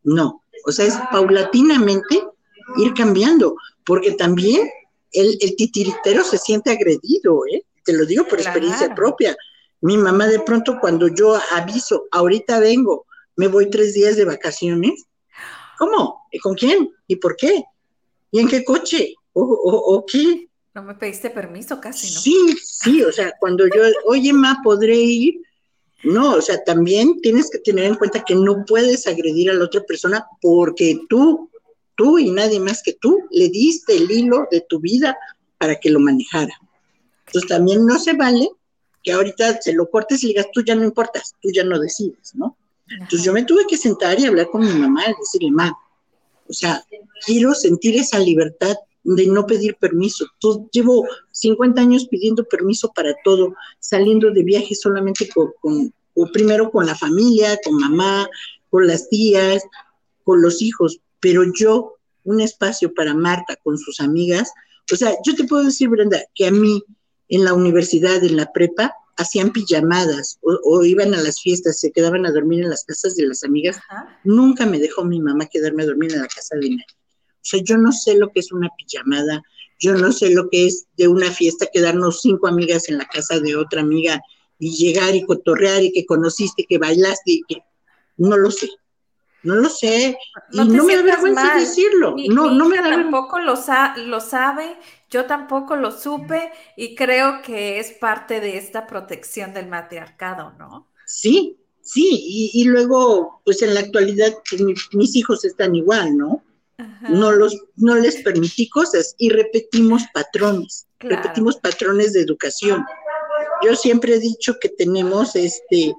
no. 0.04 0.44
O 0.66 0.72
sea, 0.72 0.86
es 0.86 0.98
paulatinamente 1.12 2.24
ir 2.78 2.94
cambiando, 2.94 3.56
porque 3.86 4.12
también 4.12 4.70
el, 5.12 5.38
titiritero 5.56 6.24
se 6.24 6.38
siente 6.38 6.72
agredido, 6.72 7.42
¿eh? 7.52 7.64
Te 7.84 7.94
lo 7.94 8.06
digo 8.06 8.26
por 8.26 8.40
experiencia 8.40 8.94
propia. 8.94 9.36
Mi 9.82 9.98
mamá 9.98 10.28
de 10.28 10.40
pronto 10.40 10.78
cuando 10.80 11.08
yo 11.08 11.40
aviso, 11.52 12.06
ahorita 12.12 12.60
vengo, 12.60 13.06
me 13.36 13.48
voy 13.48 13.70
tres 13.70 13.94
días 13.94 14.16
de 14.18 14.26
vacaciones, 14.26 15.06
¿Cómo? 15.80 16.26
¿Y 16.30 16.40
con 16.40 16.56
quién? 16.56 16.92
¿Y 17.08 17.16
por 17.16 17.38
qué? 17.38 17.64
¿Y 18.32 18.40
en 18.42 18.50
qué 18.50 18.66
coche? 18.66 19.16
¿O, 19.32 20.06
qué? 20.06 20.50
No 20.76 20.84
me 20.84 20.94
pediste 20.96 21.30
permiso 21.30 21.80
casi, 21.80 22.14
¿no? 22.14 22.20
Sí, 22.20 22.58
sí, 22.62 23.02
o 23.02 23.12
sea, 23.14 23.34
cuando 23.40 23.66
yo, 23.66 23.84
oye, 24.06 24.34
ma, 24.34 24.60
¿podré 24.62 24.98
ir? 24.98 25.42
No, 26.04 26.36
o 26.36 26.42
sea, 26.42 26.62
también 26.66 27.22
tienes 27.22 27.50
que 27.50 27.60
tener 27.60 27.86
en 27.86 27.96
cuenta 27.96 28.26
que 28.26 28.36
no 28.36 28.66
puedes 28.66 29.08
agredir 29.08 29.52
a 29.52 29.54
la 29.54 29.64
otra 29.64 29.82
persona 29.84 30.28
porque 30.42 31.00
tú, 31.08 31.50
tú 32.00 32.18
y 32.18 32.32
nadie 32.32 32.62
más 32.62 32.82
que 32.82 32.94
tú, 32.94 33.26
le 33.30 33.50
diste 33.50 33.98
el 33.98 34.10
hilo 34.10 34.48
de 34.50 34.62
tu 34.62 34.80
vida 34.80 35.18
para 35.58 35.76
que 35.76 35.90
lo 35.90 36.00
manejara. 36.00 36.54
Entonces 37.28 37.50
también 37.50 37.86
no 37.86 38.00
se 38.00 38.14
vale 38.14 38.48
que 39.04 39.12
ahorita 39.12 39.62
se 39.62 39.74
lo 39.74 39.90
cortes 39.90 40.24
y 40.24 40.28
digas, 40.28 40.48
tú 40.54 40.64
ya 40.64 40.76
no 40.76 40.86
importas, 40.86 41.36
tú 41.42 41.50
ya 41.54 41.66
no 41.66 41.78
decides, 41.78 42.34
¿no? 42.36 42.56
Entonces 42.90 43.24
yo 43.24 43.34
me 43.34 43.44
tuve 43.44 43.68
que 43.68 43.76
sentar 43.76 44.18
y 44.18 44.26
hablar 44.26 44.48
con 44.50 44.62
mi 44.62 44.74
mamá 44.80 45.04
y 45.10 45.14
decirle, 45.20 45.52
mamá, 45.52 45.78
o 46.48 46.54
sea, 46.54 46.82
quiero 47.26 47.54
sentir 47.54 47.98
esa 47.98 48.18
libertad 48.18 48.78
de 49.04 49.28
no 49.28 49.46
pedir 49.46 49.76
permiso. 49.76 50.26
Tú, 50.40 50.70
llevo 50.72 51.06
50 51.32 51.82
años 51.82 52.08
pidiendo 52.08 52.46
permiso 52.46 52.94
para 52.96 53.14
todo, 53.26 53.56
saliendo 53.80 54.32
de 54.32 54.44
viaje 54.44 54.74
solamente 54.74 55.28
con, 55.28 55.52
o 56.16 56.26
primero 56.32 56.72
con 56.72 56.86
la 56.86 56.96
familia, 56.96 57.60
con 57.62 57.76
mamá, 57.76 58.30
con 58.70 58.88
las 58.88 59.10
tías, 59.10 59.64
con 60.24 60.42
los 60.42 60.62
hijos, 60.62 61.02
pero 61.20 61.44
yo, 61.58 61.96
un 62.24 62.42
espacio 62.42 62.94
para 62.94 63.14
Marta 63.14 63.56
con 63.64 63.78
sus 63.78 64.00
amigas, 64.00 64.52
o 64.92 64.96
sea, 64.96 65.16
yo 65.26 65.36
te 65.36 65.44
puedo 65.44 65.64
decir, 65.64 65.90
Brenda, 65.90 66.22
que 66.34 66.48
a 66.48 66.52
mí 66.52 66.84
en 67.30 67.46
la 67.46 67.54
universidad, 67.54 68.24
en 68.24 68.38
la 68.38 68.52
prepa, 68.52 68.94
hacían 69.18 69.52
pijamadas 69.52 70.40
o, 70.42 70.84
iban 70.86 71.14
a 71.14 71.22
las 71.22 71.42
fiestas, 71.42 71.80
se 71.80 71.92
quedaban 71.92 72.26
a 72.26 72.32
dormir 72.32 72.64
en 72.64 72.70
las 72.70 72.86
casas 72.86 73.16
de 73.16 73.28
las 73.28 73.44
amigas. 73.44 73.78
Nunca 74.24 74.66
me 74.66 74.80
dejó 74.80 75.04
mi 75.04 75.20
mamá 75.20 75.46
quedarme 75.48 75.84
a 75.84 75.88
dormir 75.88 76.14
en 76.14 76.22
la 76.22 76.28
casa 76.28 76.56
de 76.56 76.70
nadie. 76.70 76.86
O 77.34 77.44
sea, 77.44 77.62
yo 77.62 77.78
no 77.78 77.92
sé 77.92 78.16
lo 78.16 78.32
que 78.32 78.40
es 78.40 78.52
una 78.52 78.70
pijamada, 78.78 79.44
yo 79.78 79.96
no 79.96 80.12
sé 80.12 80.30
lo 80.30 80.50
que 80.50 80.68
es 80.68 80.88
de 80.98 81.08
una 81.08 81.32
fiesta 81.32 81.68
quedarnos 81.72 82.22
cinco 82.22 82.48
amigas 82.48 82.90
en 82.90 82.98
la 82.98 83.06
casa 83.06 83.40
de 83.40 83.56
otra 83.56 83.82
amiga 83.82 84.22
y 84.58 84.72
llegar 84.72 85.16
y 85.16 85.26
cotorrear 85.26 85.84
y 85.84 85.92
que 85.92 86.06
conociste, 86.06 86.66
que 86.68 86.78
bailaste 86.78 87.32
y 87.32 87.42
que 87.48 87.64
no 88.18 88.38
lo 88.38 88.52
sé. 88.52 88.70
No 89.44 89.56
lo 89.56 89.70
sé. 89.70 90.18
No, 90.52 90.64
y 90.64 90.68
no 90.70 90.84
me 90.84 90.96
da 90.96 91.02
vergüenza 91.04 91.56
decirlo. 91.56 92.16
no, 92.30 92.52
no 92.52 92.68
me 92.68 92.78
da 92.78 92.90
tampoco 92.90 93.40
lo, 93.40 93.56
lo 94.06 94.20
sabe, 94.20 94.78
yo 95.10 95.26
tampoco 95.26 95.76
lo 95.76 95.92
supe 95.92 96.52
y 96.76 96.96
creo 96.96 97.42
que 97.42 97.80
es 97.80 97.92
parte 97.92 98.42
de 98.42 98.58
esta 98.58 98.86
protección 98.86 99.54
del 99.54 99.68
matriarcado, 99.68 100.54
¿no? 100.60 100.88
Sí, 101.06 101.58
sí, 101.82 102.52
y, 102.54 102.64
luego, 102.66 103.42
pues 103.46 103.62
en 103.62 103.74
la 103.74 103.80
actualidad 103.80 104.36
pues, 104.48 104.62
mis 104.94 105.16
hijos 105.16 105.44
están 105.46 105.74
igual, 105.74 106.18
¿no? 106.18 106.44
No, 107.10 107.32
los, 107.32 107.58
no 107.76 107.96
les 107.96 108.22
permití 108.22 108.70
cosas 108.70 109.16
y 109.18 109.30
repetimos 109.30 110.04
patrones, 110.14 110.88
repetimos 111.00 111.58
patrones 111.58 112.14
de 112.14 112.22
educación. 112.22 112.86
Yo 113.66 113.76
siempre 113.76 114.16
he 114.16 114.20
dicho 114.20 114.58
que 114.62 114.70
tenemos 114.70 115.36
este, 115.36 115.94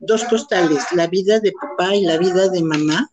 dos 0.00 0.24
postales, 0.24 0.82
la 0.92 1.06
vida 1.06 1.38
de 1.38 1.52
papá 1.52 1.94
y 1.94 2.04
la 2.04 2.18
vida 2.18 2.48
de 2.48 2.62
mamá, 2.62 3.12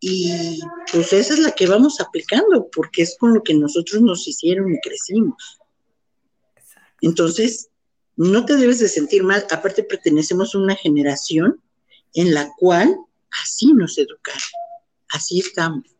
y 0.00 0.60
pues 0.92 1.12
esa 1.12 1.34
es 1.34 1.38
la 1.38 1.52
que 1.52 1.66
vamos 1.66 2.00
aplicando, 2.00 2.68
porque 2.74 3.02
es 3.02 3.16
con 3.18 3.32
lo 3.32 3.42
que 3.42 3.54
nosotros 3.54 4.02
nos 4.02 4.26
hicieron 4.28 4.74
y 4.74 4.80
crecimos. 4.80 5.58
Entonces, 7.00 7.68
no 8.16 8.44
te 8.44 8.56
debes 8.56 8.80
de 8.80 8.88
sentir 8.88 9.22
mal, 9.22 9.46
aparte 9.50 9.82
pertenecemos 9.82 10.54
a 10.54 10.58
una 10.58 10.76
generación 10.76 11.62
en 12.14 12.34
la 12.34 12.52
cual 12.58 12.96
así 13.42 13.72
nos 13.72 13.96
educaron, 13.98 14.40
así 15.10 15.40
estamos. 15.40 15.93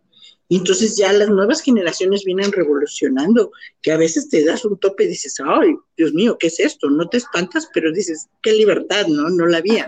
Y 0.49 0.59
entonces 0.59 0.97
ya 0.97 1.13
las 1.13 1.29
nuevas 1.29 1.63
generaciones 1.63 2.25
vienen 2.25 2.53
revolucionando, 2.53 3.51
que 3.81 3.93
a 3.93 3.97
veces 3.97 4.29
te 4.29 4.45
das 4.45 4.65
un 4.65 4.79
tope 4.79 5.05
y 5.05 5.09
dices, 5.09 5.37
ay, 5.45 5.75
Dios 5.97 6.13
mío, 6.13 6.37
¿qué 6.39 6.49
es 6.49 6.61
esto? 6.61 6.91
No 6.91 7.09
te 7.09 7.17
espantas, 7.17 7.69
pero 7.73 7.91
dices, 7.93 8.29
qué 8.43 8.53
libertad, 8.53 9.07
¿no? 9.07 9.31
No 9.31 9.47
la 9.47 9.59
había. 9.59 9.87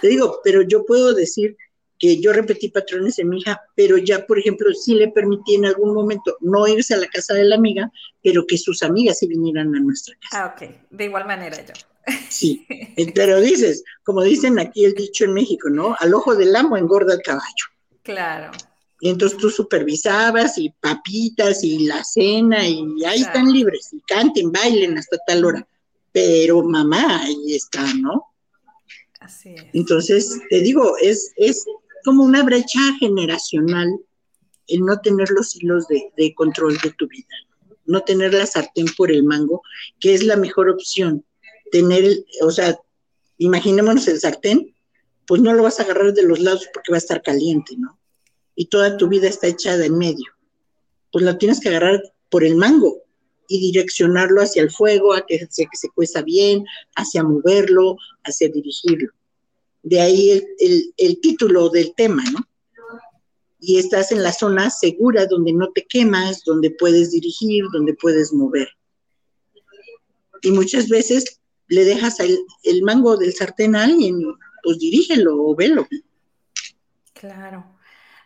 Te 0.00 0.08
digo, 0.08 0.40
pero 0.44 0.62
yo 0.62 0.84
puedo 0.84 1.12
decir 1.12 1.56
que 1.98 2.20
yo 2.20 2.32
repetí 2.32 2.68
patrones 2.68 3.18
en 3.18 3.30
mi 3.30 3.38
hija, 3.38 3.60
pero 3.74 3.96
ya, 3.96 4.26
por 4.26 4.38
ejemplo, 4.38 4.72
sí 4.74 4.94
le 4.94 5.08
permití 5.08 5.54
en 5.54 5.66
algún 5.66 5.94
momento 5.94 6.36
no 6.40 6.66
irse 6.68 6.94
a 6.94 6.98
la 6.98 7.08
casa 7.08 7.34
de 7.34 7.44
la 7.44 7.56
amiga, 7.56 7.90
pero 8.22 8.46
que 8.46 8.58
sus 8.58 8.82
amigas 8.82 9.18
sí 9.18 9.26
vinieran 9.26 9.74
a 9.74 9.80
nuestra 9.80 10.14
casa. 10.20 10.44
Ah, 10.44 10.54
ok, 10.54 10.70
de 10.90 11.04
igual 11.04 11.26
manera 11.26 11.64
yo. 11.64 11.72
Sí, 12.28 12.66
eh, 12.68 13.12
pero 13.14 13.40
dices, 13.40 13.82
como 14.04 14.22
dicen 14.22 14.58
aquí 14.58 14.84
el 14.84 14.94
dicho 14.94 15.24
en 15.24 15.32
México, 15.32 15.68
¿no? 15.70 15.96
Al 15.98 16.14
ojo 16.14 16.36
del 16.36 16.54
amo 16.54 16.76
engorda 16.76 17.14
el 17.14 17.22
caballo. 17.22 17.64
Claro. 18.02 18.52
Y 19.00 19.10
entonces 19.10 19.38
tú 19.38 19.50
supervisabas 19.50 20.56
y 20.58 20.70
papitas 20.80 21.62
y 21.62 21.86
la 21.86 22.02
cena 22.02 22.66
y 22.66 22.82
ahí 23.04 23.20
están 23.20 23.52
libres 23.52 23.92
y 23.92 24.00
canten, 24.00 24.50
bailen 24.50 24.96
hasta 24.96 25.18
tal 25.26 25.44
hora. 25.44 25.68
Pero 26.12 26.62
mamá 26.62 27.22
ahí 27.22 27.54
está, 27.54 27.92
¿no? 27.94 28.24
Así 29.20 29.50
es. 29.50 29.66
Entonces, 29.74 30.40
te 30.48 30.60
digo, 30.60 30.96
es, 30.98 31.32
es 31.36 31.64
como 32.04 32.24
una 32.24 32.42
brecha 32.42 32.80
generacional 32.98 33.98
el 34.68 34.80
no 34.80 34.98
tener 35.00 35.30
los 35.30 35.54
hilos 35.56 35.86
de, 35.88 36.10
de 36.16 36.34
control 36.34 36.78
de 36.78 36.90
tu 36.92 37.06
vida, 37.06 37.34
no 37.84 38.00
tener 38.02 38.32
la 38.34 38.46
sartén 38.46 38.86
por 38.96 39.10
el 39.12 39.24
mango, 39.24 39.62
que 40.00 40.14
es 40.14 40.24
la 40.24 40.36
mejor 40.36 40.70
opción. 40.70 41.24
Tener, 41.70 42.24
o 42.42 42.50
sea, 42.50 42.78
imaginémonos 43.38 44.08
el 44.08 44.18
sartén, 44.18 44.74
pues 45.26 45.42
no 45.42 45.52
lo 45.52 45.64
vas 45.64 45.80
a 45.80 45.82
agarrar 45.82 46.14
de 46.14 46.22
los 46.22 46.40
lados 46.40 46.66
porque 46.72 46.92
va 46.92 46.96
a 46.96 46.98
estar 46.98 47.22
caliente, 47.22 47.74
¿no? 47.76 47.98
Y 48.56 48.66
toda 48.66 48.96
tu 48.96 49.06
vida 49.06 49.28
está 49.28 49.46
echada 49.46 49.84
en 49.84 49.96
medio. 49.96 50.32
Pues 51.12 51.24
la 51.24 51.38
tienes 51.38 51.60
que 51.60 51.68
agarrar 51.68 52.02
por 52.30 52.42
el 52.42 52.56
mango 52.56 53.02
y 53.48 53.60
direccionarlo 53.60 54.40
hacia 54.40 54.62
el 54.62 54.70
fuego, 54.70 55.12
hacia 55.12 55.46
que 55.46 55.76
se 55.76 55.90
cueza 55.90 56.22
bien, 56.22 56.64
hacia 56.96 57.22
moverlo, 57.22 57.96
hacia 58.24 58.48
dirigirlo. 58.48 59.12
De 59.82 60.00
ahí 60.00 60.42
el, 60.96 61.20
título 61.20 61.68
del 61.68 61.94
tema, 61.94 62.24
¿no? 62.32 62.40
Y 63.60 63.78
estás 63.78 64.10
en 64.10 64.22
la 64.22 64.32
zona 64.32 64.70
segura 64.70 65.26
donde 65.26 65.52
no 65.52 65.70
te 65.72 65.86
quemas, 65.86 66.42
donde 66.44 66.70
puedes 66.70 67.12
dirigir, 67.12 67.64
donde 67.72 67.94
puedes 67.94 68.32
mover. 68.32 68.68
Y 70.42 70.50
muchas 70.50 70.88
veces 70.88 71.40
le 71.68 71.84
dejas 71.84 72.20
el, 72.20 72.38
el 72.64 72.82
mango 72.82 73.16
del 73.16 73.32
sartén 73.32 73.76
a 73.76 73.84
alguien, 73.84 74.20
pues 74.62 74.78
dirígelo 74.78 75.40
o 75.40 75.54
velo. 75.54 75.86
Claro. 77.12 77.75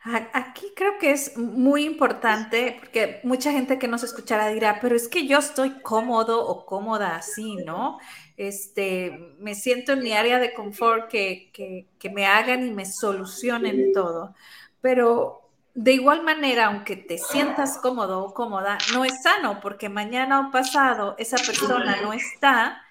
Aquí 0.02 0.72
creo 0.74 0.96
que 0.98 1.10
es 1.10 1.36
muy 1.36 1.84
importante, 1.84 2.76
porque 2.80 3.20
mucha 3.22 3.52
gente 3.52 3.78
que 3.78 3.86
nos 3.86 4.02
escuchará 4.02 4.48
dirá, 4.48 4.78
pero 4.80 4.96
es 4.96 5.08
que 5.08 5.26
yo 5.26 5.38
estoy 5.38 5.82
cómodo 5.82 6.46
o 6.46 6.64
cómoda 6.64 7.16
así, 7.16 7.56
¿no? 7.56 7.98
Este, 8.38 9.34
me 9.38 9.54
siento 9.54 9.92
en 9.92 10.02
mi 10.02 10.14
área 10.14 10.38
de 10.38 10.54
confort 10.54 11.10
que, 11.10 11.50
que, 11.52 12.10
me 12.10 12.24
hagan 12.26 12.66
y 12.66 12.70
me 12.70 12.86
solucionen 12.86 13.92
todo. 13.92 14.34
Pero 14.80 15.50
de 15.74 15.92
igual 15.92 16.22
manera, 16.22 16.68
aunque 16.68 16.96
te 16.96 17.18
sientas 17.18 17.76
cómodo 17.76 18.24
o 18.24 18.32
cómoda, 18.32 18.78
no 18.94 19.04
es 19.04 19.22
sano, 19.22 19.60
porque 19.60 19.90
mañana 19.90 20.48
o 20.48 20.50
pasado 20.50 21.14
esa 21.18 21.36
persona 21.36 22.00
no 22.00 22.14
está. 22.14 22.82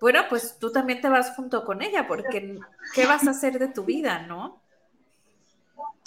Bueno, 0.00 0.22
pues 0.30 0.58
tú 0.58 0.72
también 0.72 1.02
te 1.02 1.10
vas 1.10 1.34
junto 1.36 1.66
con 1.66 1.82
ella, 1.82 2.06
porque 2.06 2.58
¿qué 2.94 3.06
vas 3.06 3.26
a 3.26 3.32
hacer 3.32 3.58
de 3.58 3.68
tu 3.68 3.84
vida, 3.84 4.20
no? 4.20 4.62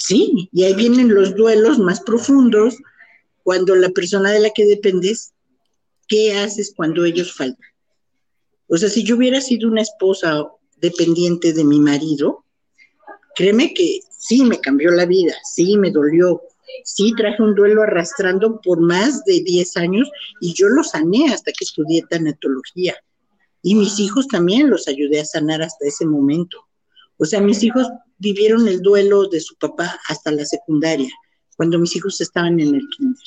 Sí, 0.03 0.49
y 0.51 0.63
ahí 0.63 0.73
vienen 0.73 1.13
los 1.13 1.35
duelos 1.35 1.77
más 1.77 2.01
profundos 2.01 2.75
cuando 3.43 3.75
la 3.75 3.89
persona 3.89 4.31
de 4.31 4.39
la 4.39 4.49
que 4.49 4.65
dependes, 4.65 5.33
¿qué 6.07 6.33
haces 6.33 6.73
cuando 6.75 7.05
ellos 7.05 7.33
faltan? 7.35 7.69
O 8.67 8.77
sea, 8.77 8.89
si 8.89 9.03
yo 9.03 9.15
hubiera 9.15 9.41
sido 9.41 9.67
una 9.69 9.81
esposa 9.81 10.47
dependiente 10.77 11.53
de 11.53 11.63
mi 11.63 11.79
marido, 11.79 12.45
créeme 13.35 13.73
que 13.73 13.99
sí 14.17 14.43
me 14.43 14.59
cambió 14.59 14.89
la 14.91 15.05
vida, 15.05 15.35
sí 15.53 15.77
me 15.77 15.91
dolió, 15.91 16.41
sí 16.83 17.13
traje 17.15 17.43
un 17.43 17.53
duelo 17.53 17.83
arrastrando 17.83 18.59
por 18.61 18.81
más 18.81 19.23
de 19.25 19.41
10 19.41 19.77
años 19.77 20.09
y 20.39 20.53
yo 20.53 20.67
lo 20.67 20.83
sané 20.83 21.31
hasta 21.31 21.51
que 21.51 21.63
estudié 21.63 22.03
tanatología. 22.09 22.95
Y 23.61 23.75
mis 23.75 23.99
hijos 23.99 24.27
también 24.27 24.69
los 24.69 24.87
ayudé 24.87 25.19
a 25.19 25.25
sanar 25.25 25.61
hasta 25.61 25.85
ese 25.85 26.05
momento. 26.05 26.65
O 27.21 27.25
sea, 27.25 27.39
mis 27.39 27.61
hijos 27.61 27.87
vivieron 28.17 28.67
el 28.67 28.81
duelo 28.81 29.27
de 29.27 29.39
su 29.39 29.55
papá 29.55 29.99
hasta 30.07 30.31
la 30.31 30.43
secundaria, 30.43 31.09
cuando 31.55 31.77
mis 31.77 31.95
hijos 31.95 32.19
estaban 32.19 32.59
en 32.59 32.73
el 32.73 32.87
kinder. 32.97 33.23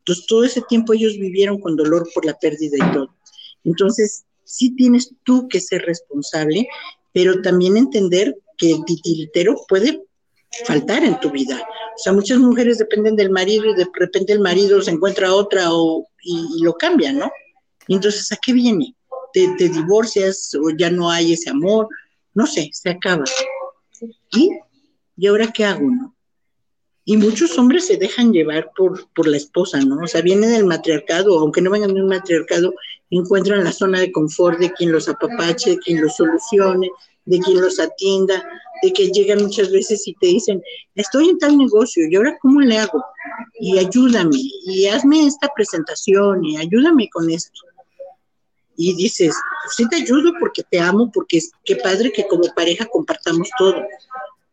Entonces, 0.00 0.26
todo 0.26 0.44
ese 0.44 0.60
tiempo 0.68 0.92
ellos 0.92 1.14
vivieron 1.14 1.58
con 1.58 1.74
dolor 1.74 2.06
por 2.14 2.26
la 2.26 2.38
pérdida 2.38 2.76
y 2.76 2.92
todo. 2.92 3.16
Entonces, 3.64 4.24
sí 4.44 4.76
tienes 4.76 5.10
tú 5.24 5.48
que 5.48 5.58
ser 5.58 5.82
responsable, 5.86 6.68
pero 7.14 7.40
también 7.40 7.78
entender 7.78 8.36
que 8.58 8.72
el 8.72 8.84
titiritero 8.84 9.56
puede 9.68 10.02
faltar 10.66 11.02
en 11.02 11.18
tu 11.20 11.30
vida. 11.30 11.66
O 11.96 11.98
sea, 11.98 12.12
muchas 12.12 12.38
mujeres 12.38 12.76
dependen 12.76 13.16
del 13.16 13.30
marido 13.30 13.70
y 13.70 13.74
de 13.74 13.86
repente 13.94 14.34
el 14.34 14.40
marido 14.40 14.82
se 14.82 14.90
encuentra 14.90 15.34
otra 15.34 15.72
o, 15.72 16.06
y, 16.22 16.62
lo 16.62 16.74
cambia, 16.74 17.10
¿no? 17.14 17.32
Y 17.88 17.94
entonces, 17.94 18.30
¿a 18.32 18.36
qué 18.36 18.52
viene? 18.52 18.94
¿Te, 19.32 19.48
¿Te, 19.56 19.70
divorcias 19.70 20.54
o 20.54 20.68
ya 20.76 20.90
no 20.90 21.10
hay 21.10 21.32
ese 21.32 21.48
amor 21.48 21.88
no 22.34 22.46
sé, 22.46 22.70
se 22.72 22.90
acaba. 22.90 23.24
¿Y? 24.32 24.50
¿Y 25.16 25.26
ahora 25.26 25.52
qué 25.52 25.64
hago, 25.64 25.88
no? 25.88 26.14
Y 27.06 27.18
muchos 27.18 27.58
hombres 27.58 27.86
se 27.86 27.98
dejan 27.98 28.32
llevar 28.32 28.70
por, 28.74 29.08
por 29.14 29.28
la 29.28 29.36
esposa, 29.36 29.78
¿no? 29.80 30.02
O 30.02 30.06
sea, 30.06 30.22
vienen 30.22 30.50
del 30.50 30.64
matriarcado, 30.64 31.38
aunque 31.38 31.60
no 31.60 31.70
vengan 31.70 31.92
de 31.92 32.02
un 32.02 32.08
matriarcado, 32.08 32.74
encuentran 33.10 33.62
la 33.62 33.72
zona 33.72 34.00
de 34.00 34.10
confort 34.10 34.58
de 34.58 34.72
quien 34.72 34.90
los 34.90 35.08
apapache, 35.08 35.72
de 35.72 35.78
quien 35.78 36.00
los 36.00 36.16
solucione, 36.16 36.90
de 37.26 37.38
quien 37.40 37.60
los 37.60 37.78
atienda, 37.78 38.42
de 38.82 38.92
que 38.92 39.10
llegan 39.10 39.42
muchas 39.42 39.70
veces 39.70 40.08
y 40.08 40.14
te 40.14 40.28
dicen, 40.28 40.62
estoy 40.94 41.28
en 41.28 41.38
tal 41.38 41.58
negocio, 41.58 42.08
¿y 42.08 42.16
ahora 42.16 42.38
cómo 42.40 42.60
le 42.60 42.78
hago? 42.78 43.04
Y 43.60 43.78
ayúdame, 43.78 44.38
y 44.66 44.86
hazme 44.86 45.26
esta 45.26 45.50
presentación, 45.54 46.42
y 46.44 46.56
ayúdame 46.56 47.08
con 47.10 47.30
esto 47.30 47.73
y 48.76 48.94
dices, 48.96 49.34
pues 49.64 49.76
sí 49.76 49.88
te 49.88 49.96
ayudo 49.96 50.32
porque 50.38 50.62
te 50.62 50.80
amo, 50.80 51.10
porque 51.12 51.38
es 51.38 51.52
qué 51.64 51.76
padre 51.76 52.12
que 52.12 52.26
como 52.26 52.44
pareja 52.54 52.86
compartamos 52.86 53.48
todo, 53.58 53.82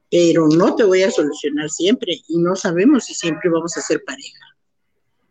pero 0.09 0.47
no 0.47 0.75
te 0.75 0.83
voy 0.83 1.03
a 1.03 1.11
solucionar 1.11 1.69
siempre 1.69 2.21
y 2.27 2.37
no 2.37 2.55
sabemos 2.55 3.05
si 3.05 3.13
siempre 3.13 3.49
vamos 3.49 3.77
a 3.77 3.81
ser 3.81 4.03
pareja. 4.03 4.39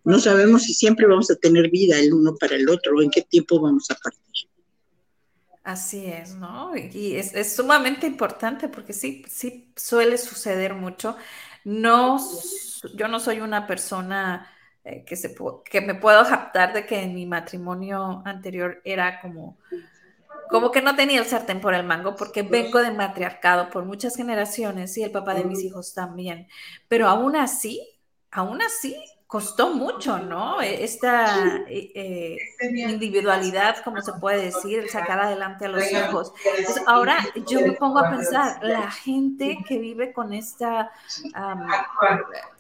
No 0.05 0.19
sabemos 0.19 0.63
si 0.63 0.75
siempre 0.75 1.07
vamos 1.07 1.31
a 1.31 1.37
tener 1.37 1.71
vida 1.71 1.99
el 1.99 2.15
uno 2.15 2.35
para 2.35 2.57
el 2.57 2.69
otro 2.69 2.97
o 2.97 3.03
en 3.03 3.11
qué 3.11 3.23
tiempo 3.23 3.61
vamos 3.61 3.91
a 3.91 3.95
partir. 3.95 4.49
Así 5.63 6.07
es, 6.07 6.35
¿no? 6.35 6.75
Y 6.75 7.17
es, 7.17 7.55
sumamente 7.55 8.07
importante 8.07 8.69
porque 8.69 8.95
sí, 8.95 9.23
sí 9.29 9.71
suele 9.77 10.17
suceder 10.17 10.75
mucho. 10.75 11.17
No, 11.65 12.19
yo 12.95 13.09
no 13.09 13.21
soy 13.21 13.41
una 13.41 13.67
persona 13.67 14.51
eh, 14.85 15.05
que, 15.05 15.17
se, 15.17 15.35
que 15.65 15.81
me 15.81 15.95
puedo 15.95 16.25
jactar 16.25 16.73
de 16.73 16.87
que 16.87 17.03
en 17.03 17.15
mi 17.15 17.27
matrimonio 17.27 18.23
anterior 18.25 18.81
era 18.85 19.21
como, 19.21 19.59
como 20.49 20.71
que 20.71 20.83
no 20.83 20.97
tenía 20.97 21.21
el 21.21 21.27
sartén 21.27 21.61
por 21.61 21.75
el 21.75 21.85
mango 21.85 22.17
porque 22.17 22.43
vengo 22.43 22.81
de 22.81 22.91
matriarcado 22.91 23.71
por 23.71 23.85
muchas 23.85 24.17
generaciones 24.17 24.97
y 24.97 25.03
el 25.03 25.11
papá 25.11 25.35
de 25.35 25.45
mis 25.45 25.63
hijos 25.63 25.95
también. 25.95 26.49
Pero 26.89 27.09
aún 27.09 27.37
así, 27.37 27.87
aún 28.31 28.63
así, 28.63 28.97
costó 29.31 29.73
mucho, 29.73 30.19
¿no? 30.19 30.61
E, 30.61 30.83
esta 30.83 31.59
eh, 31.69 31.93
eh, 31.95 32.37
individualidad, 32.59 33.77
como 33.85 34.03
se 34.03 34.13
puede 34.15 34.47
decir, 34.47 34.91
sacar 34.91 35.21
adelante 35.21 35.67
a 35.67 35.69
los 35.69 35.85
hijos. 35.93 36.33
ahora 36.89 37.17
yo 37.47 37.61
me 37.61 37.73
pongo 37.75 38.01
a 38.01 38.11
pensar, 38.11 38.59
la 38.61 38.91
gente 38.91 39.59
que 39.69 39.79
vive 39.79 40.13
con 40.13 40.33
esta 40.33 40.91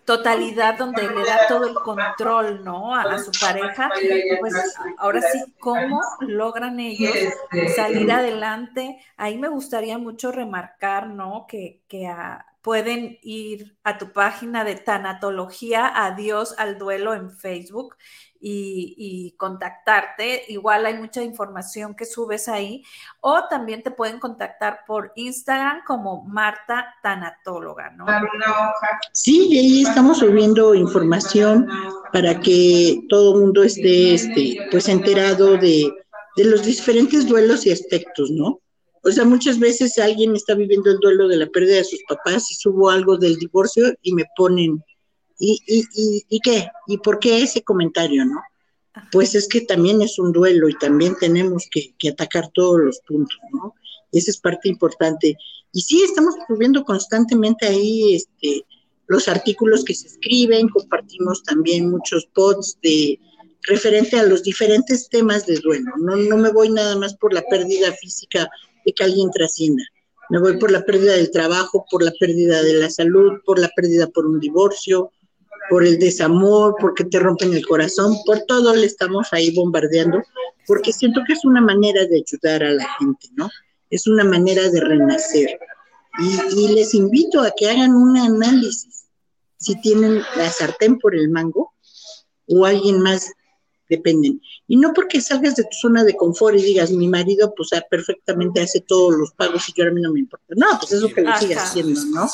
totalidad 0.05 0.79
donde 0.79 1.03
le 1.03 1.25
da 1.25 1.49
todo 1.49 1.67
el 1.67 1.75
control, 1.75 2.65
¿no? 2.65 2.95
A, 2.95 3.19
su 3.19 3.33
pareja, 3.33 3.91
pues 4.39 4.55
ahora 4.99 5.23
sí, 5.23 5.53
¿cómo 5.59 6.01
logran 6.21 6.79
ellos 6.79 7.17
salir 7.75 8.13
adelante? 8.13 9.05
Ahí 9.17 9.39
me 9.39 9.49
gustaría 9.49 9.99
mucho 9.99 10.31
remarcar, 10.31 11.09
¿no? 11.09 11.47
Que, 11.49 11.81
que 11.89 12.07
a 12.07 12.47
pueden 12.63 13.19
ir 13.23 13.77
a 13.85 13.99
tu 13.99 14.13
página 14.13 14.65
de 14.65 14.75
Tanatología 14.75 15.91
Adiós 15.95 16.55
al 16.59 16.79
Duelo 16.79 17.15
en 17.15 17.31
Facebook 17.31 17.97
y, 18.41 19.35
contactarte. 19.37 20.45
Igual 20.49 20.87
hay 20.87 20.99
mucha 20.99 21.23
información 21.23 21.95
que 21.95 22.07
subes 22.07 22.49
ahí. 22.49 22.83
O 23.21 23.45
también 23.49 23.83
te 23.83 23.91
pueden 23.91 24.19
contactar 24.19 24.81
por 24.87 25.13
Instagram 25.15 25.83
como 25.87 26.25
Marta 26.25 26.95
Tanatóloga, 27.03 27.91
¿no? 27.91 28.07
Sí, 29.13 29.59
ahí 29.59 29.83
estamos 29.83 30.19
subiendo 30.19 30.75
información 30.75 31.69
para 32.13 32.41
que 32.41 33.03
todo 33.09 33.35
el 33.35 33.41
mundo 33.43 33.63
esté 33.63 34.15
este, 34.15 34.69
pues 34.71 34.89
enterado 34.89 35.57
de, 35.57 35.93
de 36.37 36.45
los 36.45 36.65
diferentes 36.65 37.29
duelos 37.29 37.67
y 37.67 37.73
aspectos, 37.73 38.31
¿no? 38.31 38.61
O 39.03 39.11
sea, 39.11 39.25
muchas 39.25 39.59
veces 39.59 39.99
alguien 39.99 40.37
está 40.37 40.55
viviendo 40.55 40.91
el 40.91 40.99
duelo 40.99 41.27
de 41.29 41.37
la 41.37 41.47
pérdida 41.47 41.77
de 41.77 41.85
sus 41.85 42.03
papás 42.09 42.51
y 42.51 42.55
subo 42.55 42.91
algo 42.91 43.17
del 43.17 43.37
divorcio 43.37 43.95
y 44.03 44.13
me 44.13 44.25
ponen, 44.37 44.85
¿y, 45.39 45.59
y, 45.67 45.81
y, 45.95 46.25
y 46.29 46.41
qué? 46.41 46.69
¿Y 46.87 46.99
por 46.99 47.19
qué 47.19 47.43
ese 47.43 47.63
comentario, 47.63 48.25
no? 48.25 48.41
Pues 49.13 49.35
es 49.35 49.49
que 49.49 49.63
también 49.63 50.03
es 50.03 50.19
un 50.19 50.33
duelo 50.33 50.69
y 50.69 50.75
también 50.75 51.17
tenemos 51.19 51.67
que, 51.71 51.95
que 51.99 52.11
atacar 52.11 52.51
todos 52.53 52.81
los 52.81 53.01
puntos, 53.07 53.39
¿no? 53.53 53.75
Esa 54.13 54.31
es 54.33 54.39
parte 54.39 54.69
importante. 54.69 55.37
Y 55.73 55.81
sí, 55.83 56.03
estamos 56.03 56.35
subiendo 56.49 56.85
constantemente 56.85 57.67
ahí 57.67 58.17
este, 58.17 58.67
los 59.07 59.29
artículos 59.29 59.85
que 59.85 59.95
se 59.95 60.09
escriben, 60.09 60.69
compartimos 60.69 61.43
también 61.45 61.91
muchos 61.91 62.27
posts 62.27 62.79
de 62.83 63.19
referente 63.63 64.19
a 64.19 64.25
los 64.25 64.43
diferentes 64.43 65.09
temas 65.09 65.47
de 65.47 65.59
duelo. 65.59 65.93
No, 65.99 66.17
no 66.17 66.37
me 66.37 66.53
voy 66.53 66.71
nada 66.71 66.97
más 66.97 67.17
por 67.17 67.33
la 67.33 67.43
pérdida 67.43 67.93
física 67.93 68.49
de 68.85 68.93
que 68.93 69.05
alguien 69.05 69.31
trascienda. 69.31 69.83
Me 70.31 70.39
voy 70.39 70.59
por 70.59 70.71
la 70.71 70.85
pérdida 70.85 71.15
del 71.15 71.31
trabajo, 71.31 71.85
por 71.91 72.05
la 72.05 72.13
pérdida 72.19 72.63
de 72.63 72.75
la 72.75 72.89
salud, 72.89 73.41
por 73.45 73.59
la 73.59 73.69
pérdida 73.75 74.07
por 74.07 74.27
un 74.27 74.39
divorcio, 74.39 75.11
por 75.69 75.85
el 75.85 75.99
desamor, 75.99 76.77
porque 76.81 77.05
te 77.05 77.19
rompen 77.19 77.53
el 77.55 77.67
corazón, 77.67 78.17
por 78.25 78.41
todo 78.43 78.75
le 78.75 78.87
estamos 78.87 79.29
ahí 79.33 79.55
bombardeando, 79.55 80.23
porque 80.67 80.93
siento 80.93 81.23
que 81.27 81.33
es 81.33 81.45
una 81.45 81.61
manera 81.61 82.07
de 82.07 82.23
ayudar 82.25 82.63
a 82.63 82.73
la 82.73 82.89
gente, 82.99 83.29
¿no? 83.35 83.49
Es 83.91 84.07
una 84.07 84.25
manera 84.25 84.69
de 84.69 84.81
renacer. 84.81 85.59
Y, 86.19 86.61
y 86.61 86.75
les 86.75 86.95
invito 86.95 87.41
a 87.41 87.53
que 87.57 87.69
hagan 87.69 87.95
un 87.95 88.17
análisis, 88.17 89.07
si 89.57 89.81
tienen 89.81 90.23
la 90.37 90.51
sartén 90.51 90.99
por 90.99 91.15
el 91.15 91.29
mango 91.29 91.73
o 92.47 92.65
alguien 92.65 93.01
más 93.01 93.33
dependen. 93.91 94.41
Y 94.67 94.77
no 94.77 94.95
porque 94.95 95.21
salgas 95.21 95.57
de 95.57 95.65
tu 95.65 95.77
zona 95.83 96.05
de 96.05 96.17
confort 96.17 96.57
y 96.57 96.63
digas, 96.63 96.91
mi 96.91 97.09
marido, 97.09 97.53
pues 97.55 97.75
ah, 97.75 97.85
perfectamente 97.91 98.63
hace 98.63 98.81
todos 98.81 99.15
los 99.15 99.33
pagos 99.33 99.69
y 99.69 99.73
yo 99.77 99.85
a 99.85 99.91
mí 99.91 100.01
no 100.01 100.13
me 100.13 100.21
importa. 100.21 100.47
No, 100.57 100.67
pues 100.79 100.93
eso 100.93 101.09
que 101.09 101.21
lo 101.21 101.37
sigas 101.37 101.65
haciendo, 101.65 102.01
¿no? 102.07 102.29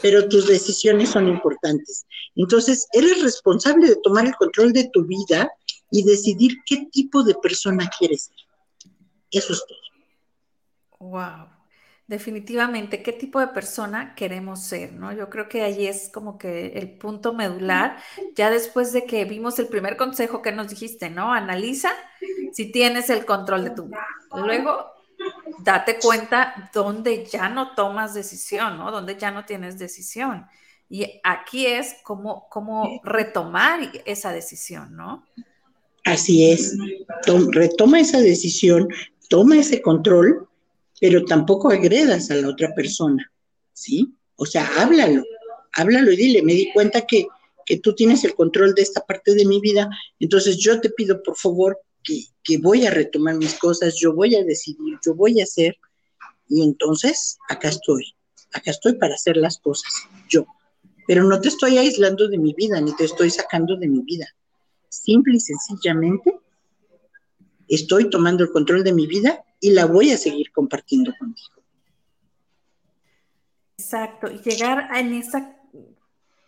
Pero 0.00 0.28
tus 0.28 0.46
decisiones 0.46 1.08
son 1.08 1.26
importantes. 1.26 2.06
Entonces, 2.36 2.86
eres 2.92 3.22
responsable 3.22 3.88
de 3.88 3.96
tomar 3.96 4.26
el 4.26 4.36
control 4.36 4.72
de 4.72 4.88
tu 4.92 5.04
vida 5.04 5.50
y 5.90 6.04
decidir 6.04 6.58
qué 6.64 6.86
tipo 6.92 7.24
de 7.24 7.34
persona 7.34 7.90
quieres 7.98 8.24
ser. 8.24 8.36
Eso 9.30 9.54
es 9.54 9.64
todo. 9.66 11.10
Wow 11.10 11.57
definitivamente 12.08 13.02
qué 13.02 13.12
tipo 13.12 13.38
de 13.38 13.48
persona 13.48 14.14
queremos 14.14 14.62
ser, 14.64 14.94
¿no? 14.94 15.12
Yo 15.12 15.28
creo 15.28 15.46
que 15.46 15.62
ahí 15.62 15.86
es 15.86 16.10
como 16.12 16.38
que 16.38 16.68
el 16.68 16.90
punto 16.96 17.34
medular, 17.34 17.98
ya 18.34 18.50
después 18.50 18.94
de 18.94 19.04
que 19.04 19.26
vimos 19.26 19.58
el 19.58 19.68
primer 19.68 19.98
consejo 19.98 20.40
que 20.40 20.50
nos 20.50 20.70
dijiste, 20.70 21.10
¿no? 21.10 21.32
Analiza 21.32 21.90
si 22.52 22.72
tienes 22.72 23.10
el 23.10 23.26
control 23.26 23.64
de 23.64 23.70
tu 23.70 23.84
vida. 23.84 24.06
Luego, 24.34 24.86
date 25.58 25.98
cuenta 25.98 26.70
dónde 26.72 27.26
ya 27.26 27.50
no 27.50 27.74
tomas 27.74 28.14
decisión, 28.14 28.78
¿no? 28.78 28.90
Donde 28.90 29.16
ya 29.18 29.30
no 29.30 29.44
tienes 29.44 29.78
decisión. 29.78 30.46
Y 30.88 31.20
aquí 31.22 31.66
es 31.66 31.96
como, 32.02 32.48
como 32.48 33.02
retomar 33.04 33.80
esa 34.06 34.32
decisión, 34.32 34.96
¿no? 34.96 35.26
Así 36.04 36.50
es. 36.50 36.74
retoma 37.52 38.00
esa 38.00 38.18
decisión, 38.18 38.88
toma 39.28 39.58
ese 39.58 39.82
control 39.82 40.48
pero 41.00 41.24
tampoco 41.24 41.70
agredas 41.70 42.30
a 42.30 42.36
la 42.36 42.48
otra 42.48 42.74
persona, 42.74 43.30
¿sí? 43.72 44.14
O 44.36 44.46
sea, 44.46 44.68
háblalo, 44.78 45.22
háblalo 45.72 46.12
y 46.12 46.16
dile, 46.16 46.42
me 46.42 46.54
di 46.54 46.72
cuenta 46.72 47.06
que, 47.06 47.26
que 47.64 47.78
tú 47.78 47.94
tienes 47.94 48.24
el 48.24 48.34
control 48.34 48.74
de 48.74 48.82
esta 48.82 49.04
parte 49.04 49.34
de 49.34 49.44
mi 49.44 49.60
vida, 49.60 49.88
entonces 50.18 50.58
yo 50.58 50.80
te 50.80 50.90
pido 50.90 51.22
por 51.22 51.36
favor 51.36 51.78
que, 52.02 52.24
que 52.42 52.58
voy 52.58 52.86
a 52.86 52.90
retomar 52.90 53.36
mis 53.36 53.54
cosas, 53.54 53.96
yo 53.98 54.14
voy 54.14 54.34
a 54.34 54.44
decidir, 54.44 54.98
yo 55.04 55.14
voy 55.14 55.40
a 55.40 55.44
hacer, 55.44 55.76
y 56.48 56.62
entonces 56.62 57.38
acá 57.48 57.68
estoy, 57.68 58.14
acá 58.52 58.70
estoy 58.70 58.94
para 58.94 59.14
hacer 59.14 59.36
las 59.36 59.58
cosas, 59.58 59.92
yo. 60.28 60.46
Pero 61.06 61.24
no 61.24 61.40
te 61.40 61.48
estoy 61.48 61.78
aislando 61.78 62.28
de 62.28 62.38
mi 62.38 62.52
vida, 62.54 62.80
ni 62.80 62.94
te 62.94 63.04
estoy 63.04 63.30
sacando 63.30 63.76
de 63.76 63.88
mi 63.88 64.02
vida. 64.02 64.26
Simple 64.90 65.36
y 65.36 65.40
sencillamente 65.40 66.38
estoy 67.66 68.10
tomando 68.10 68.44
el 68.44 68.50
control 68.50 68.84
de 68.84 68.92
mi 68.92 69.06
vida 69.06 69.42
y 69.60 69.70
la 69.70 69.86
voy 69.86 70.10
a 70.10 70.16
seguir 70.16 70.52
compartiendo 70.52 71.12
contigo. 71.18 71.62
Exacto, 73.78 74.30
y 74.30 74.38
llegar 74.38 74.90
en 74.96 75.14
esa, 75.14 75.56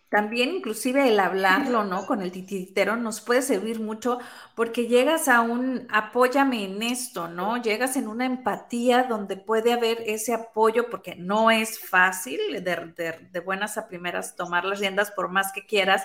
también 0.09 0.49
inclusive 0.49 1.07
el 1.07 1.17
hablarlo, 1.21 1.85
¿no? 1.85 2.05
Con 2.05 2.21
el 2.21 2.33
titiritero 2.33 2.97
nos 2.97 3.21
puede 3.21 3.41
servir 3.41 3.79
mucho 3.79 4.19
porque 4.55 4.87
llegas 4.87 5.29
a 5.29 5.39
un 5.39 5.87
apóyame 5.89 6.65
en 6.65 6.83
esto, 6.83 7.29
¿no? 7.29 7.55
Llegas 7.55 7.95
en 7.95 8.09
una 8.09 8.25
empatía 8.25 9.03
donde 9.03 9.37
puede 9.37 9.71
haber 9.71 10.03
ese 10.05 10.33
apoyo 10.33 10.89
porque 10.89 11.15
no 11.15 11.49
es 11.49 11.79
fácil 11.79 12.39
de, 12.61 13.29
de 13.31 13.39
buenas 13.39 13.77
a 13.77 13.87
primeras 13.87 14.35
tomar 14.35 14.65
las 14.65 14.81
riendas 14.81 15.11
por 15.11 15.29
más 15.29 15.53
que 15.53 15.65
quieras, 15.65 16.03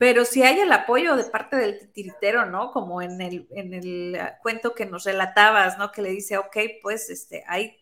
pero 0.00 0.24
si 0.24 0.42
hay 0.42 0.58
el 0.60 0.72
apoyo 0.72 1.14
de 1.14 1.24
parte 1.24 1.56
del 1.56 1.78
titiritero, 1.78 2.46
¿no? 2.46 2.72
Como 2.72 3.02
en 3.02 3.20
el, 3.20 3.46
en 3.50 3.74
el 3.74 4.16
ah, 4.18 4.38
cuento 4.40 4.74
que 4.74 4.86
nos 4.86 5.04
relatabas, 5.04 5.76
¿no? 5.76 5.92
Que 5.92 6.00
le 6.00 6.08
dice, 6.08 6.38
ok, 6.38 6.56
pues 6.80 7.10
este, 7.10 7.44
ahí, 7.46 7.76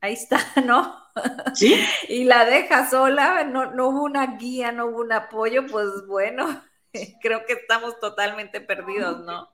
ahí 0.00 0.14
está, 0.14 0.40
¿no? 0.64 0.96
Sí. 1.54 1.78
y 2.08 2.24
la 2.24 2.46
deja 2.46 2.88
sola, 2.88 3.44
no, 3.44 3.70
no 3.74 3.90
hubo 3.90 4.04
una 4.04 4.38
guía, 4.38 4.72
no 4.72 4.86
hubo 4.86 5.02
un 5.02 5.12
apoyo, 5.12 5.66
pues 5.66 5.88
bueno, 6.06 6.64
creo 7.20 7.44
que 7.44 7.52
estamos 7.52 8.00
totalmente 8.00 8.62
perdidos, 8.62 9.26
¿no? 9.26 9.50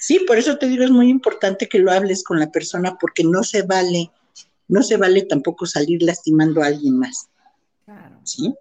Sí, 0.00 0.24
por 0.26 0.36
eso 0.36 0.58
te 0.58 0.66
digo, 0.66 0.82
es 0.82 0.90
muy 0.90 1.10
importante 1.10 1.68
que 1.68 1.78
lo 1.78 1.92
hables 1.92 2.24
con 2.24 2.40
la 2.40 2.50
persona 2.50 2.98
porque 2.98 3.22
no 3.22 3.44
se 3.44 3.62
vale, 3.62 4.10
no 4.66 4.82
se 4.82 4.96
vale 4.96 5.22
tampoco 5.22 5.64
salir 5.64 6.02
lastimando 6.02 6.60
a 6.60 6.66
alguien 6.66 6.98
más. 6.98 7.28
Claro. 7.84 8.18
¿Sí? 8.24 8.52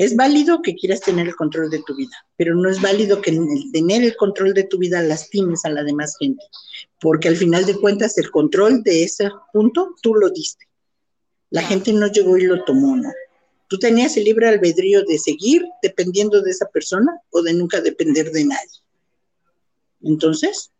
Es 0.00 0.16
válido 0.16 0.62
que 0.62 0.76
quieras 0.76 1.02
tener 1.02 1.26
el 1.26 1.36
control 1.36 1.68
de 1.68 1.82
tu 1.82 1.94
vida, 1.94 2.16
pero 2.38 2.54
no 2.54 2.70
es 2.70 2.80
válido 2.80 3.20
que 3.20 3.32
el 3.32 3.70
tener 3.70 4.02
el 4.02 4.16
control 4.16 4.54
de 4.54 4.64
tu 4.64 4.78
vida 4.78 5.02
lastimes 5.02 5.66
a 5.66 5.68
la 5.68 5.84
demás 5.84 6.16
gente, 6.18 6.42
porque 6.98 7.28
al 7.28 7.36
final 7.36 7.66
de 7.66 7.74
cuentas 7.74 8.16
el 8.16 8.30
control 8.30 8.82
de 8.82 9.04
ese 9.04 9.28
punto 9.52 9.94
tú 10.00 10.14
lo 10.14 10.30
diste. 10.30 10.64
La 11.50 11.60
gente 11.60 11.92
no 11.92 12.06
llegó 12.06 12.38
y 12.38 12.44
lo 12.44 12.64
tomó, 12.64 12.96
¿no? 12.96 13.12
Tú 13.68 13.78
tenías 13.78 14.16
el 14.16 14.24
libre 14.24 14.48
albedrío 14.48 15.04
de 15.04 15.18
seguir 15.18 15.66
dependiendo 15.82 16.40
de 16.40 16.50
esa 16.50 16.70
persona 16.70 17.20
o 17.28 17.42
de 17.42 17.52
nunca 17.52 17.82
depender 17.82 18.32
de 18.32 18.46
nadie. 18.46 18.80
Entonces, 20.00 20.70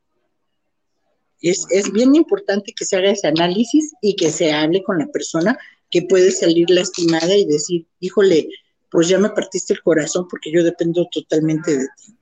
es, 1.43 1.67
es, 1.69 1.93
bien 1.93 2.15
importante 2.15 2.73
que 2.75 2.87
se 2.87 2.97
haga 2.97 3.11
ese 3.11 3.27
análisis 3.27 3.93
y 4.01 4.17
que 4.17 4.31
se 4.31 4.51
hable 4.51 4.83
con 4.83 4.99
la 4.99 5.09
persona 5.09 5.59
que 5.91 6.01
puede 6.01 6.31
salir 6.31 6.71
lastimada 6.71 7.37
y 7.37 7.45
decir, 7.45 7.87
híjole, 7.99 8.49
pues 8.91 9.09
ya 9.09 9.19
me 9.19 9.31
partiste 9.31 9.75
el 9.75 9.83
corazón 9.83 10.27
porque 10.29 10.51
yo 10.51 10.63
dependo 10.65 11.07
totalmente 11.11 11.77
de 11.77 11.87
ti. 11.97 12.17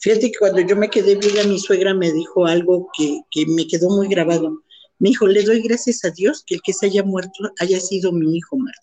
Fíjate 0.00 0.30
que 0.30 0.38
cuando 0.38 0.60
yo 0.60 0.76
me 0.76 0.90
quedé 0.90 1.16
viva, 1.16 1.42
mi 1.44 1.58
suegra 1.58 1.92
me 1.92 2.12
dijo 2.12 2.46
algo 2.46 2.88
que, 2.96 3.20
que 3.30 3.46
me 3.46 3.66
quedó 3.66 3.88
muy 3.90 4.08
grabado. 4.08 4.62
Me 4.98 5.10
dijo, 5.10 5.26
le 5.26 5.42
doy 5.42 5.62
gracias 5.62 6.04
a 6.04 6.10
Dios 6.10 6.44
que 6.46 6.56
el 6.56 6.62
que 6.62 6.72
se 6.72 6.86
haya 6.86 7.02
muerto 7.02 7.50
haya 7.60 7.80
sido 7.80 8.12
mi 8.12 8.36
hijo 8.36 8.56
Marta. 8.56 8.82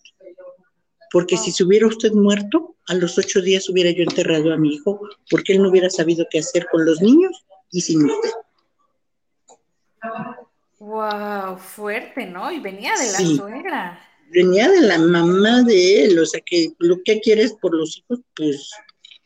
Porque 1.12 1.36
si 1.36 1.52
se 1.52 1.64
hubiera 1.64 1.86
usted 1.86 2.12
muerto, 2.12 2.76
a 2.88 2.94
los 2.94 3.16
ocho 3.16 3.40
días 3.40 3.68
hubiera 3.68 3.90
yo 3.90 4.02
enterrado 4.02 4.52
a 4.52 4.56
mi 4.56 4.74
hijo, 4.74 5.00
porque 5.30 5.54
él 5.54 5.62
no 5.62 5.70
hubiera 5.70 5.88
sabido 5.88 6.26
qué 6.30 6.40
hacer 6.40 6.66
con 6.70 6.84
los 6.84 7.00
niños 7.00 7.46
y 7.70 7.80
sin 7.80 8.04
usted. 8.04 8.30
Wow, 10.78 11.58
fuerte, 11.58 12.26
¿no? 12.26 12.50
Y 12.52 12.60
venía 12.60 12.94
de 12.96 13.12
la 13.12 13.18
suegra. 13.18 14.00
Venía 14.30 14.70
de 14.70 14.80
la 14.82 14.98
mamá 14.98 15.62
de 15.62 16.04
él, 16.04 16.18
o 16.18 16.26
sea 16.26 16.40
que 16.44 16.72
lo 16.78 17.02
que 17.04 17.20
quieres 17.20 17.54
por 17.60 17.74
los 17.74 17.98
hijos, 17.98 18.20
pues 18.34 18.70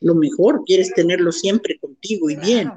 lo 0.00 0.14
mejor, 0.14 0.62
quieres 0.64 0.92
tenerlo 0.94 1.32
siempre 1.32 1.78
contigo 1.78 2.30
y 2.30 2.36
bien. 2.36 2.70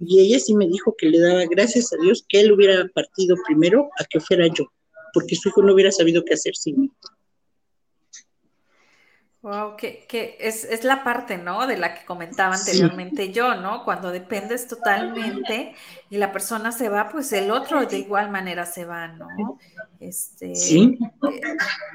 Y 0.00 0.20
ella 0.20 0.38
sí 0.38 0.54
me 0.54 0.66
dijo 0.66 0.94
que 0.96 1.06
le 1.06 1.20
daba 1.20 1.44
gracias 1.46 1.92
a 1.92 1.96
Dios 2.02 2.24
que 2.28 2.40
él 2.40 2.52
hubiera 2.52 2.86
partido 2.94 3.36
primero 3.46 3.88
a 3.98 4.04
que 4.04 4.20
fuera 4.20 4.46
yo, 4.48 4.66
porque 5.12 5.36
su 5.36 5.48
hijo 5.48 5.62
no 5.62 5.74
hubiera 5.74 5.92
sabido 5.92 6.24
qué 6.24 6.34
hacer 6.34 6.54
sin 6.56 6.80
mí. 6.80 6.90
Wow, 9.44 9.76
que, 9.76 10.06
que 10.08 10.38
es, 10.40 10.64
es, 10.64 10.84
la 10.84 11.04
parte, 11.04 11.36
¿no? 11.36 11.66
De 11.66 11.76
la 11.76 11.92
que 11.92 12.06
comentaba 12.06 12.54
anteriormente 12.54 13.30
yo, 13.30 13.56
¿no? 13.56 13.84
Cuando 13.84 14.10
dependes 14.10 14.66
totalmente 14.66 15.74
y 16.08 16.16
la 16.16 16.32
persona 16.32 16.72
se 16.72 16.88
va, 16.88 17.10
pues 17.10 17.30
el 17.34 17.50
otro 17.50 17.84
de 17.84 17.98
igual 17.98 18.30
manera 18.30 18.64
se 18.64 18.86
va, 18.86 19.06
¿no? 19.08 19.58
Este, 20.00 20.54
¿Sí? 20.54 20.98
Eh, 21.30 21.42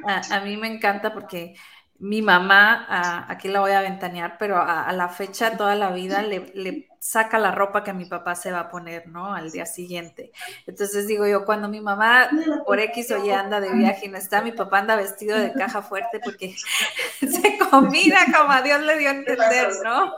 a, 0.06 0.41
mí 0.41 0.58
me 0.58 0.68
encanta 0.68 1.12
porque 1.12 1.56
mi 2.00 2.22
mamá, 2.22 3.26
aquí 3.28 3.50
la 3.50 3.60
voy 3.60 3.72
a 3.72 3.82
ventanear, 3.82 4.38
pero 4.39 4.58
a, 4.58 4.91
la 4.93 5.10
fecha, 5.10 5.58
toda 5.58 5.76
la 5.76 5.91
vida, 5.91 6.22
le, 6.22 6.88
saca 7.00 7.39
la 7.39 7.52
ropa 7.52 7.84
que 7.84 7.93
mi 7.93 8.06
papá 8.06 8.36
se 8.36 8.52
va 8.52 8.62
a 8.62 8.70
poner, 8.70 9.08
¿no? 9.08 9.34
Al 9.34 9.52
día 9.52 9.66
siguiente. 9.66 10.32
Entonces 10.66 11.08
digo 11.08 11.28
yo, 11.28 11.45
cuando 11.45 11.68
mi 11.68 11.82
mamá 11.82 12.30
por 12.66 12.80
X 12.80 13.12
o 13.12 13.26
Y 13.26 13.32
anda 13.32 13.60
de 13.60 13.72
viaje 13.74 14.08
y 14.08 14.10
no 14.10 14.18
está, 14.18 14.41
mi 14.41 14.52
papá 14.52 14.80
anda 14.80 14.95
vestido 14.95 15.38
de 15.38 15.54
caja 15.54 15.82
fuerte 15.82 16.20
porque 16.24 16.56
se 17.20 17.58
combina 17.70 18.26
como 18.36 18.52
a 18.52 18.62
Dios 18.62 18.82
le 18.82 18.97
dio 18.97 19.10
a 19.10 19.14
entender, 19.14 19.70
¿no? 19.84 20.14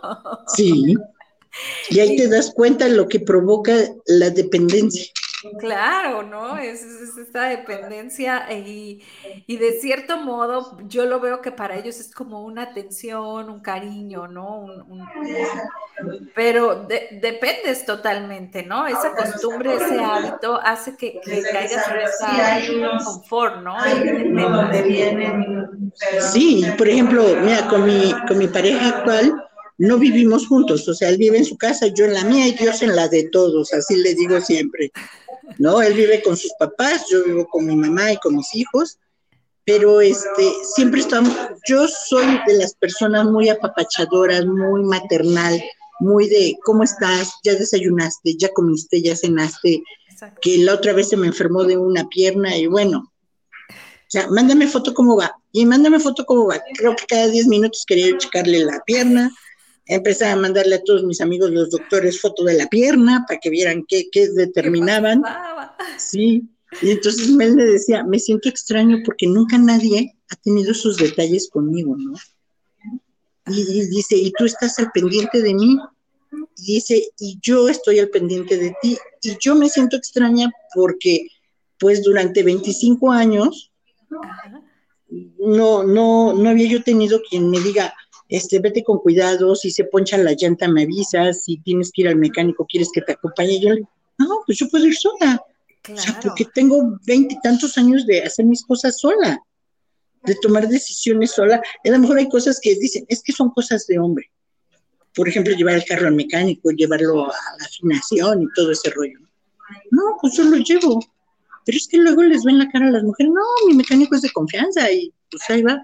Sí. 0.48 0.96
Y 1.90 2.00
ahí 2.00 2.16
te 2.16 2.30
das 2.30 2.52
cuenta 2.52 2.86
de 2.86 2.96
lo 2.96 3.08
que 3.08 3.20
provoca 3.20 3.74
la 4.06 4.30
dependencia. 4.30 5.12
Claro, 5.60 6.24
¿no? 6.24 6.58
Es, 6.58 6.84
esta 6.84 7.50
dependencia 7.50 8.52
y, 8.52 9.04
de 9.48 9.72
cierto 9.80 10.18
modo 10.18 10.78
yo 10.88 11.06
lo 11.06 11.20
veo 11.20 11.42
que 11.42 11.52
para 11.52 11.78
ellos 11.78 12.00
es 12.00 12.14
como 12.14 12.44
una 12.44 12.64
atención, 12.64 13.50
un 13.50 13.60
cariño, 13.60 14.28
¿no? 14.28 14.68
pero 16.36 16.88
dependes 17.12 17.86
totalmente, 17.86 18.64
¿no? 18.64 18.88
Esa 18.88 19.14
costumbre, 19.16 19.76
ese 19.76 20.00
hábito 20.00 20.60
hace 20.62 20.96
que, 20.96 21.20
que 21.22 21.42
caigas 21.44 21.88
en 21.88 21.98
ese 22.00 23.04
confort, 23.04 23.62
¿no? 23.62 23.78
Sí, 26.20 26.66
por 26.78 26.88
ejemplo, 26.88 27.24
mira, 27.42 27.68
con 27.68 27.86
mi, 27.86 28.14
con 28.28 28.38
mi 28.38 28.48
pareja 28.48 29.00
actual, 29.00 29.34
no 29.78 29.98
vivimos 29.98 30.48
juntos, 30.48 30.88
o 30.88 30.94
sea, 30.94 31.10
él 31.10 31.18
vive 31.18 31.40
en 31.40 31.46
su 31.46 31.58
casa, 31.58 31.88
yo 31.88 32.06
en 32.06 32.14
la 32.14 32.24
mía 32.24 32.48
y 32.48 32.52
Dios 32.52 32.82
en 32.84 32.96
la 32.96 33.08
de 33.08 33.30
todos, 33.32 33.74
así 33.74 33.98
le 33.98 34.14
digo 34.14 34.40
siempre. 34.40 34.92
¿No? 35.58 35.82
Él 35.82 35.94
vive 35.94 36.22
con 36.22 36.38
sus 36.38 36.52
papás, 36.60 37.06
yo 37.10 37.24
vivo 37.24 37.48
con 37.48 37.66
mi 37.66 37.76
mamá 37.76 38.12
y 38.12 38.18
con 38.18 38.36
mis 38.36 38.54
hijos, 38.56 39.00
pero 39.66 40.02
este, 40.02 40.52
siempre 40.76 41.02
estamos, 41.02 41.34
yo 41.68 41.88
soy 41.88 42.26
de 42.48 42.58
las 42.58 42.74
personas 42.76 43.26
muy 43.26 43.50
apapachadoras, 43.50 44.46
muy 44.46 44.84
maternal, 44.84 45.62
muy 46.00 46.28
de, 46.28 46.58
¿cómo 46.64 46.84
estás? 46.84 47.34
¿Ya 47.44 47.54
desayunaste? 47.54 48.36
¿Ya 48.38 48.50
comiste? 48.50 49.02
¿Ya 49.02 49.16
cenaste? 49.16 49.84
Que 50.42 50.58
la 50.60 50.74
otra 50.74 50.94
vez 50.94 51.10
se 51.10 51.18
me 51.18 51.28
enfermó 51.28 51.64
de 51.64 51.78
una 51.78 52.08
pierna 52.10 52.56
y 52.58 52.68
bueno, 52.68 53.12
o 53.70 54.12
sea, 54.12 54.28
mándame 54.28 54.68
foto 54.68 54.94
cómo 54.94 55.16
va. 55.16 55.34
Y 55.54 55.66
mándame 55.66 55.98
foto 56.00 56.26
cómo 56.26 56.48
va. 56.48 56.62
Creo 56.76 56.96
que 56.98 57.06
cada 57.06 57.28
10 57.28 57.48
minutos 57.48 57.86
quería 57.88 58.18
checarle 58.18 58.60
la 58.66 58.82
pierna, 58.86 59.32
empecé 59.96 60.26
a 60.26 60.36
mandarle 60.36 60.76
a 60.76 60.84
todos 60.84 61.04
mis 61.04 61.22
amigos, 61.22 61.52
los 61.52 61.70
doctores, 61.70 62.20
foto 62.20 62.44
de 62.44 62.54
la 62.54 62.68
pierna 62.68 63.26
para 63.28 63.40
que 63.40 63.50
vieran 63.50 63.86
qué, 63.88 64.08
qué 64.12 64.30
determinaban. 64.30 65.22
sí, 65.98 66.50
y 66.82 66.92
entonces 66.92 67.30
Mel 67.30 67.56
me 67.56 67.66
decía, 67.66 68.04
me 68.04 68.20
siento 68.20 68.48
extraño 68.48 69.00
porque 69.06 69.28
nunca 69.28 69.58
nadie 69.58 70.16
ha 70.30 70.36
tenido 70.38 70.72
esos 70.72 70.98
detalles 70.98 71.50
conmigo, 71.50 71.96
¿no? 71.98 72.14
Y, 73.48 73.88
dice, 73.90 74.16
y 74.16 74.32
tú 74.32 74.46
estás 74.46 74.80
al 74.80 74.92
pendiente 74.92 75.42
de 75.42 75.54
mí. 75.54 75.78
Y 76.58 76.76
dice, 76.76 77.10
y 77.20 77.38
yo 77.42 77.68
estoy 77.68 78.00
al 78.00 78.10
pendiente 78.10 78.58
de 78.58 78.74
ti. 78.82 78.98
Y 79.22 79.36
yo 79.42 79.56
me 79.56 79.68
siento 79.68 79.98
extraña 79.98 80.50
porque, 80.74 81.28
pues, 81.78 82.02
durante 82.04 82.44
25 82.44 83.12
años, 83.12 83.72
no, 85.40 85.84
no, 85.84 86.34
no 86.34 86.50
había 86.50 86.70
yo 86.70 86.84
tenido 86.84 87.22
quien 87.30 87.50
me 87.50 87.60
diga, 87.60 87.94
este, 88.32 88.60
vete 88.60 88.82
con 88.82 89.00
cuidado, 89.00 89.56
si 89.56 89.72
se 89.72 89.84
poncha 89.84 90.18
la 90.18 90.32
llanta 90.32 90.70
me 90.70 90.84
avisas, 90.84 91.44
si 91.44 91.58
tienes 91.58 91.92
que 91.92 92.04
ir 92.04 92.08
al 92.08 92.16
mecánico, 92.16 92.66
quieres 92.66 92.90
que 92.94 93.02
te 93.02 93.12
acompañe, 93.12 93.60
yo 93.60 93.70
le 93.70 93.76
digo, 93.76 93.90
no, 94.18 94.40
pues 94.46 94.58
yo 94.58 94.70
puedo 94.70 94.88
ir 94.88 94.96
sola, 94.96 95.44
o 95.94 95.98
sea, 95.98 96.18
porque 96.22 96.46
tengo 96.46 96.98
veintitantos 97.06 97.78
años 97.78 98.06
de 98.06 98.24
hacer 98.24 98.46
mis 98.46 98.64
cosas 98.64 98.98
sola, 98.98 99.38
de 100.24 100.36
tomar 100.36 100.70
decisiones 100.70 101.32
sola, 101.32 101.62
a 101.84 101.90
lo 101.90 102.00
mejor 102.00 102.20
hay 102.20 102.30
cosas 102.30 102.58
que 102.62 102.74
dicen, 102.76 103.06
es 103.10 103.22
que 103.22 103.34
son 103.34 103.50
cosas 103.50 103.86
de 103.88 104.00
hombre, 104.00 104.32
por 105.14 105.28
ejemplo, 105.28 105.54
llevar 105.54 105.76
el 105.76 105.84
carro 105.84 106.08
al 106.08 106.16
mecánico, 106.16 106.72
llevarlo 106.72 107.26
a 107.26 107.36
la 107.60 107.66
afinación 107.66 108.44
y 108.44 108.48
todo 108.56 108.72
ese 108.72 108.92
rollo, 108.92 109.20
no, 109.92 110.04
pues 110.22 110.38
yo 110.38 110.46
lo 110.46 110.56
llevo, 110.56 111.04
pero 111.66 111.78
es 111.78 111.86
que 111.86 111.98
luego 111.98 112.24
les 112.24 112.46
ven 112.46 112.60
la 112.60 112.70
cara 112.70 112.88
a 112.88 112.92
las 112.92 113.04
mujeres, 113.04 113.34
no, 113.34 113.68
mi 113.68 113.74
mecánico 113.74 114.16
es 114.16 114.22
de 114.22 114.32
confianza 114.32 114.90
y 114.90 115.14
pues 115.30 115.50
ahí 115.50 115.64
va, 115.64 115.84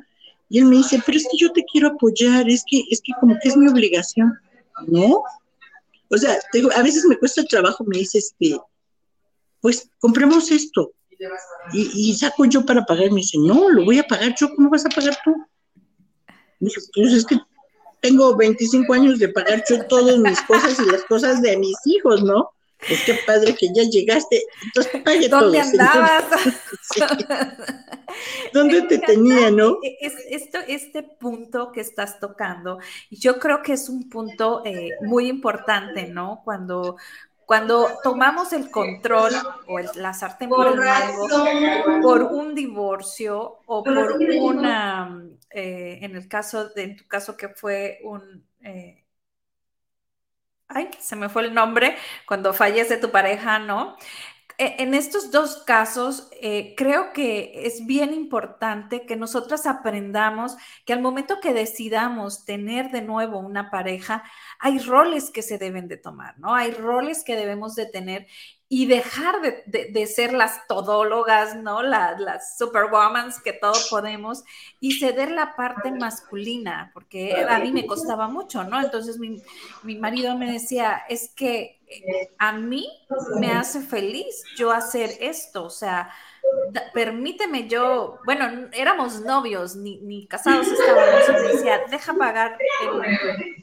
y 0.49 0.59
él 0.59 0.65
me 0.65 0.77
dice, 0.77 1.01
pero 1.05 1.17
es 1.17 1.27
que 1.29 1.37
yo 1.37 1.51
te 1.51 1.63
quiero 1.71 1.89
apoyar, 1.89 2.49
es 2.49 2.63
que, 2.69 2.83
es 2.89 3.01
que 3.01 3.11
como 3.19 3.37
que 3.41 3.49
es 3.49 3.57
mi 3.57 3.67
obligación. 3.67 4.33
¿No? 4.87 5.23
O 6.09 6.17
sea, 6.17 6.37
a 6.75 6.83
veces 6.83 7.05
me 7.05 7.17
cuesta 7.17 7.41
el 7.41 7.47
trabajo, 7.47 7.83
me 7.83 7.97
dice, 7.97 8.19
este, 8.19 8.57
pues 9.59 9.89
compremos 9.99 10.51
esto. 10.51 10.93
Y, 11.73 12.13
saco 12.13 12.45
yo 12.45 12.65
para 12.65 12.85
pagar. 12.85 13.09
Me 13.11 13.21
dice, 13.21 13.37
no, 13.39 13.69
lo 13.69 13.83
voy 13.83 13.99
a 13.99 14.07
pagar 14.07 14.35
yo, 14.39 14.53
¿cómo 14.55 14.69
vas 14.69 14.85
a 14.85 14.89
pagar 14.89 15.17
tú? 15.23 15.35
Me 16.59 16.69
dice, 16.69 16.81
pues 16.93 17.13
es 17.13 17.25
que 17.25 17.37
tengo 18.01 18.35
25 18.35 18.93
años 18.93 19.19
de 19.19 19.29
pagar 19.29 19.63
yo 19.67 19.85
todas 19.87 20.17
mis 20.19 20.39
cosas 20.43 20.79
y 20.79 20.91
las 20.91 21.03
cosas 21.05 21.41
de 21.41 21.57
mis 21.57 21.75
hijos, 21.85 22.23
¿no? 22.23 22.51
Pues 22.85 23.03
qué 23.05 23.15
padre 23.25 23.55
que 23.55 23.67
ya 23.73 23.83
llegaste. 23.83 24.43
Entonces 24.65 25.01
pague 25.03 25.27
¿Dónde 25.27 25.59
andabas? 25.59 26.25
¿Dónde 28.53 28.83
te 28.83 28.99
tenía, 28.99 29.51
no? 29.51 29.77
E, 29.83 29.97
es, 29.99 30.13
esto, 30.29 30.59
este 30.67 31.03
punto 31.03 31.71
que 31.71 31.81
estás 31.81 32.19
tocando, 32.19 32.79
yo 33.09 33.39
creo 33.39 33.61
que 33.61 33.73
es 33.73 33.89
un 33.89 34.09
punto 34.09 34.61
eh, 34.65 34.91
muy 35.01 35.27
importante, 35.27 36.07
¿no? 36.07 36.41
Cuando, 36.43 36.97
cuando 37.45 37.89
tomamos 38.03 38.53
el 38.53 38.69
control 38.69 39.33
o 39.67 39.79
el, 39.79 39.89
la 39.95 40.13
sartén 40.13 40.49
por 40.49 40.67
el 40.67 40.75
mango 40.75 41.27
por 42.01 42.23
un 42.23 42.53
divorcio 42.53 43.59
o 43.65 43.83
por 43.83 44.17
una, 44.41 45.23
eh, 45.49 45.99
en 46.01 46.15
el 46.15 46.27
caso, 46.27 46.69
de, 46.69 46.83
en 46.83 46.95
tu 46.97 47.07
caso 47.07 47.35
que 47.35 47.49
fue 47.49 47.99
un... 48.03 48.45
Eh, 48.61 49.03
ay, 50.69 50.89
se 50.99 51.15
me 51.15 51.29
fue 51.29 51.43
el 51.43 51.53
nombre, 51.53 51.95
cuando 52.25 52.53
fallece 52.53 52.97
tu 52.97 53.11
pareja, 53.11 53.59
¿no? 53.59 53.97
E, 54.59 54.81
en 54.81 54.93
estos 54.95 55.29
dos 55.31 55.57
casos, 55.65 56.29
eh, 56.41 56.73
creo 56.75 57.13
que 57.13 57.67
es 57.67 57.85
bien 57.85 58.13
importante 58.13 59.05
que 59.05 59.15
nosotras 59.15 59.67
aprendamos 59.67 60.57
que 60.85 60.93
al 60.93 61.01
momento 61.01 61.39
que 61.41 61.53
decidamos 61.53 62.43
tener 62.45 62.89
de 62.91 63.03
nuevo 63.03 63.39
una 63.39 63.69
pareja, 63.69 64.23
hay 64.59 64.79
roles 64.79 65.29
que 65.31 65.43
se 65.43 65.59
deben 65.59 65.87
de 65.87 65.97
tomar, 65.97 66.39
¿no? 66.39 66.55
Hay 66.55 66.71
roles 66.71 67.23
que 67.23 67.35
debemos 67.35 67.75
de 67.75 67.85
tener 67.85 68.27
y 68.69 68.85
dejar 68.85 69.35
de, 69.65 70.07
ser 70.07 70.33
las 70.33 70.67
todólogas, 70.67 71.55
¿no? 71.55 71.81
las 71.81 72.57
superwomans 72.57 73.39
que 73.41 73.53
todo 73.53 73.73
podemos 73.89 74.43
y 74.81 74.99
ceder 74.99 75.31
la 75.31 75.55
parte 75.55 75.91
masculina, 75.91 76.91
porque 76.93 77.45
a 77.47 77.59
mí 77.59 77.71
me 77.71 77.85
costaba 77.85 78.27
mucho, 78.27 78.65
¿no? 78.65 78.81
Entonces 78.81 79.19
mi, 79.19 79.41
mi 79.83 79.95
marido 79.95 80.37
me 80.37 80.51
decía, 80.51 81.01
es 81.07 81.29
que 81.29 81.79
eh, 81.87 82.33
a 82.37 82.51
mí 82.51 82.89
me 83.39 83.53
hace 83.53 83.79
feliz 83.79 84.43
yo 84.57 84.71
hacer 84.71 85.11
esto, 85.21 85.63
o 85.63 85.69
sea, 85.69 86.11
permíteme 86.93 87.67
yo, 87.67 88.19
bueno, 88.25 88.69
éramos 88.73 89.21
novios, 89.21 89.75
ni, 89.75 89.97
ni 89.97 90.27
casados 90.27 90.67
estábamos, 90.67 91.29
y 91.29 91.31
me 91.31 91.53
decía, 91.53 91.81
deja 91.89 92.13
pagar 92.13 92.57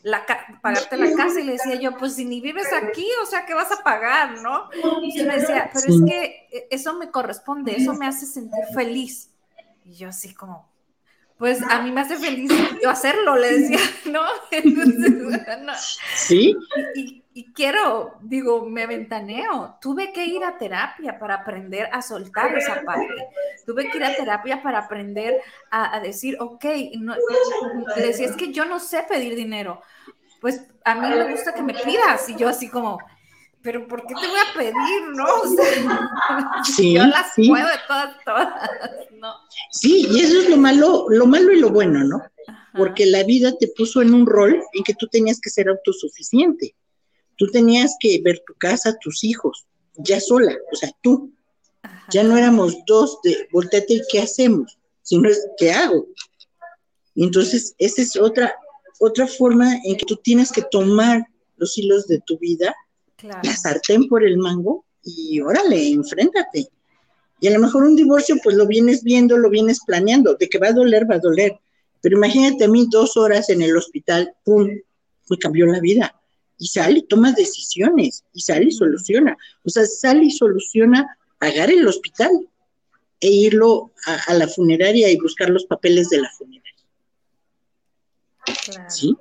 la, 0.02 0.24
pagarte 0.60 0.96
la 0.96 1.14
casa, 1.14 1.40
y 1.40 1.44
le 1.44 1.52
decía 1.52 1.74
yo, 1.76 1.96
pues 1.96 2.14
si 2.14 2.24
ni 2.24 2.40
vives 2.40 2.72
aquí, 2.72 3.06
o 3.22 3.26
sea, 3.26 3.44
¿qué 3.46 3.54
vas 3.54 3.72
a 3.72 3.82
pagar, 3.82 4.40
no? 4.40 4.68
Y 5.02 5.22
me 5.22 5.38
decía, 5.38 5.70
pero 5.72 5.94
es 5.94 6.02
que 6.06 6.48
e, 6.50 6.68
eso 6.70 6.94
me 6.94 7.10
corresponde, 7.10 7.76
eso 7.76 7.94
me 7.94 8.06
hace 8.06 8.26
sentir 8.26 8.64
feliz. 8.74 9.30
Y 9.84 9.94
yo 9.96 10.08
así 10.08 10.34
como, 10.34 10.68
pues 11.38 11.62
a 11.62 11.82
mí 11.82 11.90
me 11.90 12.00
hace 12.00 12.16
feliz 12.16 12.50
yo 12.82 12.90
hacerlo, 12.90 13.36
le 13.36 13.58
decía, 13.58 13.78
¿no? 14.06 14.22
Entonces, 14.50 15.98
¿Sí? 16.14 16.56
Y, 16.94 17.23
quiero, 17.52 18.14
digo, 18.22 18.64
me 18.64 18.86
ventaneo. 18.86 19.76
Tuve 19.80 20.12
que 20.12 20.24
ir 20.24 20.44
a 20.44 20.56
terapia 20.56 21.18
para 21.18 21.34
aprender 21.34 21.88
a 21.92 22.00
soltar 22.00 22.56
esa 22.56 22.82
parte. 22.82 23.28
Tuve 23.66 23.90
que 23.90 23.96
ir 23.96 24.04
a 24.04 24.14
terapia 24.14 24.62
para 24.62 24.78
aprender 24.78 25.40
a, 25.68 25.98
decir, 25.98 26.36
ok, 26.38 26.64
no, 27.00 27.16
decía, 27.96 28.26
es 28.26 28.36
que 28.36 28.52
yo 28.52 28.64
no 28.64 28.78
sé 28.78 29.04
pedir 29.08 29.34
dinero. 29.34 29.82
Pues 30.40 30.62
a 30.84 30.94
mí 30.94 31.08
me 31.08 31.32
gusta 31.32 31.52
que 31.52 31.62
me 31.62 31.74
pidas. 31.74 32.28
Y 32.28 32.36
yo 32.36 32.48
así 32.48 32.68
como, 32.68 33.00
pero 33.62 33.88
¿por 33.88 34.06
qué 34.06 34.14
te 34.14 34.28
voy 34.28 34.38
a 34.38 34.56
pedir, 34.56 35.16
no? 35.16 35.24
O 35.24 35.48
sea, 35.48 36.62
sí, 36.76 36.94
yo 36.94 37.04
las 37.04 37.32
puedo 37.34 37.66
de 37.66 37.78
todas, 37.88 38.16
todas, 38.24 38.70
¿no? 39.18 39.34
Sí, 39.72 40.06
y 40.08 40.20
eso 40.20 40.38
es 40.38 40.50
lo 40.50 40.56
malo, 40.56 41.06
lo 41.08 41.26
malo 41.26 41.50
y 41.50 41.58
lo 41.58 41.70
bueno, 41.70 42.04
¿no? 42.04 42.22
Porque 42.76 43.06
la 43.06 43.24
vida 43.24 43.56
te 43.58 43.68
puso 43.76 44.02
en 44.02 44.14
un 44.14 44.24
rol 44.24 44.62
en 44.72 44.84
que 44.84 44.94
tú 44.94 45.08
tenías 45.08 45.40
que 45.40 45.50
ser 45.50 45.68
autosuficiente. 45.68 46.76
Tú 47.36 47.46
tenías 47.48 47.96
que 48.00 48.20
ver 48.22 48.42
tu 48.46 48.54
casa, 48.54 48.96
tus 49.00 49.24
hijos, 49.24 49.66
ya 49.96 50.20
sola, 50.20 50.54
o 50.72 50.76
sea, 50.76 50.90
tú. 51.02 51.30
Ya 52.10 52.22
no 52.22 52.36
éramos 52.36 52.76
dos 52.86 53.18
de 53.22 53.48
volteate 53.52 53.94
y 53.94 54.02
qué 54.10 54.20
hacemos, 54.20 54.78
sino 55.02 55.28
es 55.28 55.46
qué 55.58 55.72
hago. 55.72 56.06
Y 57.14 57.24
entonces, 57.24 57.74
esa 57.78 58.02
es 58.02 58.16
otra, 58.16 58.54
otra 59.00 59.26
forma 59.26 59.74
en 59.84 59.96
que 59.96 60.06
tú 60.06 60.16
tienes 60.16 60.50
que 60.50 60.62
tomar 60.70 61.26
los 61.56 61.76
hilos 61.78 62.06
de 62.06 62.20
tu 62.26 62.38
vida 62.38 62.74
la 63.42 63.56
sartén 63.56 64.08
por 64.08 64.24
el 64.24 64.36
mango 64.38 64.84
y 65.02 65.40
órale, 65.40 65.88
enfréntate. 65.88 66.68
Y 67.40 67.48
a 67.48 67.50
lo 67.52 67.60
mejor 67.60 67.84
un 67.84 67.96
divorcio, 67.96 68.36
pues 68.42 68.56
lo 68.56 68.66
vienes 68.66 69.02
viendo, 69.02 69.36
lo 69.36 69.50
vienes 69.50 69.80
planeando, 69.86 70.34
de 70.34 70.48
que 70.48 70.58
va 70.58 70.68
a 70.68 70.72
doler, 70.72 71.10
va 71.10 71.16
a 71.16 71.20
doler. 71.20 71.58
Pero 72.00 72.16
imagínate 72.16 72.64
a 72.64 72.68
mí 72.68 72.86
dos 72.90 73.16
horas 73.16 73.50
en 73.50 73.62
el 73.62 73.76
hospital, 73.76 74.34
¡pum! 74.44 74.68
Me 75.30 75.38
cambió 75.38 75.66
la 75.66 75.80
vida. 75.80 76.14
Y 76.58 76.68
sale 76.68 77.00
y 77.00 77.06
toma 77.06 77.32
decisiones, 77.32 78.24
y 78.32 78.40
sale 78.40 78.66
y 78.66 78.72
soluciona. 78.72 79.36
O 79.64 79.70
sea, 79.70 79.84
sale 79.86 80.24
y 80.24 80.30
soluciona 80.30 81.18
pagar 81.38 81.70
el 81.70 81.86
hospital 81.86 82.30
e 83.20 83.28
irlo 83.28 83.92
a, 84.06 84.34
la 84.34 84.46
funeraria 84.48 85.10
y 85.10 85.16
buscar 85.16 85.50
los 85.50 85.64
papeles 85.64 86.08
de 86.10 86.20
la 86.20 86.30
funeraria. 86.36 86.74
¿Sí? 88.88 89.16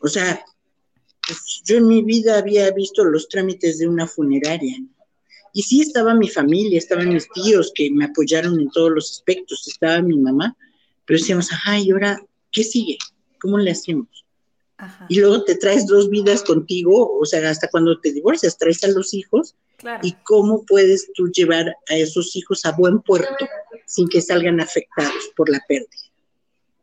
O 0.00 0.08
sea, 0.08 0.42
pues, 1.26 1.62
yo 1.64 1.76
en 1.76 1.86
mi 1.86 2.02
vida 2.02 2.38
había 2.38 2.70
visto 2.72 3.04
los 3.04 3.28
trámites 3.28 3.78
de 3.78 3.86
una 3.86 4.06
funeraria. 4.06 4.76
Y 5.52 5.62
sí 5.62 5.80
estaba 5.80 6.14
mi 6.14 6.28
familia, 6.28 6.78
estaban 6.78 7.12
mis 7.12 7.28
tíos 7.30 7.72
que 7.74 7.90
me 7.90 8.06
apoyaron 8.06 8.58
en 8.58 8.70
todos 8.70 8.90
los 8.90 9.10
aspectos, 9.10 9.66
estaba 9.68 10.00
mi 10.00 10.18
mamá, 10.18 10.56
pero 11.04 11.18
decíamos, 11.18 11.52
ajá, 11.52 11.78
¿y 11.78 11.90
ahora 11.90 12.20
qué 12.52 12.62
sigue? 12.62 12.98
¿Cómo 13.40 13.58
le 13.58 13.72
hacemos? 13.72 14.19
Y 15.08 15.20
luego 15.20 15.44
te 15.44 15.56
traes 15.56 15.86
dos 15.86 16.08
vidas 16.10 16.42
contigo, 16.42 17.18
o 17.18 17.24
sea, 17.24 17.48
hasta 17.50 17.68
cuando 17.68 18.00
te 18.00 18.12
divorcias, 18.12 18.58
traes 18.58 18.82
a 18.84 18.88
los 18.88 19.14
hijos. 19.14 19.54
¿Y 20.02 20.12
cómo 20.24 20.64
puedes 20.66 21.10
tú 21.14 21.30
llevar 21.30 21.74
a 21.88 21.96
esos 21.96 22.36
hijos 22.36 22.66
a 22.66 22.72
buen 22.72 23.00
puerto 23.00 23.46
sin 23.86 24.08
que 24.08 24.20
salgan 24.20 24.60
afectados 24.60 25.30
por 25.34 25.48
la 25.48 25.60
pérdida? 25.66 25.88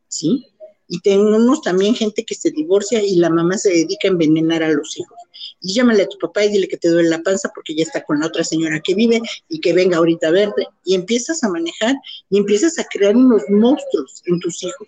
¿Sí? 0.08 0.48
y 0.88 1.00
tenemos 1.00 1.62
también 1.62 1.96
gente 1.96 2.24
que 2.24 2.36
se 2.36 2.52
divorcia 2.52 3.04
y 3.04 3.16
la 3.18 3.30
mamá 3.30 3.58
se 3.58 3.70
dedica 3.70 4.08
a 4.08 4.12
envenenar 4.12 4.64
a 4.64 4.72
los 4.72 4.98
hijos. 4.98 5.18
Y 5.62 5.74
llámale 5.74 6.04
a 6.04 6.08
tu 6.08 6.18
papá 6.18 6.46
y 6.46 6.50
dile 6.50 6.68
que 6.68 6.78
te 6.78 6.90
duele 6.90 7.10
la 7.10 7.22
panza 7.22 7.52
porque 7.54 7.76
ya 7.76 7.84
está 7.84 8.04
con 8.04 8.20
la 8.20 8.28
otra 8.28 8.44
señora 8.44 8.80
que 8.80 8.96
vive 8.96 9.22
y 9.50 9.60
que 9.60 9.74
venga 9.74 9.98
ahorita 9.98 10.28
a 10.28 10.32
verte. 10.32 10.68
Y 10.86 10.96
empiezas 10.96 11.44
a 11.44 11.50
manejar 11.50 11.96
y 12.30 12.38
empiezas 12.38 12.80
a 12.80 12.86
crear 12.86 13.16
unos 13.16 13.44
monstruos 13.50 14.22
en 14.26 14.40
tus 14.40 14.64
hijos, 14.64 14.88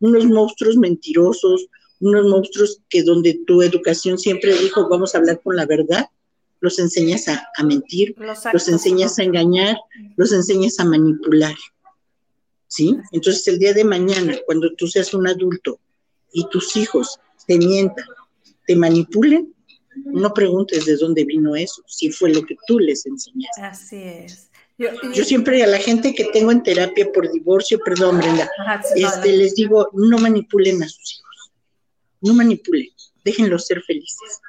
unos 0.00 0.26
monstruos 0.26 0.76
mentirosos, 0.76 1.66
unos 2.00 2.26
monstruos 2.26 2.80
que 2.88 3.02
donde 3.02 3.40
tu 3.46 3.62
educación 3.62 4.18
siempre 4.18 4.56
dijo 4.56 4.88
vamos 4.88 5.14
a 5.14 5.18
hablar 5.18 5.40
con 5.42 5.56
la 5.56 5.66
verdad, 5.66 6.06
los 6.60 6.78
enseñas 6.78 7.28
a, 7.28 7.62
mentir, 7.62 8.16
los 8.52 8.68
enseñas 8.68 9.18
a 9.18 9.22
engañar, 9.22 9.76
los 10.16 10.32
enseñas 10.32 10.78
a 10.80 10.84
manipular. 10.84 11.54
¿sí? 12.66 12.96
Entonces 13.12 13.46
el 13.48 13.58
día 13.58 13.72
de 13.72 13.84
mañana, 13.84 14.36
cuando 14.46 14.74
tú 14.74 14.86
seas 14.86 15.14
un 15.14 15.26
adulto 15.26 15.80
y 16.32 16.48
tus 16.48 16.76
hijos 16.76 17.18
te 17.46 17.58
mientan, 17.58 18.06
te 18.66 18.76
manipulen, 18.76 19.54
no 20.04 20.32
preguntes 20.32 20.84
de 20.84 20.96
dónde 20.96 21.24
vino 21.24 21.56
eso, 21.56 21.82
si 21.86 22.10
fue 22.10 22.32
lo 22.32 22.42
que 22.42 22.56
tú 22.66 22.78
les 22.78 23.06
enseñaste. 23.06 23.62
Así 23.62 23.96
es. 23.96 24.48
Yo, 24.78 25.24
siempre 25.24 25.64
a 25.64 25.66
la 25.66 25.78
gente 25.78 26.14
que 26.14 26.26
tengo 26.26 26.52
en 26.52 26.62
terapia 26.62 27.10
por 27.12 27.32
divorcio, 27.32 27.80
perdón, 27.84 28.18
Brenda, 28.18 28.48
este, 28.94 29.36
les 29.36 29.56
digo, 29.56 29.90
no 29.92 30.18
manipulen 30.18 30.80
a 30.84 30.88
sus 30.88 31.14
hijos, 31.18 31.27
no 32.20 32.34
manipulen, 32.34 32.88
déjenlos 33.24 33.66
ser 33.66 33.82
felices. 33.82 34.40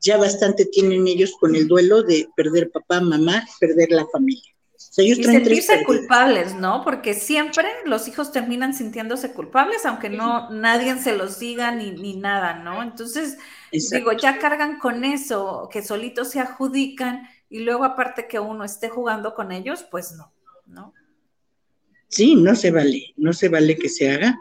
Ya 0.00 0.16
bastante 0.16 0.64
tienen 0.66 1.08
ellos 1.08 1.32
con 1.38 1.56
el 1.56 1.66
duelo 1.66 2.02
de 2.02 2.28
perder 2.36 2.70
papá, 2.70 3.00
mamá, 3.00 3.44
perder 3.58 3.90
la 3.90 4.06
familia 4.06 4.54
y 4.96 5.24
sentirse 5.24 5.84
culpables, 5.84 6.54
¿no? 6.54 6.82
Porque 6.82 7.14
siempre 7.14 7.66
los 7.84 8.08
hijos 8.08 8.32
terminan 8.32 8.74
sintiéndose 8.74 9.32
culpables, 9.32 9.84
aunque 9.86 10.08
no 10.08 10.50
nadie 10.50 10.96
se 10.98 11.16
los 11.16 11.38
diga 11.38 11.72
ni, 11.72 11.92
ni 11.92 12.16
nada, 12.16 12.54
¿no? 12.54 12.82
Entonces, 12.82 13.38
digo, 13.72 14.12
ya 14.12 14.38
cargan 14.38 14.78
con 14.78 15.04
eso, 15.04 15.68
que 15.72 15.82
solitos 15.82 16.30
se 16.30 16.40
adjudican 16.40 17.28
y 17.48 17.60
luego 17.60 17.84
aparte 17.84 18.26
que 18.28 18.38
uno 18.38 18.64
esté 18.64 18.88
jugando 18.88 19.34
con 19.34 19.52
ellos, 19.52 19.84
pues 19.90 20.12
no, 20.12 20.32
¿no? 20.66 20.94
Sí, 22.08 22.36
no 22.36 22.54
se 22.54 22.70
vale, 22.70 23.14
no 23.16 23.32
se 23.32 23.48
vale 23.48 23.76
que 23.76 23.88
se 23.88 24.10
haga. 24.10 24.38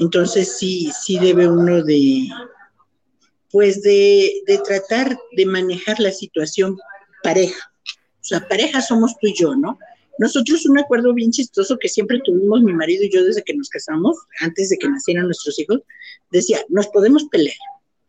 Entonces 0.00 0.56
sí, 0.56 0.90
sí 0.98 1.18
debe 1.18 1.46
uno 1.46 1.84
de, 1.84 2.26
pues 3.50 3.82
de, 3.82 4.42
de 4.46 4.58
tratar 4.58 5.16
de 5.36 5.46
manejar 5.46 6.00
la 6.00 6.10
situación 6.10 6.78
pareja. 7.22 7.70
O 7.86 8.24
sea, 8.24 8.48
pareja 8.48 8.80
somos 8.80 9.12
tú 9.20 9.26
y 9.26 9.34
yo, 9.34 9.54
¿no? 9.54 9.78
Nosotros 10.18 10.66
un 10.66 10.78
acuerdo 10.78 11.14
bien 11.14 11.30
chistoso 11.30 11.78
que 11.78 11.88
siempre 11.88 12.20
tuvimos 12.24 12.62
mi 12.62 12.72
marido 12.72 13.04
y 13.04 13.10
yo 13.10 13.24
desde 13.24 13.42
que 13.42 13.54
nos 13.54 13.68
casamos, 13.68 14.16
antes 14.40 14.70
de 14.70 14.78
que 14.78 14.88
nacieran 14.88 15.26
nuestros 15.26 15.58
hijos, 15.58 15.80
decía, 16.30 16.60
nos 16.68 16.88
podemos 16.88 17.24
pelear 17.24 17.56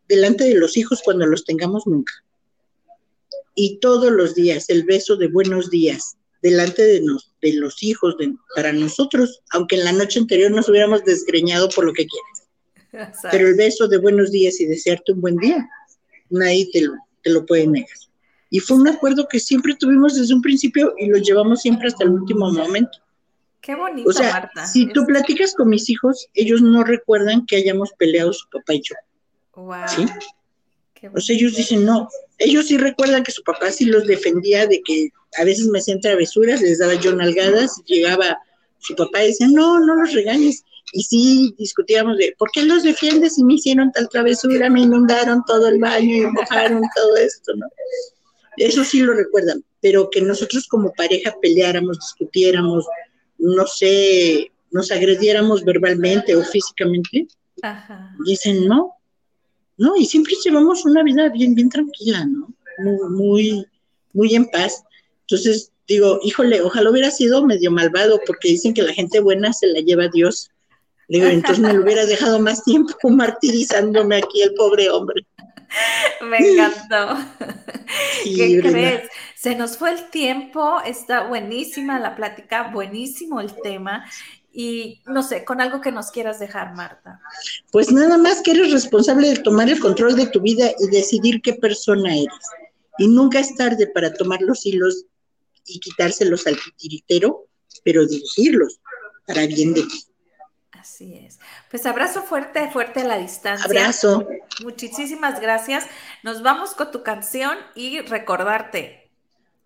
delante 0.08 0.44
de 0.44 0.54
los 0.54 0.76
hijos 0.76 1.00
cuando 1.04 1.26
los 1.26 1.44
tengamos 1.44 1.86
nunca. 1.86 2.12
Y 3.54 3.78
todos 3.80 4.10
los 4.10 4.34
días 4.34 4.68
el 4.68 4.84
beso 4.84 5.16
de 5.16 5.28
buenos 5.28 5.70
días 5.70 6.16
delante 6.42 6.82
de, 6.82 7.00
de 7.42 7.54
los 7.54 7.82
hijos, 7.82 8.16
para 8.54 8.72
nosotros, 8.72 9.42
aunque 9.50 9.76
en 9.76 9.84
la 9.84 9.92
noche 9.92 10.20
anterior 10.20 10.50
nos 10.50 10.68
hubiéramos 10.68 11.04
desgreñado 11.04 11.68
por 11.68 11.84
lo 11.84 11.92
que 11.92 12.06
quieras. 12.06 13.12
Pero 13.30 13.48
el 13.48 13.54
beso 13.54 13.88
de 13.88 13.98
buenos 13.98 14.30
días 14.30 14.60
y 14.60 14.66
desearte 14.66 15.12
un 15.12 15.20
buen 15.20 15.36
día, 15.36 15.68
nadie 16.30 16.68
te 16.72 16.82
lo, 16.82 16.94
te 17.22 17.30
lo 17.30 17.44
puede 17.44 17.66
negar. 17.66 17.96
Y 18.50 18.60
fue 18.60 18.76
un 18.76 18.86
acuerdo 18.86 19.26
que 19.28 19.40
siempre 19.40 19.74
tuvimos 19.74 20.14
desde 20.14 20.34
un 20.34 20.42
principio 20.42 20.94
y 20.98 21.06
lo 21.06 21.18
llevamos 21.18 21.62
siempre 21.62 21.88
hasta 21.88 22.04
el 22.04 22.10
último 22.10 22.52
momento. 22.52 22.98
Qué 23.60 23.74
bonito, 23.74 24.10
o 24.10 24.12
sea, 24.12 24.50
Si 24.66 24.88
tú 24.88 25.06
platicas 25.06 25.54
con 25.54 25.68
mis 25.68 25.88
hijos, 25.88 26.28
ellos 26.34 26.60
no 26.60 26.84
recuerdan 26.84 27.46
que 27.46 27.56
hayamos 27.56 27.90
peleado 27.96 28.32
su 28.32 28.48
papá 28.50 28.74
y 28.74 28.82
yo. 28.82 28.94
Wow. 29.54 29.88
¿Sí? 29.88 30.06
O 31.14 31.20
sea, 31.20 31.34
ellos 31.34 31.56
dicen, 31.56 31.84
no, 31.84 32.08
ellos 32.38 32.66
sí 32.66 32.76
recuerdan 32.76 33.22
que 33.22 33.32
su 33.32 33.42
papá 33.42 33.70
sí 33.70 33.86
los 33.86 34.06
defendía 34.06 34.66
de 34.66 34.82
que 34.82 35.10
a 35.38 35.44
veces 35.44 35.66
me 35.66 35.78
hacían 35.78 36.00
travesuras, 36.00 36.60
les 36.60 36.78
daba 36.78 36.94
yo 36.94 37.14
nalgadas, 37.14 37.82
llegaba 37.86 38.38
su 38.78 38.94
papá 38.94 39.24
y 39.24 39.28
decía, 39.28 39.48
no, 39.50 39.80
no 39.80 39.94
los 39.96 40.12
regañes. 40.12 40.64
Y 40.92 41.02
sí 41.02 41.54
discutíamos 41.58 42.18
de, 42.18 42.34
¿por 42.38 42.50
qué 42.50 42.64
los 42.64 42.82
defiendes 42.82 43.36
si 43.36 43.44
me 43.44 43.54
hicieron 43.54 43.92
tal 43.92 44.08
travesura, 44.08 44.68
me 44.68 44.82
inundaron 44.82 45.42
todo 45.46 45.68
el 45.68 45.78
baño 45.78 46.16
y 46.16 46.26
mojaron 46.26 46.82
todo 46.94 47.16
esto, 47.16 47.54
¿no? 47.56 47.66
Eso 48.58 48.84
sí 48.84 49.00
lo 49.00 49.14
recuerdan, 49.14 49.64
pero 49.80 50.10
que 50.10 50.20
nosotros 50.20 50.66
como 50.68 50.92
pareja 50.92 51.34
peleáramos, 51.40 51.98
discutiéramos, 51.98 52.86
no 53.38 53.66
sé, 53.66 54.52
nos 54.70 54.90
agrediéramos 54.90 55.64
verbalmente 55.64 56.36
o 56.36 56.42
físicamente, 56.44 57.26
dicen 58.26 58.66
no, 58.66 58.94
no, 59.78 59.96
y 59.96 60.04
siempre 60.04 60.34
llevamos 60.44 60.84
una 60.84 61.02
vida 61.02 61.28
bien, 61.28 61.54
bien 61.54 61.68
tranquila, 61.68 62.24
¿no? 62.26 62.54
Muy, 63.10 63.66
muy, 64.12 64.34
en 64.34 64.46
paz. 64.46 64.82
Entonces 65.32 65.72
digo, 65.88 66.20
híjole, 66.22 66.60
ojalá 66.60 66.90
hubiera 66.90 67.10
sido 67.10 67.44
medio 67.46 67.70
malvado, 67.70 68.20
porque 68.26 68.48
dicen 68.48 68.74
que 68.74 68.82
la 68.82 68.92
gente 68.92 69.20
buena 69.20 69.52
se 69.52 69.66
la 69.68 69.80
lleva 69.80 70.04
a 70.04 70.08
Dios. 70.08 70.50
Digo, 71.08 71.26
entonces 71.26 71.58
me 71.58 71.72
lo 71.72 71.82
hubiera 71.82 72.04
dejado 72.04 72.38
más 72.38 72.62
tiempo 72.64 72.94
martirizándome 73.08 74.16
aquí 74.16 74.42
el 74.42 74.54
pobre 74.54 74.90
hombre. 74.90 75.26
Me 76.20 76.36
encantó. 76.36 77.16
¿Qué 78.24 78.60
crees? 78.60 79.08
Se 79.34 79.56
nos 79.56 79.78
fue 79.78 79.92
el 79.92 80.10
tiempo, 80.10 80.80
está 80.84 81.26
buenísima 81.26 81.98
la 81.98 82.14
plática, 82.14 82.70
buenísimo 82.70 83.40
el 83.40 83.54
tema. 83.62 84.04
Y 84.52 85.00
no 85.06 85.22
sé, 85.22 85.46
con 85.46 85.62
algo 85.62 85.80
que 85.80 85.92
nos 85.92 86.10
quieras 86.10 86.38
dejar, 86.38 86.74
Marta. 86.74 87.20
Pues 87.70 87.90
nada 87.90 88.18
más 88.18 88.42
que 88.42 88.50
eres 88.50 88.70
responsable 88.70 89.30
de 89.30 89.36
tomar 89.36 89.70
el 89.70 89.80
control 89.80 90.14
de 90.14 90.26
tu 90.26 90.42
vida 90.42 90.70
y 90.78 90.88
decidir 90.88 91.40
qué 91.40 91.54
persona 91.54 92.14
eres. 92.14 92.50
Y 92.98 93.08
nunca 93.08 93.40
es 93.40 93.54
tarde 93.56 93.86
para 93.86 94.12
tomar 94.12 94.42
los 94.42 94.66
hilos 94.66 95.06
y 95.74 95.80
quitárselos 95.80 96.46
al 96.46 96.58
titiritero, 96.60 97.48
pero 97.84 98.06
dirigirlos 98.06 98.80
para 99.26 99.46
bien 99.46 99.74
de 99.74 99.82
ti. 99.82 100.04
Así 100.72 101.14
es. 101.14 101.38
Pues 101.70 101.86
abrazo 101.86 102.22
fuerte, 102.22 102.70
fuerte 102.70 103.00
a 103.00 103.04
la 103.04 103.18
distancia. 103.18 103.64
Abrazo. 103.64 104.26
Muchísimas 104.62 105.40
gracias. 105.40 105.84
Nos 106.22 106.42
vamos 106.42 106.74
con 106.74 106.90
tu 106.90 107.02
canción 107.02 107.56
y 107.74 108.00
recordarte, 108.00 109.10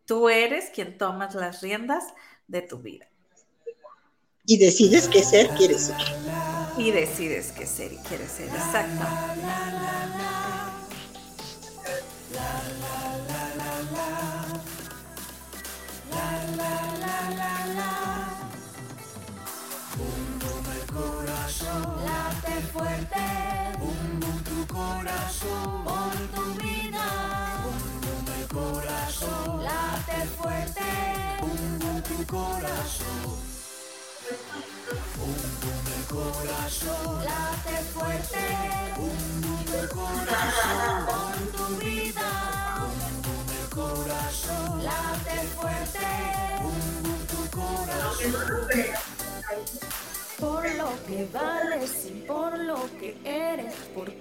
tú 0.04 0.28
eres 0.28 0.70
quien 0.74 0.98
tomas 0.98 1.34
las 1.34 1.62
riendas 1.62 2.04
de 2.48 2.62
tu 2.62 2.78
vida. 2.78 3.08
Y 4.44 4.58
decides 4.58 5.08
qué 5.08 5.22
ser 5.24 5.48
quieres 5.50 5.86
ser. 5.86 5.96
Y 6.78 6.90
decides 6.90 7.52
qué 7.52 7.66
ser 7.66 7.92
y 7.92 7.96
quieres 7.98 8.30
ser, 8.30 8.48
exacto. 8.48 9.06
late 12.36 13.45
fuerte, 22.76 23.24
bum 23.78 24.20
bum 24.20 24.38
tu 24.44 24.74
corazón, 24.74 25.84
por 25.84 26.16
tu 26.34 26.44
vida, 26.62 27.06
bum 27.62 27.82
bum 28.02 28.26
el 28.38 28.46
corazón, 28.48 29.62
late 29.64 30.26
fuerte, 30.36 30.90
bum 31.40 31.78
bum 31.80 32.02
tu 32.02 32.26
corazón, 32.26 33.36
bum 35.16 35.36
bum 35.62 35.86
el 35.96 36.04
corazón, 36.16 37.24
late 37.24 37.76
fuerte, 37.94 38.44
bum 38.96 39.40
bum 39.42 39.74
el 39.80 39.88
corazón, 39.88 41.25
fuerte, 45.66 45.98
tu 47.30 47.58
corazón 47.58 48.96
por 50.38 50.70
lo 50.74 50.90
que 51.06 51.26
vales 51.32 52.06
y 52.06 52.20
por 52.26 52.58
lo 52.58 52.88
que 52.98 53.16
eres, 53.24 53.74
por 53.94 54.10